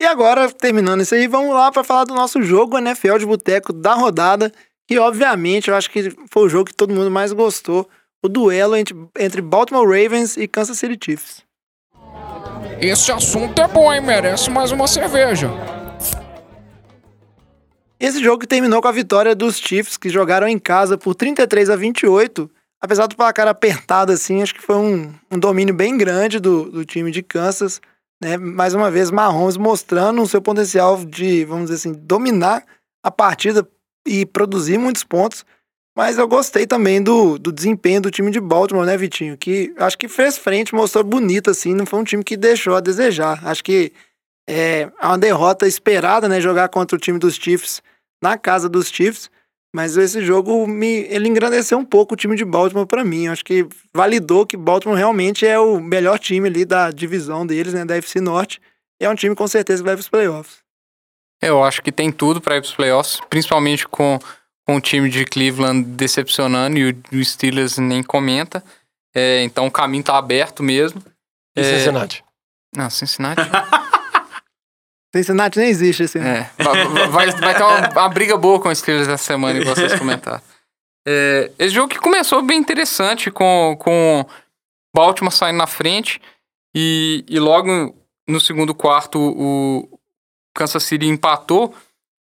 [0.00, 3.72] E agora, terminando isso aí, vamos lá para falar do nosso jogo NFL de boteco
[3.72, 4.52] da rodada,
[4.86, 7.88] que obviamente eu acho que foi o jogo que todo mundo mais gostou,
[8.22, 11.42] o duelo entre, entre Baltimore Ravens e Kansas City Chiefs.
[12.80, 14.02] Esse assunto é bom, hein?
[14.02, 15.50] Merece mais uma cerveja.
[17.98, 21.76] Esse jogo terminou com a vitória dos Chiefs, que jogaram em casa por 33 a
[21.76, 22.50] 28.
[22.86, 26.84] Apesar do placar apertado, assim, acho que foi um, um domínio bem grande do, do
[26.84, 27.80] time de Kansas.
[28.22, 28.36] Né?
[28.36, 32.64] Mais uma vez, Mahomes mostrando o seu potencial de, vamos dizer assim, dominar
[33.02, 33.68] a partida
[34.06, 35.44] e produzir muitos pontos.
[35.96, 39.36] Mas eu gostei também do, do desempenho do time de Baltimore, né, Vitinho?
[39.36, 41.74] Que acho que fez frente, mostrou bonito, assim.
[41.74, 43.44] Não foi um time que deixou a desejar.
[43.44, 43.92] Acho que
[44.48, 46.40] é uma derrota esperada, né?
[46.40, 47.82] Jogar contra o time dos Chiefs
[48.22, 49.28] na casa dos Chiefs.
[49.76, 53.26] Mas esse jogo me, ele engrandeceu um pouco o time de Baltimore pra mim.
[53.26, 57.74] Eu acho que validou que Baltimore realmente é o melhor time ali da divisão deles,
[57.74, 58.58] né, da FC Norte.
[58.98, 60.60] E é um time com certeza que vai pros playoffs.
[61.42, 64.18] Eu acho que tem tudo para ir pros playoffs, principalmente com,
[64.66, 68.64] com o time de Cleveland decepcionando e o, o Steelers nem comenta.
[69.14, 71.02] É, então o caminho tá aberto mesmo.
[71.54, 72.24] E É, Cincinnati?
[72.74, 73.42] Não, Cincinnati.
[75.14, 76.28] Cincinnati nem existe esse ano.
[76.28, 79.74] É, vai, vai- vai ter uma, uma briga boa com os Steelers essa semana, igual
[79.74, 80.42] vocês comentaram.
[81.08, 84.26] É, esse jogo que começou bem interessante, com, com
[84.94, 86.20] Baltimore saindo na frente,
[86.74, 87.94] e, e logo
[88.28, 89.98] no segundo quarto o
[90.54, 91.74] Kansas City empatou.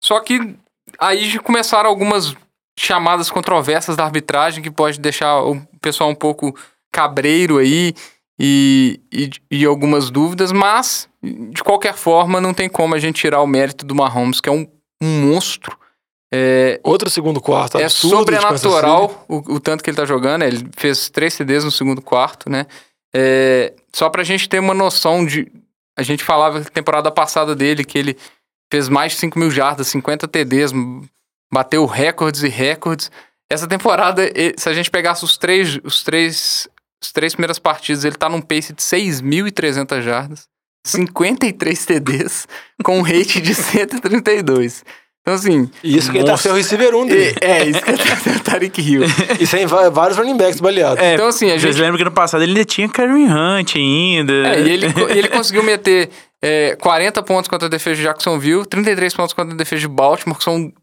[0.03, 0.55] Só que
[0.99, 2.33] aí começaram algumas
[2.79, 6.57] chamadas controversas da arbitragem que pode deixar o pessoal um pouco
[6.91, 7.93] cabreiro aí
[8.43, 13.39] e, e, e algumas dúvidas, mas de qualquer forma não tem como a gente tirar
[13.41, 14.65] o mérito do Mahomes, que é um,
[14.99, 15.77] um monstro.
[16.33, 20.41] É, Outro segundo quarto é sobrenatural o, o tanto que ele tá jogando.
[20.41, 22.65] Ele fez três CDs no segundo quarto, né?
[23.13, 25.51] É, só pra gente ter uma noção de.
[25.95, 28.17] A gente falava na temporada passada dele que ele
[28.71, 30.71] fez mais de 5 mil jardas, 50 TDs,
[31.53, 33.11] bateu recordes e recordes.
[33.51, 34.23] Essa temporada,
[34.57, 36.67] se a gente pegasse os três, os três,
[37.01, 40.47] os três primeiras partidas, ele tá num pace de 6.300 jardas,
[40.85, 42.47] 53 TDs,
[42.83, 44.83] com um rate de 132.
[45.21, 47.35] Então, assim, E isso que ele tá sem o receiver 1 dele.
[47.41, 49.03] é, é isso que eu tô Tarek Hill.
[49.39, 51.03] E sem vários running backs baleados.
[51.03, 51.79] É, Então, assim, a Vocês gente.
[51.81, 54.33] lembram que no passado ele ainda tinha Karen Hunt ainda.
[54.33, 56.09] É, e ele, ele conseguiu meter
[56.41, 60.35] é, 40 pontos contra a defesa de Jacksonville, 33 pontos contra a defesa de Baltimore,
[60.35, 60.73] que são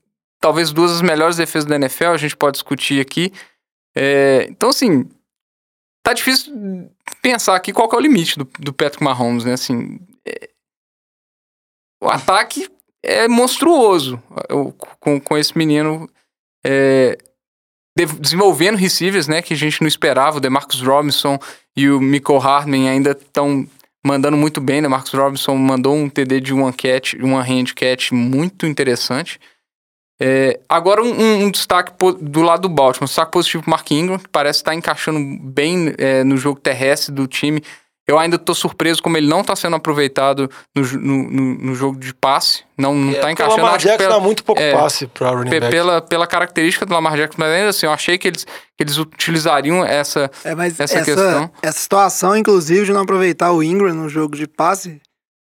[0.41, 3.33] talvez duas das melhores defesas da NFL, a gente pode discutir aqui.
[3.97, 5.05] É, então, assim,
[6.03, 6.91] tá difícil
[7.23, 9.53] pensar aqui qual é o limite do, do Patrick Mahomes, né?
[9.53, 10.49] Assim, é,
[12.03, 12.69] o ataque
[13.03, 16.09] é monstruoso o- com, com esse menino
[16.65, 17.17] é,
[17.97, 19.43] de- desenvolvendo receivers, né?
[19.43, 20.39] Que a gente não esperava.
[20.39, 21.39] O DeMarcus Robinson
[21.77, 23.67] e o Michael Hardman ainda estão
[24.05, 24.89] mandando muito bem, né?
[24.89, 29.39] Marcus Robinson mandou um TD de one catch, uma hand catch muito interessante.
[30.21, 33.89] É, agora um, um- um destaque do lado do Baltimore, um destaque positivo pro Mark
[33.91, 37.63] Ingram, que parece estar encaixando bem é, no jogo terrestre do time.
[38.07, 41.99] Eu ainda tô surpreso como ele não tá sendo aproveitado no, no, no- no jogo
[42.01, 42.65] de passe.
[42.77, 43.61] Não, não É, tá encaixando.
[43.61, 45.71] O Lamar Jackson pela- dá muito pouco é, passe pra running pe- back.
[45.73, 48.97] pela, pela característica do Lamar Jackson, mas ainda assim, eu achei que eles, que eles
[48.97, 51.51] utilizariam essa, É, mas Essa essa, questão.
[51.63, 55.01] essa situação, inclusive, de não aproveitar o Ingram no jogo de passe, me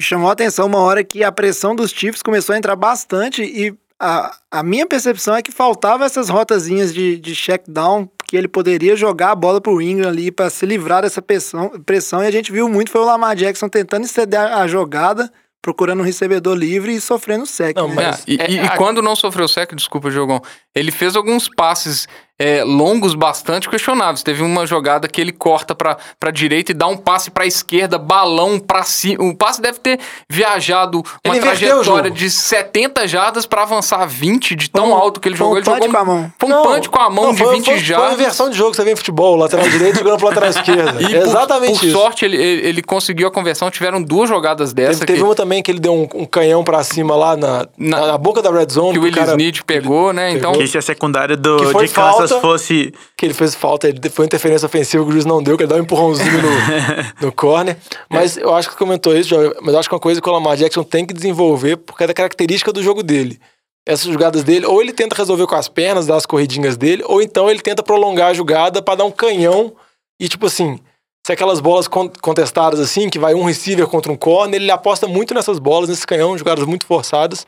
[0.01, 3.73] chamou a atenção uma hora que a pressão dos Chiefs começou a entrar bastante e
[3.99, 8.47] a, a minha percepção é que faltava essas rotazinhas de, de check down, que ele
[8.47, 12.31] poderia jogar a bola pro Ingram ali para se livrar dessa pressão, pressão, e a
[12.31, 15.31] gente viu muito foi o Lamar Jackson tentando exceder a, a jogada,
[15.61, 17.75] procurando um recebedor livre e sofrendo sec.
[17.75, 17.95] Não, né?
[17.95, 20.41] mas- É, e, é- e- e a- quando não sofreu sec, desculpa, Diogão,
[20.75, 22.07] ele fez alguns passes
[22.39, 24.21] é, longos bastante questionáveis.
[24.23, 27.97] Teve uma jogada que ele corta pra, pra direita e dá um passe pra esquerda,
[27.97, 29.23] balão pra cima.
[29.23, 34.69] O passe deve ter viajado uma Ele trajetória de 70 jardas pra avançar 20 de
[34.69, 35.57] tão Foi um- alto que ele foi um jogou.
[35.57, 36.31] Ele jogou com a mão.
[36.39, 38.13] Foi um punch com a mão não, de foi, 20 foi, Foi uma jardas.
[38.19, 41.01] inversão de jogo que você vê em futebol, lateral direito jogando pro lateral esquerda.
[41.01, 41.97] E É por- exatamente por, isso.
[41.97, 43.71] sorte, ele, ele ele conseguiu a conversão.
[43.71, 46.63] Tiveram duas jogadas dessa Teve, teve que, uma também que ele deu um, um canhão
[46.63, 48.91] pra cima lá na, Na- na, boca da red zone.
[48.93, 50.31] que o Willis cara- Snead pegou, né?
[50.31, 52.47] Então, Que se a secundária do, de Kansas falta.
[52.47, 52.93] fosse.
[53.17, 55.69] que ele fez falta, ele foi interferência ofensiva que o juiz não deu, que ele
[55.69, 56.47] deu um empurrãozinho no,
[57.27, 57.77] no corner.
[58.09, 60.31] Mas eu acho que você comentou isso, mas eu acho que uma coisa que o
[60.31, 63.39] Lamar Jackson tem que desenvolver porque é da característica do jogo dele.
[63.87, 67.21] Essas jogadas dele, ou ele tenta resolver com as pernas, dar as corridinhas dele, ou
[67.21, 69.73] então ele tenta prolongar a jogada pra dar um canhão
[70.19, 70.77] e, tipo assim,
[71.25, 75.07] se aquelas bolas con- contestadas assim, que vai um receiver contra um corner, ele aposta
[75.07, 77.45] muito nessas bolas, nesse canhão, jogadas muito forçadas.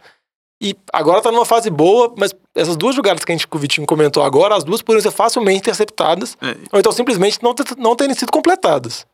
[0.62, 3.60] E agora tá numa fase boa, mas essas duas jogadas que a gente que o
[3.60, 6.55] Vitinho comentou agora, as duas poderiam ser facilmente interceptadas, É.
[6.74, 9.05] ou então simplesmente não, não terem sido completadas.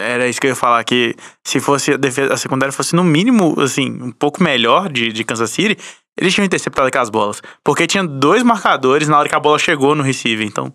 [0.00, 1.14] Era isso que eu ia falar, que
[1.44, 5.22] se fosse a, defesa, a secundária fosse no mínimo, assim, um pouco melhor de, de
[5.22, 5.76] Kansas City,
[6.18, 7.42] eles tinham interceptado aquelas bolas.
[7.62, 10.72] Porque tinha dois marcadores na hora que a bola chegou no receiver, então.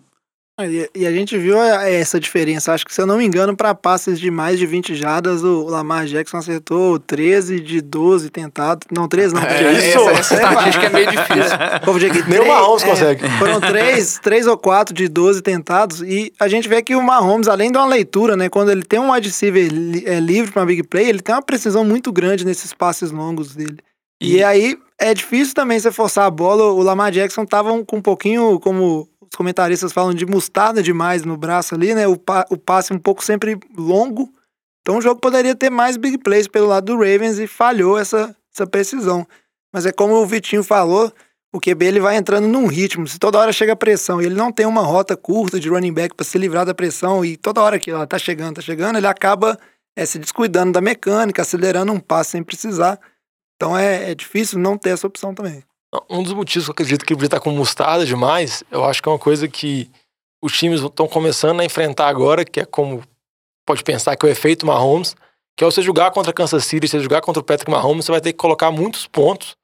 [0.60, 2.72] E, e a gente viu a- essa diferença.
[2.72, 5.64] Acho que, se eu não me engano, para passes de mais de 20 jardas, o
[5.64, 8.86] Lamar Jackson acertou 13 de 12 tentados.
[8.90, 9.42] Não, 13 não.
[9.46, 11.58] é, essa, essa estatística é meio difícil.
[12.28, 13.28] Nem o Mahomes é, consegue.
[13.38, 16.02] Foram três, três ou quatro de 12 tentados.
[16.02, 18.48] E a gente vê que o Mahomes, além de uma leitura, né?
[18.48, 21.34] Quando ele tem um wide receiver li- é, livre para uma big play, ele tem
[21.34, 23.78] uma precisão muito grande nesses passes longos dele.
[24.20, 26.64] E, E- aí é difícil também você forçar a bola.
[26.72, 29.08] O Lamar Jackson tava um- com um pouquinho, como
[29.38, 32.08] comentaristas falam, de mostarda demais no braço ali, né?
[32.08, 34.28] O, pa- o passe um pouco sempre longo.
[34.82, 38.34] Então o jogo poderia ter mais big plays pelo lado do Ravens e falhou essa,
[38.52, 39.24] essa precisão.
[39.72, 41.12] Mas é como o Vitinho falou,
[41.54, 43.06] o QB ele vai entrando num ritmo.
[43.06, 46.16] Se toda hora chega pressão e ele não tem uma rota curta de running back
[46.16, 49.06] para se livrar da pressão e toda hora que ela tá chegando, tá chegando, ele
[49.06, 49.56] acaba
[49.96, 52.98] é, se descuidando da mecânica, acelerando um passo sem precisar.
[53.54, 55.62] Então é, é difícil não ter essa opção também.
[56.10, 59.08] Um dos motivos que eu acredito que ele está com mostarda demais, eu acho que
[59.08, 59.90] é uma coisa que
[60.42, 63.02] os times estão começando a enfrentar agora, que é como
[63.66, 65.16] pode pensar que é o efeito Mahomes,
[65.56, 68.20] que é você jogar contra Kansas City, você jogar contra o Patrick Mahomes, você vai
[68.20, 69.56] ter que colocar muitos pontos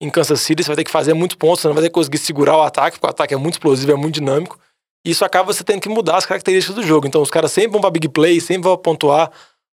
[0.00, 1.94] em Kansas City, você vai ter que fazer muitos pontos, você não vai ter que
[1.94, 4.58] conseguir segurar o ataque, porque o ataque é muito explosivo, é muito dinâmico.
[5.06, 7.06] E isso acaba você tendo que mudar as características do jogo.
[7.06, 9.30] Então os caras sempre vão para big play, sempre vão pontuar.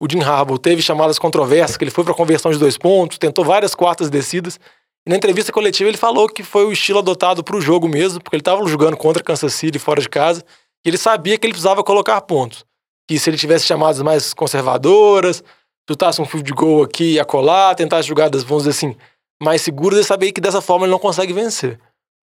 [0.02, 3.44] O Jim Harbaugh teve chamadas controversas, que ele foi para conversão de dois pontos, tentou
[3.44, 4.60] várias quartas descidas.
[5.08, 8.36] Na entrevista coletiva ele falou que foi o estilo adotado para o jogo mesmo, porque
[8.36, 10.44] ele estava jogando contra Kansas City fora de casa,
[10.86, 12.64] e ele sabia que ele precisava colocar pontos.
[13.08, 15.44] Que se ele tivesse chamadas mais conservadoras,
[15.90, 18.96] chutasse um field goal aqui e acolá, tentasse jogadas, vamos dizer assim,
[19.42, 21.80] mais seguras, ele sabia que dessa forma ele não consegue vencer.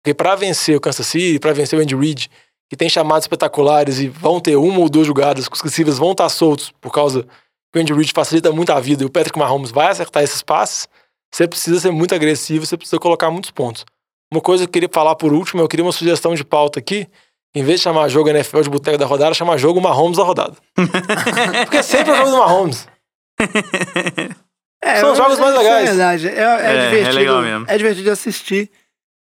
[0.03, 2.29] Porque para vencer o Kansas City, para vencer o Andy Reid,
[2.69, 6.11] que tem chamadas espetaculares e vão ter uma ou duas jogadas que os receivers vão
[6.11, 7.23] estar soltos por causa
[7.71, 10.41] que o Andy Reid facilita muito a vida e o Patrick Mahomes vai acertar esses
[10.41, 10.87] passes,
[11.35, 13.83] você precisa ser muito agressivo, você precisa colocar muitos pontos.
[14.31, 17.09] Uma coisa que eu queria falar por último, eu queria uma sugestão de pauta aqui.
[17.53, 20.55] Em vez de chamar jogo NFL de boteco da rodada, chamar jogo Mahomes da rodada.
[21.65, 22.87] Porque sempre é o jogo do Mahomes.
[24.81, 25.83] É, São os jogos mais isso legais.
[25.83, 26.27] É verdade.
[26.29, 27.15] É, é É, é divertido.
[27.15, 27.65] legal mesmo.
[27.67, 28.71] É divertido de assistir.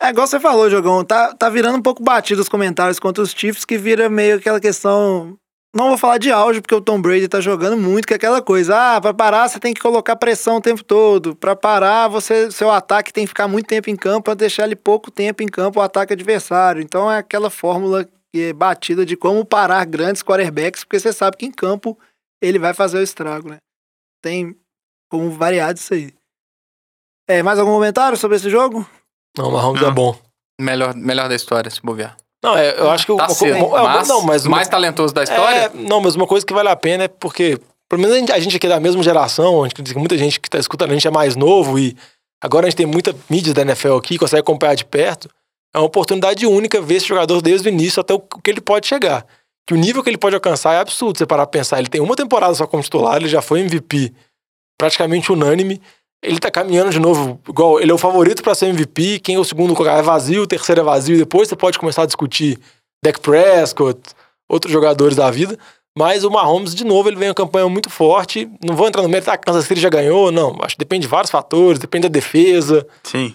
[0.00, 1.04] É igual você falou, Jogão.
[1.04, 4.60] Tá, tá virando um pouco batido os comentários contra os Chiefs, que vira meio aquela
[4.60, 5.36] questão.
[5.74, 8.40] Não vou falar de auge, porque o Tom Brady tá jogando muito, que é aquela
[8.40, 8.96] coisa.
[8.96, 11.36] Ah, pra parar você tem que colocar pressão o tempo todo.
[11.36, 14.74] Pra parar, você, seu ataque tem que ficar muito tempo em campo, pra deixar ele
[14.74, 16.80] pouco tempo em campo o ataque adversário.
[16.82, 21.36] Então é aquela fórmula que é batida de como parar grandes quarterbacks, porque você sabe
[21.36, 21.98] que em campo
[22.42, 23.58] ele vai fazer o estrago, né?
[24.22, 24.56] Tem
[25.10, 26.12] como variar disso aí.
[27.28, 28.88] É, mais algum comentário sobre esse jogo?
[29.36, 30.18] Não, o Mahomes é bom.
[30.58, 32.16] Melhor, melhor da história, se bobear.
[32.42, 33.16] Não, é, eu acho que...
[33.16, 35.56] Tá uma co- cedo, uma- mas, não, mas uma- mais talentoso da história?
[35.58, 37.58] É, não, mas uma coisa que vale a pena é porque,
[37.88, 40.38] pelo menos a gente, a gente aqui é da mesma geração, a gente, muita gente
[40.38, 41.96] que tá escutando a gente é mais novo e
[42.40, 45.28] agora a gente tem muita mídia da NFL aqui, consegue acompanhar de perto.
[45.74, 48.86] É uma oportunidade única ver esse jogador desde o início até o que ele pode
[48.86, 49.26] chegar.
[49.66, 51.18] Que o nível que ele pode alcançar é absurdo.
[51.18, 54.14] Você parar pra pensar, ele tem uma temporada só como titular, ele já foi MVP
[54.78, 55.80] praticamente unânime.
[56.22, 59.38] Ele tá caminhando de novo, igual ele é o favorito pra ser MVP, quem é
[59.38, 62.06] o segundo lugar é vazio, o terceiro é vazio, e depois você pode começar a
[62.06, 62.58] discutir
[63.04, 64.00] Dak Prescott,
[64.48, 65.56] outros jogadores da vida.
[65.96, 68.48] Mas o Mahomes, de novo, ele vem uma campanha muito forte.
[68.64, 70.56] Não vou entrar no mérito, ah, Kansas City já ganhou, não.
[70.62, 72.86] Acho que depende de vários fatores, depende da defesa.
[73.02, 73.34] Sim.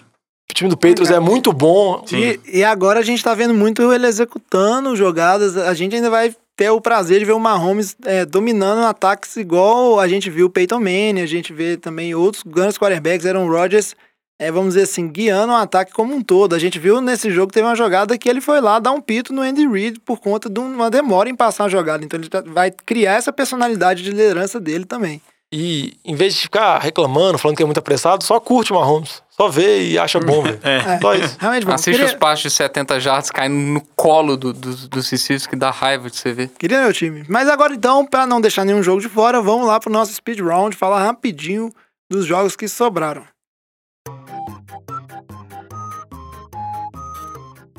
[0.50, 2.02] O time do Patriots é muito bom.
[2.06, 2.16] Sim.
[2.16, 5.56] E, e agora a gente tá vendo muito ele executando jogadas.
[5.58, 9.98] A gente ainda vai ter o prazer de ver o Mahomes é, dominando ataques igual
[9.98, 13.94] a gente viu o Peyton Manning, a gente vê também outros grandes quarterbacks, Aaron Rodgers,
[14.38, 16.54] é, vamos dizer assim, guiando o ataque como um todo.
[16.54, 19.32] A gente viu nesse jogo teve uma jogada que ele foi lá dar um pito
[19.32, 22.04] no Andy Reid por conta de uma demora em passar a jogada.
[22.04, 25.20] Então ele tá- vai criar essa personalidade de liderança dele também.
[25.52, 29.22] E em vez de ficar reclamando, falando que é muito apressado, só curte o Mahomes.
[29.36, 30.58] Só vê e acha bom, velho.
[30.62, 30.98] É.
[31.00, 31.36] Só isso.
[31.40, 31.72] Realmente, bom.
[31.72, 35.56] Assiste Queria, os passos de 70 jardas caindo no colo do, do, dos Cicílios, que
[35.56, 36.48] dá raiva de você ver.
[36.58, 37.24] queria meu time.
[37.28, 40.38] Mas agora então, pra não deixar nenhum jogo de fora, vamos lá pro nosso speed
[40.40, 41.72] round, falar rapidinho
[42.10, 43.24] dos jogos que sobraram.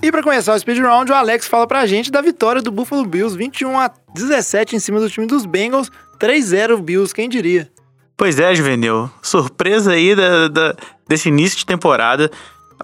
[0.01, 3.05] E pra começar o speed round, o Alex fala pra gente da vitória do Buffalo
[3.05, 5.89] Bills, 21 a 17 em cima do time dos Bengals,
[6.19, 7.71] 3-0 Bills, quem diria?
[8.17, 9.09] Pois é, Juvenil.
[9.21, 10.75] Surpresa aí da, da-
[11.07, 12.31] desse início de temporada.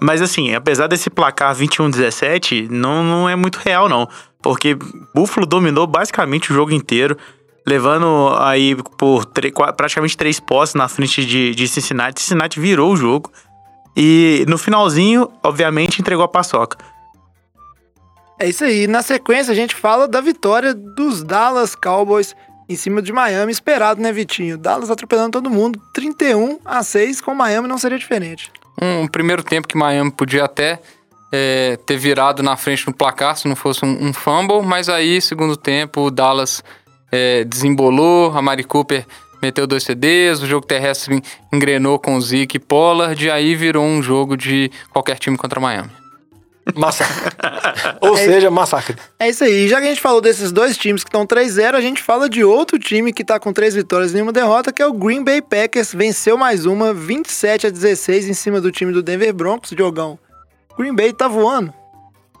[0.00, 4.08] Mas assim, apesar desse placar 21-17, não, não é muito real, não.
[4.40, 4.76] Porque
[5.14, 7.16] Buffalo dominou basicamente o jogo inteiro,
[7.66, 9.26] levando aí por
[9.76, 12.20] praticamente três posses na frente de, de Cincinnati.
[12.20, 13.30] Cincinnati virou o jogo.
[13.96, 16.78] E no finalzinho, obviamente, entregou a paçoca.
[18.38, 18.86] É isso aí.
[18.86, 22.34] Na sequência, a gente fala da vitória dos Dallas Cowboys
[22.68, 24.56] em cima de Miami, esperado, né, Vitinho?
[24.58, 28.50] Dallas atropelando todo mundo, 31 a 6, com Miami não seria diferente.
[28.80, 30.80] Um, primeiro tempo que Miami podia até
[31.30, 35.20] é, ter virado na frente no placar se não fosse um, um fumble, mas aí,
[35.20, 36.62] segundo tempo, o Dallas
[37.10, 39.06] é, desembolou, a Mari Cooper
[39.42, 41.20] meteu dois CDs, o jogo terrestre
[41.52, 46.01] engrenou com Zeke e Pollard, e aí virou um jogo de qualquer time contra Miami.
[46.74, 47.32] Massacre.
[48.00, 48.96] Ou seja, massacre.
[49.18, 49.68] É isso aí.
[49.68, 52.44] Já que a gente falou desses dois times que estão 3-0, a gente fala de
[52.44, 55.42] outro time que tá com três vitórias e nenhuma derrota, que é o Green Bay
[55.42, 55.92] Packers.
[55.92, 60.18] Venceu mais uma, 27 a 16 em cima do time do Denver Broncos, Diogão.
[60.78, 61.72] Green Bay tá voando.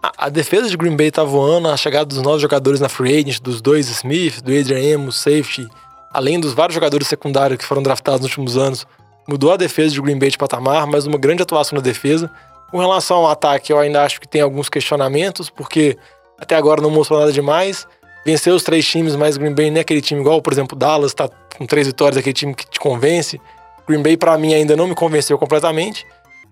[0.02, 3.16] A, a defesa de Green Bay tá voando, a chegada dos novos jogadores na free
[3.16, 5.68] agent, dos dois Smith, do Adrian Amos, safety,
[6.12, 8.86] além dos vários jogadores secundários que foram draftados nos últimos anos,
[9.28, 12.30] mudou a defesa de Green Bay de patamar, mas uma grande atuação na defesa.
[12.72, 15.98] Com relação ao ataque, eu ainda acho que tem alguns questionamentos, porque
[16.40, 17.86] até agora não mostrou nada demais.
[18.24, 21.12] Venceu os três times, mas Green Bay não é aquele time igual, por exemplo, Dallas,
[21.12, 23.38] tá com três vitórias, aquele time que te convence.
[23.86, 26.06] Green Bay, para mim, ainda não me convenceu completamente.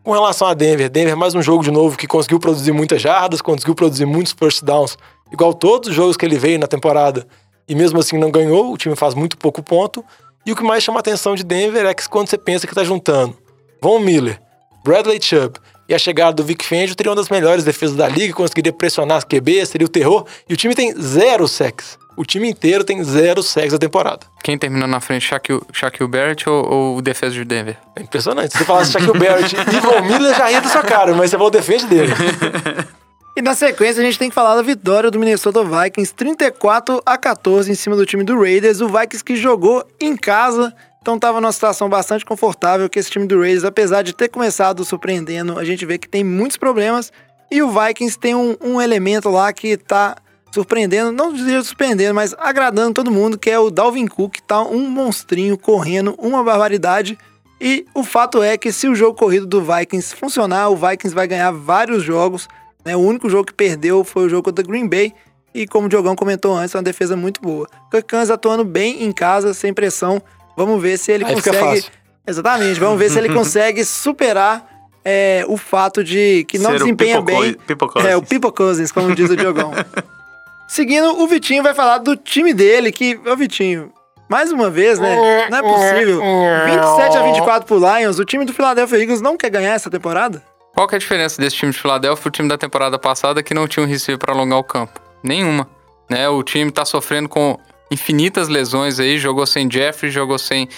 [0.05, 3.41] Com relação a Denver, Denver mais um jogo de novo que conseguiu produzir muitas jardas,
[3.41, 4.99] conseguiu produzir muitos first downs,
[5.33, 7.27] igual todos os jogos que ele veio na temporada,
[7.67, 10.05] e mesmo assim não ganhou, o time faz muito pouco ponto.
[10.45, 12.75] E o que mais chama a atenção de Denver é que quando você pensa que
[12.75, 13.37] tá juntando
[13.81, 14.39] Von Miller,
[14.85, 15.59] Bradley Chubb
[15.91, 19.17] e a chegada do Vic Fangio, teria uma das melhores defesas da liga, conseguiria pressionar
[19.17, 21.99] as QB, seria o terror, e o time tem zero sacks.
[22.17, 24.21] O time inteiro tem zero sacks na temporada.
[24.45, 27.77] Quem terminou na frente, Shaquille, Shaquille Barrett ou, ou o defesa de Denver?
[27.97, 28.53] É impressionante.
[28.53, 31.37] Se você falasse Shaquille Barrett e Von Miller, já ia da sua cara, mas você
[31.37, 32.13] falou defende dele.
[33.37, 37.17] E na sequência a gente tem que falar da vitória do Minnesota Vikings 34 a
[37.17, 38.81] 14 em cima do time do Raiders.
[38.81, 43.27] O Vikings que jogou em casa, então estava numa situação bastante confortável que esse time
[43.27, 47.11] do Raiders, apesar de ter começado surpreendendo, a gente vê que tem muitos problemas.
[47.51, 50.17] E o Vikings tem um, um elemento lá que tá
[50.53, 54.63] surpreendendo, não diria surpreendendo, mas agradando todo mundo, que é o Dalvin Cook, que tá
[54.63, 57.19] um monstrinho correndo, uma barbaridade.
[57.61, 61.27] E o fato é que se o jogo corrido do Vikings funcionar, o Vikings vai
[61.27, 62.49] ganhar vários jogos.
[62.85, 62.95] Né?
[62.95, 65.15] O único jogo que perdeu foi o jogo contra o Green Bay.
[65.55, 67.67] E como o Diogão comentou antes, é uma defesa muito boa.
[67.91, 70.23] Kirk Cousins atuando bem em casa, sem pressão.
[70.57, 71.87] Vamos ver se ele Aí consegue.
[72.27, 74.67] Exatamente, vamos ver se ele consegue superar
[75.05, 77.55] é, o fato de que não Ser o desempenha bem.
[77.55, 78.11] Co- People Cousins.
[78.11, 79.73] É, o People Cousins, como diz o Diogão.
[80.69, 83.19] Seguindo, o Vitinho vai falar do time dele, que.
[83.27, 83.93] Ô, Vitinho,
[84.29, 85.17] mais uma vez, né?
[85.51, 86.21] Não é possível.
[86.67, 90.43] 27 a 24 pro Lions, o time do Philadelphia Eagles não quer ganhar essa temporada?
[90.73, 93.53] Qual que é a diferença desse time de Filadélfia pro time da temporada passada que
[93.53, 95.01] não tinha um receiver para alongar o campo?
[95.23, 95.69] Nenhuma.
[96.09, 96.29] Né?
[96.29, 97.59] O time tá sofrendo com
[97.91, 100.69] infinitas lesões aí, jogou sem Jeffrey, jogou sem,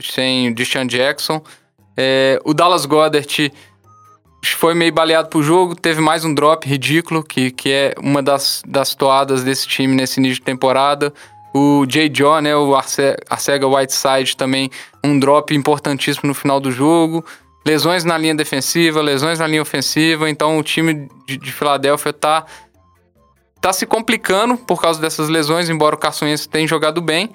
[0.00, 1.42] sem, Deshaun Jackson.
[1.96, 3.52] É, o Dallas Goddard
[4.56, 8.62] foi meio baleado pro jogo, teve mais um drop ridículo, que, que é uma das,
[8.66, 11.12] das toadas desse time nesse início de temporada.
[11.52, 14.70] O Jay John, né, o Arce- Arcega Whiteside também,
[15.04, 17.24] um drop importantíssimo no final do jogo.
[17.66, 20.30] Lesões na linha defensiva, lesões na linha ofensiva.
[20.30, 22.46] Então o time de, de Filadélfia tá,
[23.60, 27.30] tá se complicando por causa dessas lesões, embora o Carson Wentz tenha jogado bem.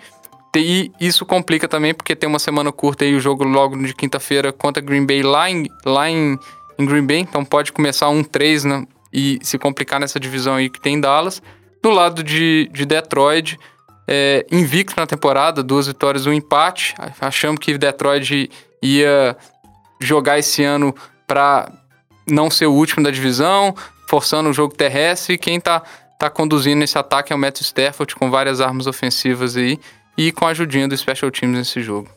[0.56, 4.54] E isso complica também porque tem uma semana curta aí o jogo logo de quinta-feira
[4.54, 6.40] contra Green Bay lá em, lá em,
[6.80, 7.20] em Green Bay.
[7.20, 11.42] Então pode começar um 3 né, e se complicar nessa divisão aí que tem Dallas.
[11.84, 13.60] Do lado de, de Detroit,
[14.08, 16.96] é, invicto na temporada, duas vitórias, um empate.
[17.20, 18.50] Achamos que Detroit
[18.82, 19.36] ia
[20.00, 20.96] jogar esse ano
[21.28, 21.72] para
[22.30, 23.76] não ser o último da divisão,
[24.08, 25.36] forçando o jogo terrestre.
[25.36, 25.84] E quem tá,
[26.18, 29.80] tá conduzindo esse ataque é o Stafford, com várias armas ofensivas aí
[30.18, 32.10] e com a ajudinha do Special Teams nesse jogo.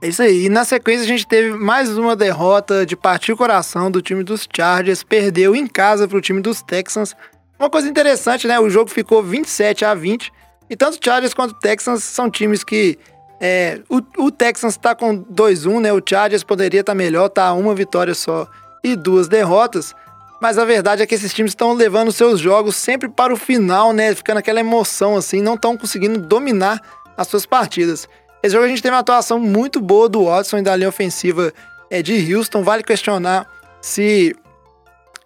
[0.00, 0.46] É isso aí.
[0.46, 4.22] E na sequência a gente teve mais uma derrota de partir o coração do time
[4.22, 5.02] dos Chargers.
[5.02, 7.14] Perdeu em casa pro time dos Texans.
[7.58, 8.60] Uma coisa interessante, né?
[8.60, 10.32] O jogo ficou 27 a 20.
[10.70, 12.96] E tanto Chargers quanto Texans são times que.
[13.40, 15.92] é, o, o Texans tá com 2-1, né?
[15.92, 18.46] O Chargers poderia estar melhor, tá uma vitória só
[18.84, 19.94] e duas derrotas.
[20.40, 23.92] Mas a verdade é que esses times estão levando seus jogos sempre para o final,
[23.92, 24.14] né?
[24.14, 26.80] Ficando aquela emoção assim, não estão conseguindo dominar
[27.16, 28.08] as suas partidas.
[28.42, 31.52] Esse jogo a gente teve uma atuação muito boa do Watson e da linha ofensiva
[31.90, 32.62] é, de Houston.
[32.62, 33.48] Vale questionar
[33.80, 34.36] se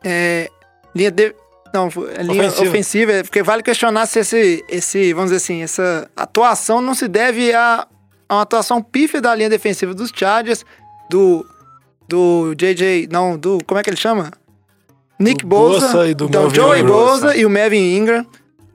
[0.02, 0.50] é,
[0.94, 1.34] linha de,
[1.74, 2.68] não, é linha Ofensiva.
[2.68, 7.52] ofensiva, porque vale questionar se esse, esse, vamos dizer assim, essa atuação não se deve
[7.52, 7.86] a,
[8.28, 10.64] a uma atuação pífia da linha defensiva dos Chargers,
[11.10, 11.46] do
[12.08, 14.30] do JJ, não, do como é que ele chama?
[15.22, 16.82] Nick Bosa, Bosa e do então, Melvin Joey.
[16.82, 18.26] Bosa e o Melvin Ingram,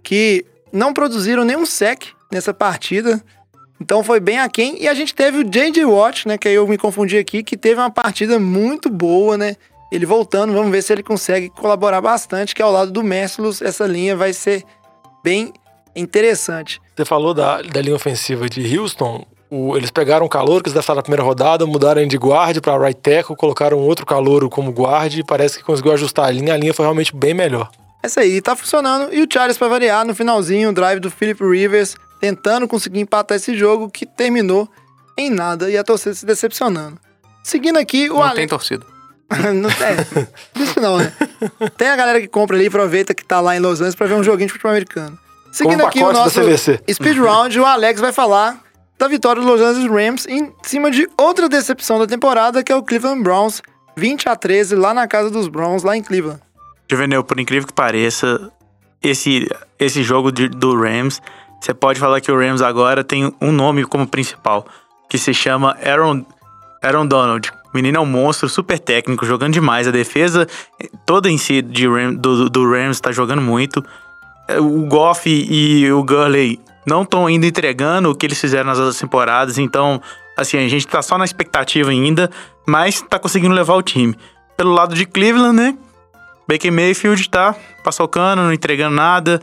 [0.01, 3.21] que não produziram nenhum sec nessa partida.
[3.79, 4.81] Então foi bem aquém.
[4.81, 5.85] E a gente teve o J.J.
[5.85, 6.37] Watt, né?
[6.37, 9.55] Que aí eu me confundi aqui, que teve uma partida muito boa, né?
[9.91, 13.85] Ele voltando, vamos ver se ele consegue colaborar bastante, que ao lado do Mercilus, essa
[13.85, 14.63] linha vai ser
[15.23, 15.53] bem
[15.95, 16.81] interessante.
[16.95, 19.25] Você falou da, da linha ofensiva de Houston.
[19.49, 22.59] O- eles pegaram um calor que eles deixaram na primeira rodada, mudaram ele de guarde
[22.59, 26.53] para right tackle, colocaram outro calouro como guarde e parece que conseguiu ajustar a linha.
[26.53, 27.69] A linha foi realmente bem melhor.
[28.03, 29.13] Essa aí tá funcionando.
[29.13, 33.37] E o Chargers, pra variar, no finalzinho, o drive do Philip Rivers, tentando conseguir empatar
[33.37, 34.67] esse jogo, que terminou
[35.17, 36.97] em nada e a torcida se decepcionando.
[37.43, 38.85] Seguindo aqui, o Não Ale- tem torcida.
[39.53, 40.27] não é,
[40.61, 41.11] isso não, né?
[41.77, 44.07] Tem a galera que compra ali e aproveita que tá lá em Los Angeles pra
[44.07, 45.17] ver um joguinho de futebol americano.
[45.51, 46.39] Seguindo aqui o nosso.
[46.93, 48.57] Speed Round, o Alex vai falar
[48.97, 52.75] da vitória dos Los Angeles Rams em cima de outra decepção da temporada, que é
[52.75, 53.61] o Cleveland Browns,
[53.95, 56.39] 20 a 13 lá na casa dos Browns, lá em Cleveland.
[56.89, 58.51] Juvenil, por incrível que pareça,
[59.03, 59.47] esse,
[59.79, 61.21] esse jogo de- do Rams,
[61.61, 64.65] você pode falar que o Rams agora tem um nome como principal,
[65.09, 66.25] que se chama Aaron,
[66.83, 67.51] Aaron Donald.
[67.73, 69.87] menino é um monstro, super técnico, jogando demais.
[69.87, 70.47] A defesa
[71.05, 73.85] toda em si de Ram- do, do Rams tá jogando muito.
[74.47, 78.79] Eh, O Goff e o Gurley não estão ainda entregando o que eles fizeram nas
[78.79, 79.57] outras temporadas.
[79.57, 80.01] Então,
[80.37, 82.31] assim, a gente tá só na expectativa ainda,
[82.65, 84.15] mas tá conseguindo levar o time.
[84.55, 85.77] Pelo lado de Cleveland, né?
[86.47, 89.41] Baker Mayfield tá paçocando, não entregando nada.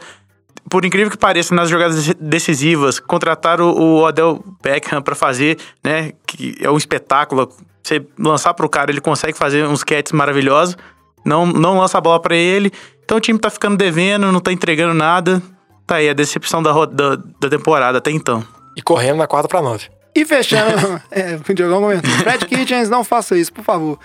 [0.70, 6.12] Por incrível que pareça, nas jogadas decisivas, contrataram o Odell Beckham pra fazer, né?
[6.26, 7.52] Que é um espetáculo.
[7.82, 10.78] Você lançar pro cara, ele consegue fazer uns catches maravilhosos.
[11.22, 12.72] Não, não lança a bola pra ele.
[13.04, 15.42] Então o time tá ficando devendo, não tá entregando nada.
[15.86, 18.44] Tá aí a decepção da, da, da temporada até então.
[18.76, 19.88] E correndo na quarta pra nove.
[20.14, 22.10] E fechando, é, o Diogão comentou.
[22.10, 23.98] Fred Kitchens, não faça isso, por favor.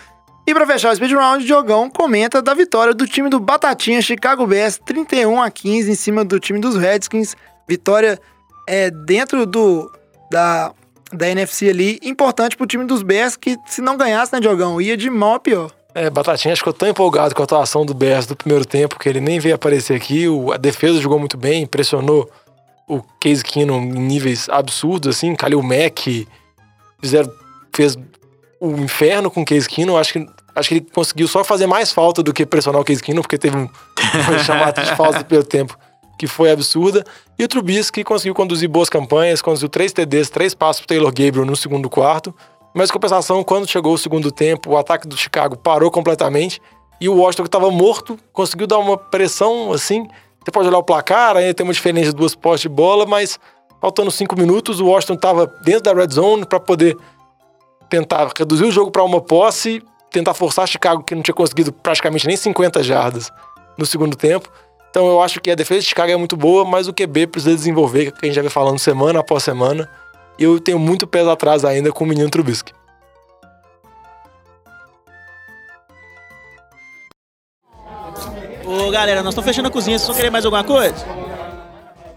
[0.45, 4.01] E pra fechar o speed round, o Diogão comenta da vitória do time do Batatinha
[4.01, 7.36] Chicago Bears 31 a 15 em cima do time dos Redskins.
[7.67, 8.19] Vitória
[8.67, 9.91] é dentro do
[10.32, 10.73] da,
[11.13, 14.97] da NFC ali, importante pro time dos Bears que se não ganhasse, né, Diogão, ia
[14.97, 15.71] de mal a pior.
[15.95, 19.19] É, Batatinha ficou tão empolgado com a atuação do Bears do primeiro tempo que ele
[19.19, 20.27] nem veio aparecer aqui.
[20.27, 22.29] O- a defesa jogou muito bem, impressionou
[22.87, 25.33] o Case Keenum em níveis absurdos, assim.
[25.35, 26.27] Khalil Mack
[27.01, 27.31] fizeram,
[27.75, 27.97] fez
[28.59, 29.97] o inferno com o Case Keenum.
[29.97, 33.01] Acho que, acho que ele conseguiu só fazer mais falta do que pressionar o Case
[33.01, 33.67] Keenum, porque teve um
[34.29, 35.77] uma chamada de falta do primeiro tempo
[36.19, 37.03] que foi absurda.
[37.37, 41.45] E o Trubisky conseguiu conduzir boas campanhas, conduziu três TDs, três passos pro Taylor Gabriel
[41.45, 42.35] no segundo quarto.
[42.74, 46.61] Mas, compensação, quando chegou o segundo tempo, o ataque do Chicago parou completamente
[47.01, 50.07] e o Washington, que estava morto, conseguiu dar uma pressão assim.
[50.43, 53.39] Você pode olhar o placar, aí tem uma diferença de duas postes de bola, mas
[53.82, 56.97] faltando cinco minutos, o Washington estava dentro da red zone para poder
[57.89, 62.28] tentar reduzir o jogo para uma posse, tentar forçar Chicago, que não tinha conseguido praticamente
[62.28, 63.32] nem 50 jardas
[63.78, 64.49] no segundo tempo.
[64.89, 67.55] Então eu acho que a defesa de Chicago é muito boa, mas o QB precisa
[67.55, 69.89] desenvolver, que a gente já vem falando semana após semana.
[70.39, 72.71] E eu tenho muito pés atrás ainda com o menino Trubisky.
[78.65, 81.05] Ô galera, nós estamos fechando a cozinha, vocês vão querer mais alguma coisa?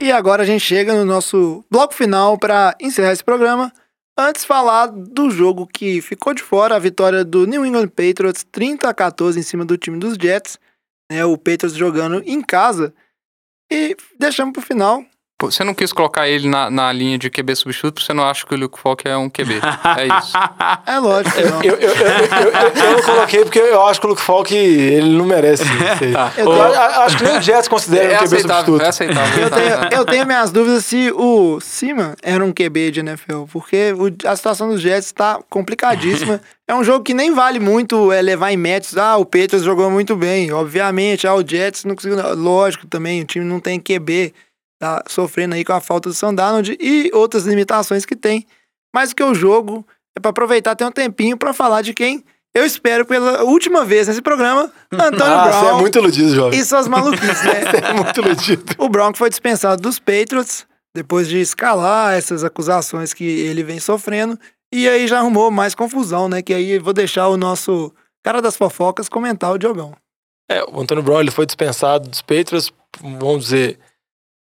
[0.00, 3.72] E agora a gente chega no nosso bloco final para encerrar esse programa.
[4.16, 8.88] Antes falar do jogo que ficou de fora, a vitória do New England Patriots 30
[8.88, 10.58] a 14 em cima do time dos Jets,
[11.10, 11.24] né?
[11.24, 12.94] O Patriots jogando em casa.
[13.70, 15.04] E deixamos pro final.
[15.50, 18.46] Você não quis colocar ele na, na linha de QB substituto porque você não acha
[18.46, 19.54] que o Luke Falk é um QB.
[19.98, 20.32] É isso.
[20.86, 21.38] É lógico.
[21.38, 24.54] Eu, eu, eu, eu, eu- eu não coloquei porque eu acho que o Luke Falk
[24.54, 25.62] ele não merece.
[25.64, 25.72] isso
[26.04, 26.12] aí.
[26.36, 28.82] Eu tenho- acho que nem o Jets considera É um QB substituto.
[28.82, 29.42] é aceitável.
[29.44, 33.92] Eu tenho, eu tenho minhas dúvidas se o Seaman era um QB de NFL, porque
[33.92, 36.40] o- a situação dos Jets está complicadíssima.
[36.68, 38.96] É um jogo que nem vale muito é, levar em métodos.
[38.96, 41.26] Ah, o Patriots jogou muito bem, obviamente.
[41.26, 42.16] Ah, o Jets não conseguiu.
[42.34, 44.32] Lógico, também o time não tem QB,
[44.82, 48.44] tá sofrendo aí com a falta do Sam Darnold e outras limitações que tem.
[48.92, 52.24] Mas o que o jogo é para aproveitar ter um tempinho para falar de quem
[52.52, 56.58] eu espero pela última vez nesse programa, Antônio Ah, você é Brown muito iludido, jovem.
[56.58, 57.60] e suas maluquices, né?
[57.70, 58.74] Você é muito iludido.
[58.76, 64.38] O Brown foi dispensado dos Patriots depois de escalar essas acusações que ele vem sofrendo.
[64.74, 66.42] E aí já arrumou mais confusão, né?
[66.42, 67.90] Que aí eu vou deixar o nosso
[68.22, 69.94] cara das fofocas comentar o Diogão.
[70.50, 72.70] É, o Antônio Brown ele foi dispensado dos Patriots,
[73.00, 73.78] vamos dizer,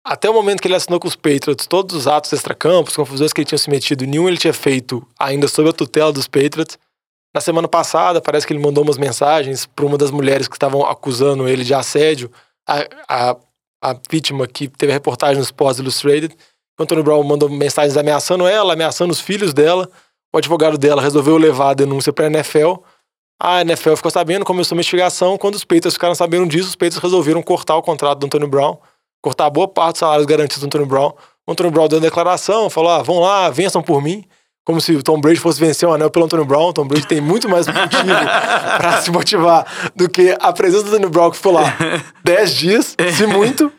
[0.05, 3.41] até o momento que ele assinou com os Patriots, todos os atos extracampos, confusões que
[3.41, 6.79] ele tinha se metido, nenhum ele tinha feito ainda sob a tutela dos Patriots.
[7.35, 10.85] Na semana passada, parece que ele mandou umas mensagens para uma das mulheres que estavam
[10.85, 12.31] acusando ele de assédio,
[12.69, 13.37] a, a,
[13.83, 16.37] a vítima que teve a reportagem no Sports Illustrated.
[16.79, 19.89] O Antônio Brown mandou mensagens ameaçando ela, ameaçando os filhos dela.
[20.33, 22.75] O advogado dela resolveu levar a denúncia para a NFL.
[23.41, 25.39] A NFL ficou sabendo, começou uma investigação.
[25.39, 28.79] Quando os Patriots ficaram sabendo disso, os Patriots resolveram cortar o contrato do Antônio Brown,
[29.25, 31.13] cortar boa parte dos salários garantidos do Antônio Brown.
[31.47, 34.23] O Antônio Brown deu uma declaração, falou: ah, vão lá, vençam por mim.
[34.67, 36.69] Como se o Tom Brady fosse vencer o anel pelo Antônio Brown.
[36.69, 38.05] O Tom Brady tem muito mais motivo
[38.79, 41.65] para se motivar do que a presença do Antônio Brown, que ficou lá
[42.23, 43.73] 10 dias, se muito.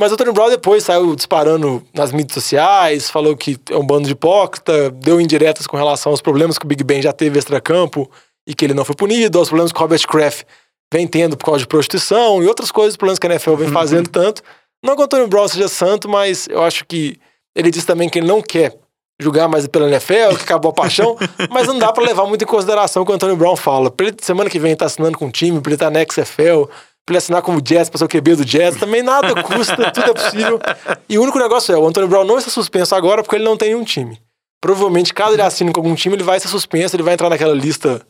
[0.00, 4.06] Mas o Antônio Brown depois saiu disparando nas mídias sociais, falou que é um bando
[4.06, 8.08] de hipócrita, deu indiretas com relação aos problemas que o Big Ben já teve extra-campo
[8.46, 10.44] e que ele não foi punido, aos problemas que o Robert Kraft
[10.92, 14.08] vem tendo por causa de prostituição e outras coisas, problemas que a NFL vem fazendo
[14.08, 14.42] tanto.
[14.82, 17.18] Não que o Antônio Brown seja santo, mas eu acho que
[17.54, 18.78] ele disse também que ele não quer
[19.20, 21.16] julgar mais pela NFL, que acabou a paixão,
[21.50, 23.90] mas não dá pra levar muito em consideração o que o Antônio Brown fala.
[23.90, 26.00] Pra ele, semana que vem, tá assinando com um time, pra ele estar tá na
[26.00, 26.70] XFL,
[27.04, 30.10] pra ele assinar como Jets, pra ser o QB do Jets, também nada custa, tudo
[30.10, 30.60] é possível.
[31.08, 33.56] E o único negócio é, o Antônio Brown não está suspenso agora porque ele não
[33.56, 34.20] tem um time.
[34.60, 37.54] Provavelmente, caso ele assine com algum time, ele vai ser suspenso, ele vai entrar naquela
[37.54, 38.06] lista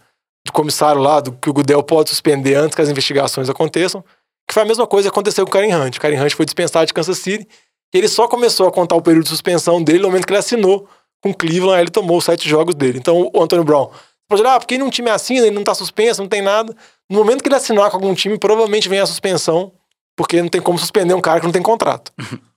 [0.48, 4.04] de comissário lá, do que o Goodell pode suspender antes que as investigações aconteçam,
[4.46, 5.96] que foi a mesma coisa que aconteceu com o Karen Hunt.
[5.96, 7.46] O Karen Hunt foi dispensado de Kansas City,
[7.94, 10.38] e ele só começou a contar o período de suspensão dele no momento que ele
[10.38, 10.88] assinou
[11.22, 12.98] com Cleveland, aí ele tomou os sete jogos dele.
[12.98, 13.90] Então, o Antônio Brown,
[14.28, 16.76] Pode olhar, ah, porque um time assina, ele não tá suspenso, não tem nada.
[17.10, 19.72] No momento que ele assinar com algum time, provavelmente vem a suspensão,
[20.14, 22.12] porque não tem como suspender um cara que não tem contrato.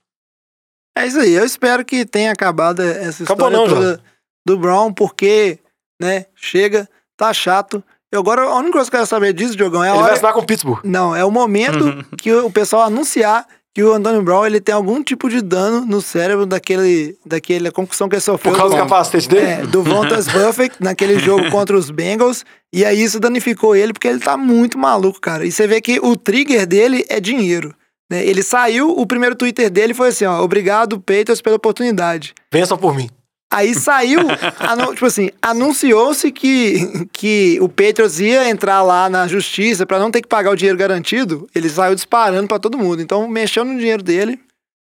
[0.94, 1.32] É isso aí.
[1.32, 3.98] Eu espero que tenha acabado essa Acabou história não,
[4.46, 5.58] do Brown, porque,
[5.98, 6.86] né, chega,
[7.26, 7.82] tá chato.
[8.10, 10.04] Eu agora, a única coisa que eu quero saber disso, Diogão, é a Ele vai
[10.04, 10.12] hora...
[10.14, 10.80] assinar com o Pittsburgh.
[10.84, 15.02] Não, é o momento que o pessoal anunciar que o Antônio Brown ele tem algum
[15.02, 18.52] tipo de dano no cérebro daquele, daquele concussão que ele sofreu.
[18.52, 19.46] Por causa do do, capacete dele?
[19.46, 22.44] é, do Vontas Buffett naquele jogo contra os Bengals.
[22.70, 25.46] E aí isso danificou ele porque ele tá muito maluco, cara.
[25.46, 27.74] E você vê que o trigger dele é dinheiro.
[28.10, 28.22] Né?
[28.26, 32.34] Ele saiu, o primeiro Twitter dele foi assim, ó, obrigado, Patriots, pela oportunidade.
[32.52, 33.08] Vença por mim.
[33.52, 34.20] Aí saiu,
[34.58, 40.10] anu- tipo assim, anunciou-se que, que o Patriots ia entrar lá na justiça pra não
[40.10, 41.46] ter que pagar o dinheiro garantido.
[41.54, 43.02] Ele saiu disparando pra todo mundo.
[43.02, 44.40] Então, mexeu no dinheiro dele,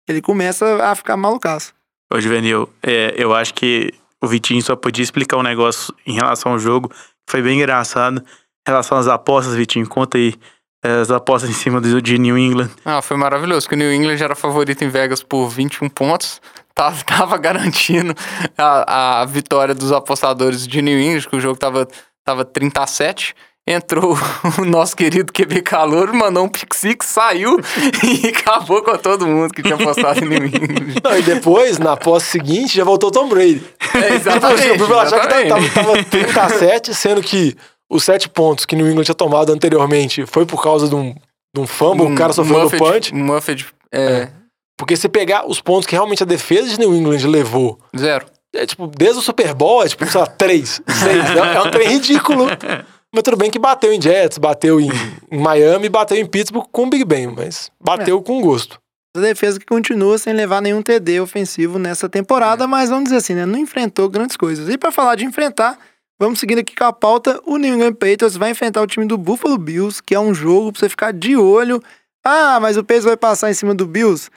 [0.09, 1.73] ele começa a ficar malucaço.
[2.13, 3.93] Ô, Juvenil, é, eu acho que
[4.23, 8.21] o Vitinho só podia explicar um negócio em relação ao jogo, que foi bem engraçado.
[8.67, 10.35] Em relação às apostas, Vitinho, conta aí
[10.83, 12.71] as apostas em cima do, de New England.
[12.85, 16.41] Ah, foi maravilhoso, que o New England era favorito em Vegas por 21 pontos.
[16.75, 18.15] Tava, tava garantindo
[18.59, 21.87] a, a vitória dos apostadores de New England, que o jogo tava,
[22.25, 23.35] tava 30 a 7.
[23.67, 24.15] Entrou
[24.61, 27.59] o nosso querido QB Calor, mandou um pick six, saiu
[28.05, 31.01] e acabou com todo mundo que tinha apostado em New England.
[31.03, 33.63] Não, e depois, na posse seguinte, já voltou Tom Brady.
[33.95, 35.73] É, Tipo assim, o Bill achava que exatamente.
[35.75, 37.57] tava, tava 30 a 7, sendo que
[37.91, 41.15] os 7 pontos que New England tinha tomado anteriormente foi por causa de um,
[41.55, 43.15] de um fumble, o cara sofreu no Muffet- punch.
[43.15, 44.29] Muffet, é,
[44.77, 48.27] Porque se pegar os pontos que realmente a defesa de New England levou, zero.
[48.55, 51.07] é tipo, desde o Super Bowl, é tipo, sei lá, 3, 6.
[51.07, 52.47] É, é um trem ridículo.
[53.15, 54.91] Mas tudo bem que bateu em Jets, bateu em,
[55.31, 58.81] em Miami, bateu em Pittsburgh com o Big Ben, mas bateu com gosto.
[59.17, 63.35] A defesa que continua sem levar nenhum TD ofensivo nessa temporada, mas vamos dizer assim,
[63.35, 63.47] né?
[63.47, 64.69] Não enfrentou grandes coisas.
[64.69, 65.79] E pra falar de enfrentar,
[66.19, 67.41] vamos seguindo aqui com a pauta.
[67.47, 70.73] O New England Patriots vai enfrentar o time do Buffalo Bills, que é um jogo
[70.73, 71.81] pra você ficar de olho.
[72.25, 74.29] Ah, mas o Patriots vai passar em cima do Bills?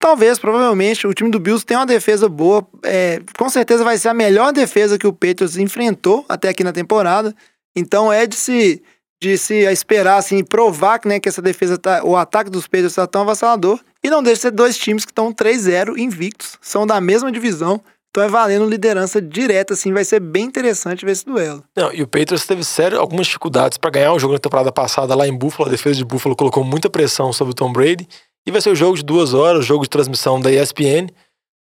[0.00, 2.66] Talvez, provavelmente, o time do Bills tem uma defesa boa.
[2.82, 6.72] é, com certeza vai ser a melhor defesa que o Patriots enfrentou até aqui na
[6.72, 7.36] temporada.
[7.76, 8.82] Então é de se,
[9.22, 12.02] de se esperar, assim, provar né, que essa defesa tá.
[12.02, 13.78] O ataque dos Patriots tá tão avassalador.
[14.02, 16.56] E não deixa de ser dois times que estão 3-0 invictos.
[16.62, 17.78] São da mesma divisão.
[18.08, 19.92] Então é valendo liderança direta, assim.
[19.92, 21.62] Vai ser bem interessante ver esse duelo.
[21.76, 25.14] Não, e o Patriots teve sério algumas dificuldades pra ganhar o jogo na temporada passada
[25.14, 25.68] lá em Buffalo.
[25.68, 28.08] A defesa de Buffalo colocou muita pressão sobre o Tom Brady.
[28.46, 31.08] E vai ser o jogo de duas horas, o jogo de transmissão da ESPN.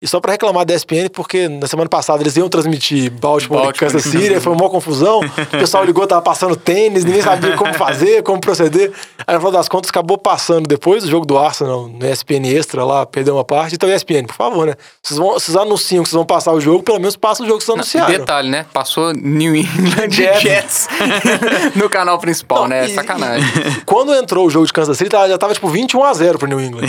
[0.01, 3.75] E só pra reclamar da ESPN, porque na semana passada eles iam transmitir Baltimore, Baltimore.
[3.75, 5.19] e Kansas City, foi uma confusão.
[5.19, 8.93] O pessoal ligou, tava passando tênis, ninguém sabia como fazer, como proceder.
[9.27, 12.85] Aí no final das contas acabou passando depois do jogo do Arsenal no ESPN Extra
[12.85, 13.75] lá, perdeu uma parte.
[13.75, 14.75] Então ESPN, por favor, né?
[15.03, 17.59] Vocês, vão, vocês anunciam que vocês vão passar o jogo, pelo menos passa o jogo
[17.59, 18.09] que vocês anunciaram.
[18.09, 18.65] detalhe, né?
[18.73, 20.41] Passou New England Jets.
[20.41, 20.87] Jets,
[21.75, 22.85] no canal principal, Não, né?
[22.87, 23.45] e- Sacanagem.
[23.85, 26.61] Quando entrou o jogo de Kansas City, já tava tipo 21 a 0 pro New
[26.61, 26.87] England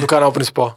[0.00, 0.76] no canal principal.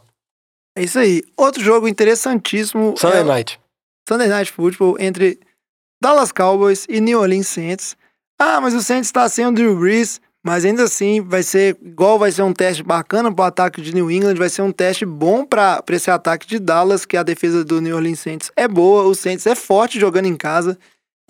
[0.76, 1.22] É isso aí.
[1.36, 2.94] Outro jogo interessantíssimo.
[2.96, 3.60] Sunday é Night.
[4.08, 5.38] Sunday Night Football entre
[6.02, 7.96] Dallas Cowboys e New Orleans Saints.
[8.38, 12.18] Ah, mas o Saints está sem o Drew Brees, mas ainda assim vai ser igual
[12.18, 15.06] vai ser um teste bacana para o ataque de New England, vai ser um teste
[15.06, 19.04] bom para esse ataque de Dallas, que a defesa do New Orleans Saints é boa,
[19.04, 20.76] o Saints é forte jogando em casa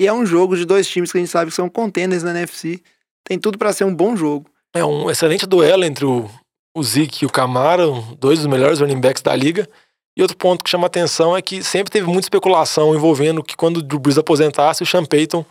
[0.01, 2.31] e é um jogo de dois times que a gente sabe que são contenders na
[2.31, 2.81] NFC.
[3.25, 4.47] Tem tudo para ser um bom jogo.
[4.75, 6.31] É um excelente duelo entre o,
[6.75, 9.69] o Zeke e o Camara, um- dois dos melhores running backs da liga.
[10.17, 13.79] E outro ponto que chama atenção é que sempre teve muita especulação envolvendo que quando
[13.79, 15.45] o Drew Brees aposentasse, o Sean Payton,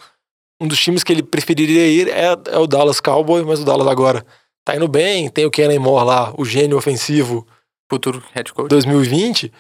[0.62, 3.88] um dos times que ele preferiria ir é, é o Dallas Cowboys, mas o Dallas
[3.88, 4.24] agora
[4.64, 7.46] tá indo bem, tem o Kenny Moore lá, o gênio ofensivo
[7.92, 8.70] Futuro head coach.
[8.70, 9.52] 2020,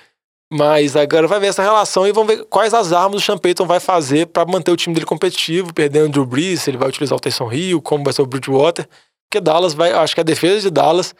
[0.53, 3.65] mas agora vai ver essa relação e vamos ver quais as armas o Sean Payton
[3.65, 6.87] vai fazer para manter o time dele competitivo, perdendo o Drew Brees, se ele vai
[6.87, 8.87] utilizar o Taysom Hill, como vai ser o Bridgewater,
[9.29, 11.15] porque Dallas vai, acho que a defesa de Dallas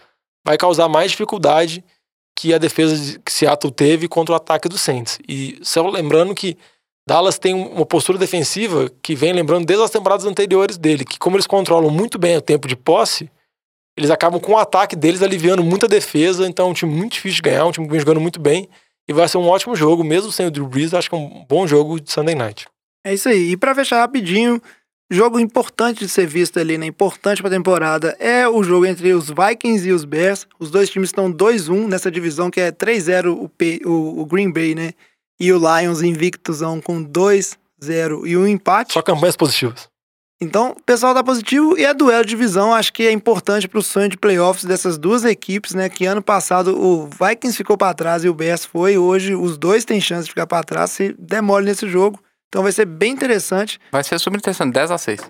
[0.46, 1.84] vai causar mais dificuldade
[2.38, 5.20] que a defesa de- que Seattle teve contra o ataque do Saints.
[5.28, 6.58] E só lembrando que
[7.08, 11.36] Dallas tem uma postura defensiva que vem lembrando desde as temporadas anteriores dele, que como
[11.36, 13.30] eles controlam muito bem o tempo de posse,
[13.98, 17.38] eles acabam com o ataque deles aliviando muita defesa, então é um time muito difícil
[17.38, 18.70] de ganhar, um time que vem jogando muito bem,
[19.08, 21.46] e vai ser um ótimo jogo, mesmo sem o Drew Brees, acho que é um
[21.48, 22.68] bom jogo de Sunday Night.
[23.06, 23.52] É isso aí.
[23.52, 24.62] E para fechar rapidinho,
[25.12, 26.86] jogo importante de ser visto ali, né?
[26.86, 30.48] Importante pra temporada é o jogo entre os Vikings e os Bears.
[30.58, 34.52] Os dois times estão 2-1 nessa divisão que é 3-0 o, P- o, o Green
[34.52, 34.94] Bay, né?
[35.40, 37.58] E o Lions invictosão com 2-0
[38.26, 38.94] e um empate.
[38.94, 39.90] Só campanhas positivas.
[40.44, 42.74] Então, o pessoal tá positivo e é duelo de divisão.
[42.74, 45.88] Acho que é importante pro sonho de playoffs dessas duas equipes, né?
[45.88, 48.98] Que ano passado o Vikings ficou para trás e o Bears foi.
[48.98, 52.20] Hoje os dois têm chance de ficar para trás se demole nesse jogo.
[52.52, 53.80] Então vai ser bem interessante.
[53.92, 55.22] Vai ser super interessante, 10 a 6.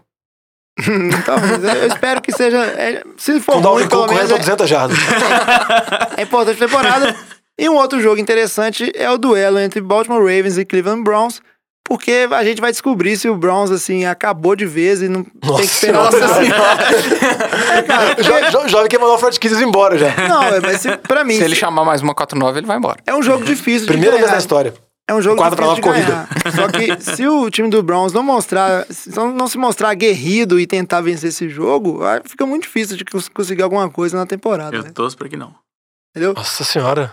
[1.25, 1.63] Talvez.
[1.63, 2.57] eu espero que seja.
[2.65, 4.97] é, se for Com Dalvin ruim, pelo menos é, 200 jardas.
[6.17, 7.15] é importante a temporada.
[7.59, 11.41] E um outro jogo interessante é o duelo entre Baltimore Ravens e Cleveland Browns.
[11.87, 15.57] Porque a gente vai descobrir se o Browns, assim, acabou de vez e não tem
[15.57, 16.05] que esperar.
[16.05, 16.17] Nossa
[17.75, 20.07] É, cara, O jo- jo- jovem quer mandar o Fred Kisses embora já.
[20.27, 22.77] Não, é, mas se, pra mim, Se ele se- chamar mais uma 4-9, ele vai
[22.77, 22.97] embora.
[23.05, 24.73] é um jogo difícil Primeira de vez na história.
[25.11, 26.27] É um jogo Quatro pra nove ganhar.
[26.55, 30.65] Só que se o time do Browns não mostrar, se não, se mostrar aguerrido e
[30.65, 34.87] tentar vencer esse jogo, fica muito difícil de cons- conseguir alguma coisa na temporada, né?
[34.89, 35.53] Eu torço pra que não.
[36.15, 36.33] Entendeu?
[36.33, 37.11] Nossa senhora.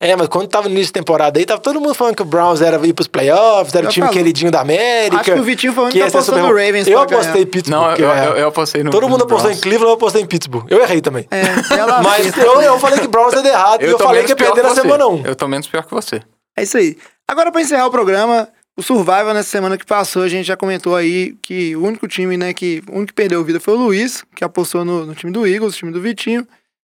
[0.00, 2.24] É, mas quando tava no início da temporada aí, tava todo mundo falando que o
[2.24, 4.16] Browns era ir pros playoffs, era o Eu time falo.
[4.16, 5.16] queridinho da América.
[5.22, 6.46] Acho que o Vitinho foi o único que apostou no.
[6.48, 7.46] Ravens Eu apostei em.
[7.46, 7.80] Pittsburgh.
[7.88, 8.90] Não, que eu, é- eu, eu apostei no.
[8.90, 9.60] Todo mundo no apostou em Browns.
[9.62, 10.66] Cleveland, eu apostei em Pittsburgh.
[10.70, 11.26] Eu errei também.
[11.30, 14.30] É, ela Mas eu, eu falei que Browns ia dar errado e eu falei que
[14.32, 15.22] ia perder na semana 1.
[15.26, 16.20] Eu tô menos pior que você.
[16.56, 16.96] É isso aí.
[17.30, 20.96] Agora, pra encerrar o programa, o Survival nessa semana que passou, a gente já comentou
[20.96, 24.24] aí que o único time, né, que o único que perdeu vida foi o Luiz,
[24.34, 26.46] que apostou no, no time do Eagles, time do Vitinho.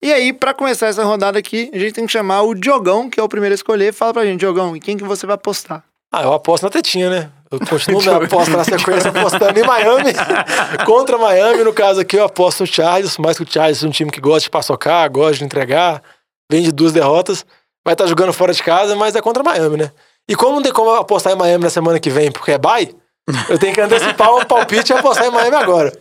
[0.02, 3.20] E aí, pra começar essa rodada aqui, a gente tem que chamar o Diogão, que
[3.20, 3.94] é o primeiro a escolher.
[3.94, 5.84] Fala pra gente, Diogão, em quem que você vai apostar?
[6.12, 7.32] Ah, eu aposto na tetinha, né?
[7.50, 10.14] Eu continuo minha aposta na sequência apostando em Miami.
[10.86, 13.92] contra Miami, no caso aqui, eu aposto no Chargers, mais que o Chargers é um
[13.92, 16.02] time que gosta de paçocar, gosta de entregar,
[16.52, 17.46] vem de duas derrotas.
[17.86, 19.92] Vai estar jogando fora de casa, mas é contra Miami, né?
[20.30, 22.96] E como não tem como apostar em Miami na semana que vem, porque é bye,
[23.50, 25.92] eu tenho que antecipar o palpite e apostar em Miami agora.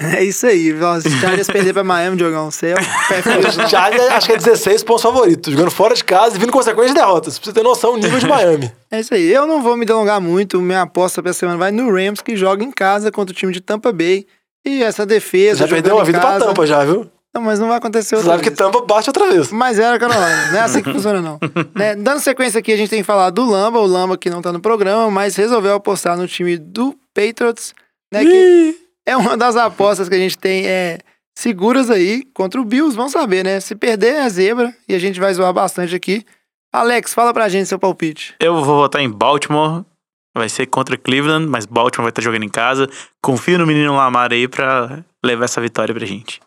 [0.00, 2.78] É isso aí, os Chargers perder pra Miami, Diogão, você é o
[3.70, 6.92] Chargers acho que é 16 pontos favoritos, jogando fora de casa e vindo com sequência
[6.94, 7.38] de derrotas.
[7.38, 8.72] Pra você ter noção o nível de Miami.
[8.90, 9.30] É isso aí.
[9.32, 10.60] Eu não vou me delongar muito.
[10.60, 13.60] Minha aposta pra semana vai no Rams, que joga em casa contra o time de
[13.60, 14.26] Tampa Bay.
[14.66, 15.58] E essa defesa.
[15.58, 17.08] Já perdeu uma vida pra casa- Tampa já, viu?
[17.34, 18.58] Não, mas não vai acontecer outra sabe que vez.
[18.58, 19.50] Tampa bate outra vez.
[19.50, 21.38] Mas era Carolina, não é assim que funciona, não.
[21.74, 24.40] Né, Dando sequência aqui, a gente tem que falar do Lamba, o Lamba que não
[24.40, 27.74] tá no programa, mas resolveu apostar no time do Patriots,
[28.12, 28.24] né?
[28.24, 30.98] Que é uma das apostas que a gente tem é,
[31.36, 32.96] seguras aí contra o Bills.
[32.96, 33.58] Vamos saber, né?
[33.58, 36.24] Se perder é zebra e a gente vai zoar bastante aqui.
[36.72, 38.34] Alex, fala pra gente seu palpite.
[38.40, 39.84] Eu vou votar em Baltimore.
[40.36, 42.88] Vai ser contra Cleveland, mas Baltimore vai estar jogando em casa.
[43.22, 46.40] Confio no menino Lamar aí pra levar essa vitória pra gente.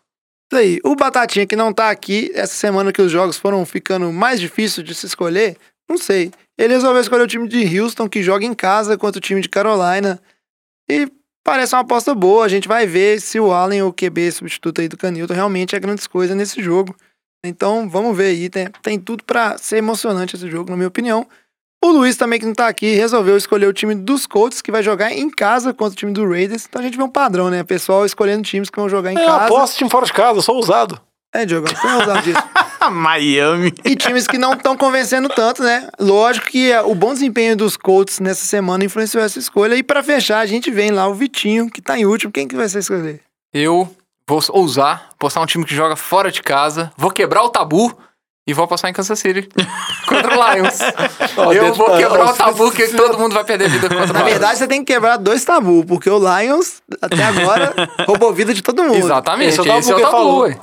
[0.50, 0.80] Isso aí.
[0.82, 4.86] O Batatinha que não tá aqui, essa semana que os jogos foram ficando mais difíceis
[4.86, 5.56] de se escolher,
[5.88, 6.32] não sei.
[6.56, 9.48] Ele resolveu escolher o time de Houston, que joga em casa contra o time de
[9.48, 10.20] Carolina.
[10.90, 11.06] E
[11.44, 12.44] parece uma aposta boa.
[12.44, 15.80] A gente vai ver se o Allen, o QB substituto aí do Canilton, realmente é
[15.80, 16.96] grandes coisas nesse jogo.
[17.44, 18.48] Então, vamos ver aí.
[18.48, 21.26] Tem, tem tudo pra ser emocionante esse jogo, na minha opinião.
[21.82, 24.82] O Luiz também, que não tá aqui, resolveu escolher o time dos Colts, que vai
[24.82, 26.66] jogar em casa contra o time do Raiders.
[26.68, 27.62] Então a gente vê um padrão, né?
[27.62, 29.44] Pessoal escolhendo times que vão jogar em É, eu casa.
[29.44, 31.00] aposto time fora de casa, eu sou ousado.
[31.32, 32.42] É, Diogo, você é usado disso.
[32.90, 33.72] Miami.
[33.84, 35.88] E times que não estão convencendo tanto, né?
[36.00, 39.74] Lógico que é, o bom desempenho dos Colts nessa semana influenciou essa escolha.
[39.76, 42.32] E pra fechar, a gente vem lá o Vitinho, que tá em último.
[42.32, 43.20] Quem que vai ser escolher?
[43.52, 43.88] Eu
[44.26, 47.96] vou ousar, postar um time que joga fora de casa, vou quebrar o tabu
[48.48, 49.48] e vou passar em Kansas City
[50.08, 50.78] contra o Lions.
[51.36, 54.20] Ó, eu vou quebrar o tabu que todo mundo vai perder vida contra o Na
[54.20, 54.30] Lions.
[54.30, 57.74] verdade, você tem que quebrar dois tabus, porque o Lions, até agora,
[58.08, 58.96] roubou vida de todo mundo.
[58.96, 60.40] Exatamente, Esse esse é é o o tabu que tabu, falou.
[60.40, 60.58] ué.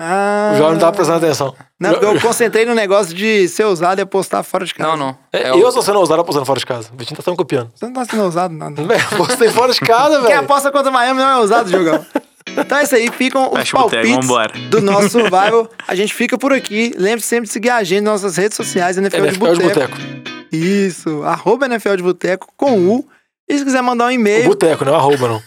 [0.00, 1.54] Ah, O jovem não tava prestando atenção.
[1.78, 4.90] Não, eu concentrei no negócio de ser usado e apostar fora de casa.
[4.90, 5.18] Não, não.
[5.32, 6.88] É, É eu o- tô sendo ousado apostando fora de casa.
[6.92, 7.70] O Vitinho tá sendo copiando.
[7.74, 8.82] Você não tá sendo usado, nada.
[9.12, 10.40] Apostei fora de casa, Quem velho.
[10.40, 12.04] aposta contra o Miami não é usado, Jogão.
[12.50, 15.68] Então é isso aí, ficam os Fecha o boteco, palpites do nosso Survival.
[15.88, 16.92] A gente fica por aqui.
[16.96, 19.96] Lembre-se sempre de seguir a gente nas nossas redes sociais, NFL, de NFL de Boteco.
[19.96, 20.24] boteco.
[20.52, 23.08] Isso, arroba NFL de Boteco com U.
[23.48, 25.42] E se quiser mandar um O e-mail, boteco, não é arroba, não.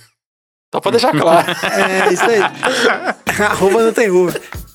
[0.74, 1.48] Só pra deixar claro.
[1.50, 2.42] é isso aí.
[3.42, 4.28] arroba não tem U.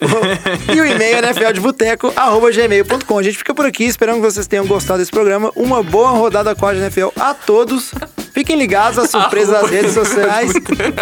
[0.75, 3.19] e o e-mail é nfldeboteco, arroba gmail.com.
[3.19, 5.51] A gente fica por aqui, esperando que vocês tenham gostado desse programa.
[5.55, 7.93] Uma boa rodada com a NFL a todos.
[8.33, 10.53] Fiquem ligados às surpresas das redes sociais.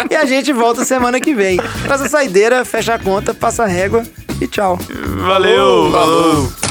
[0.09, 1.57] E a gente volta semana que vem.
[1.83, 4.03] Traz a saideira, fecha a conta, passa a régua
[4.41, 4.77] e tchau.
[5.17, 5.91] Valeu!
[5.91, 6.70] Falou.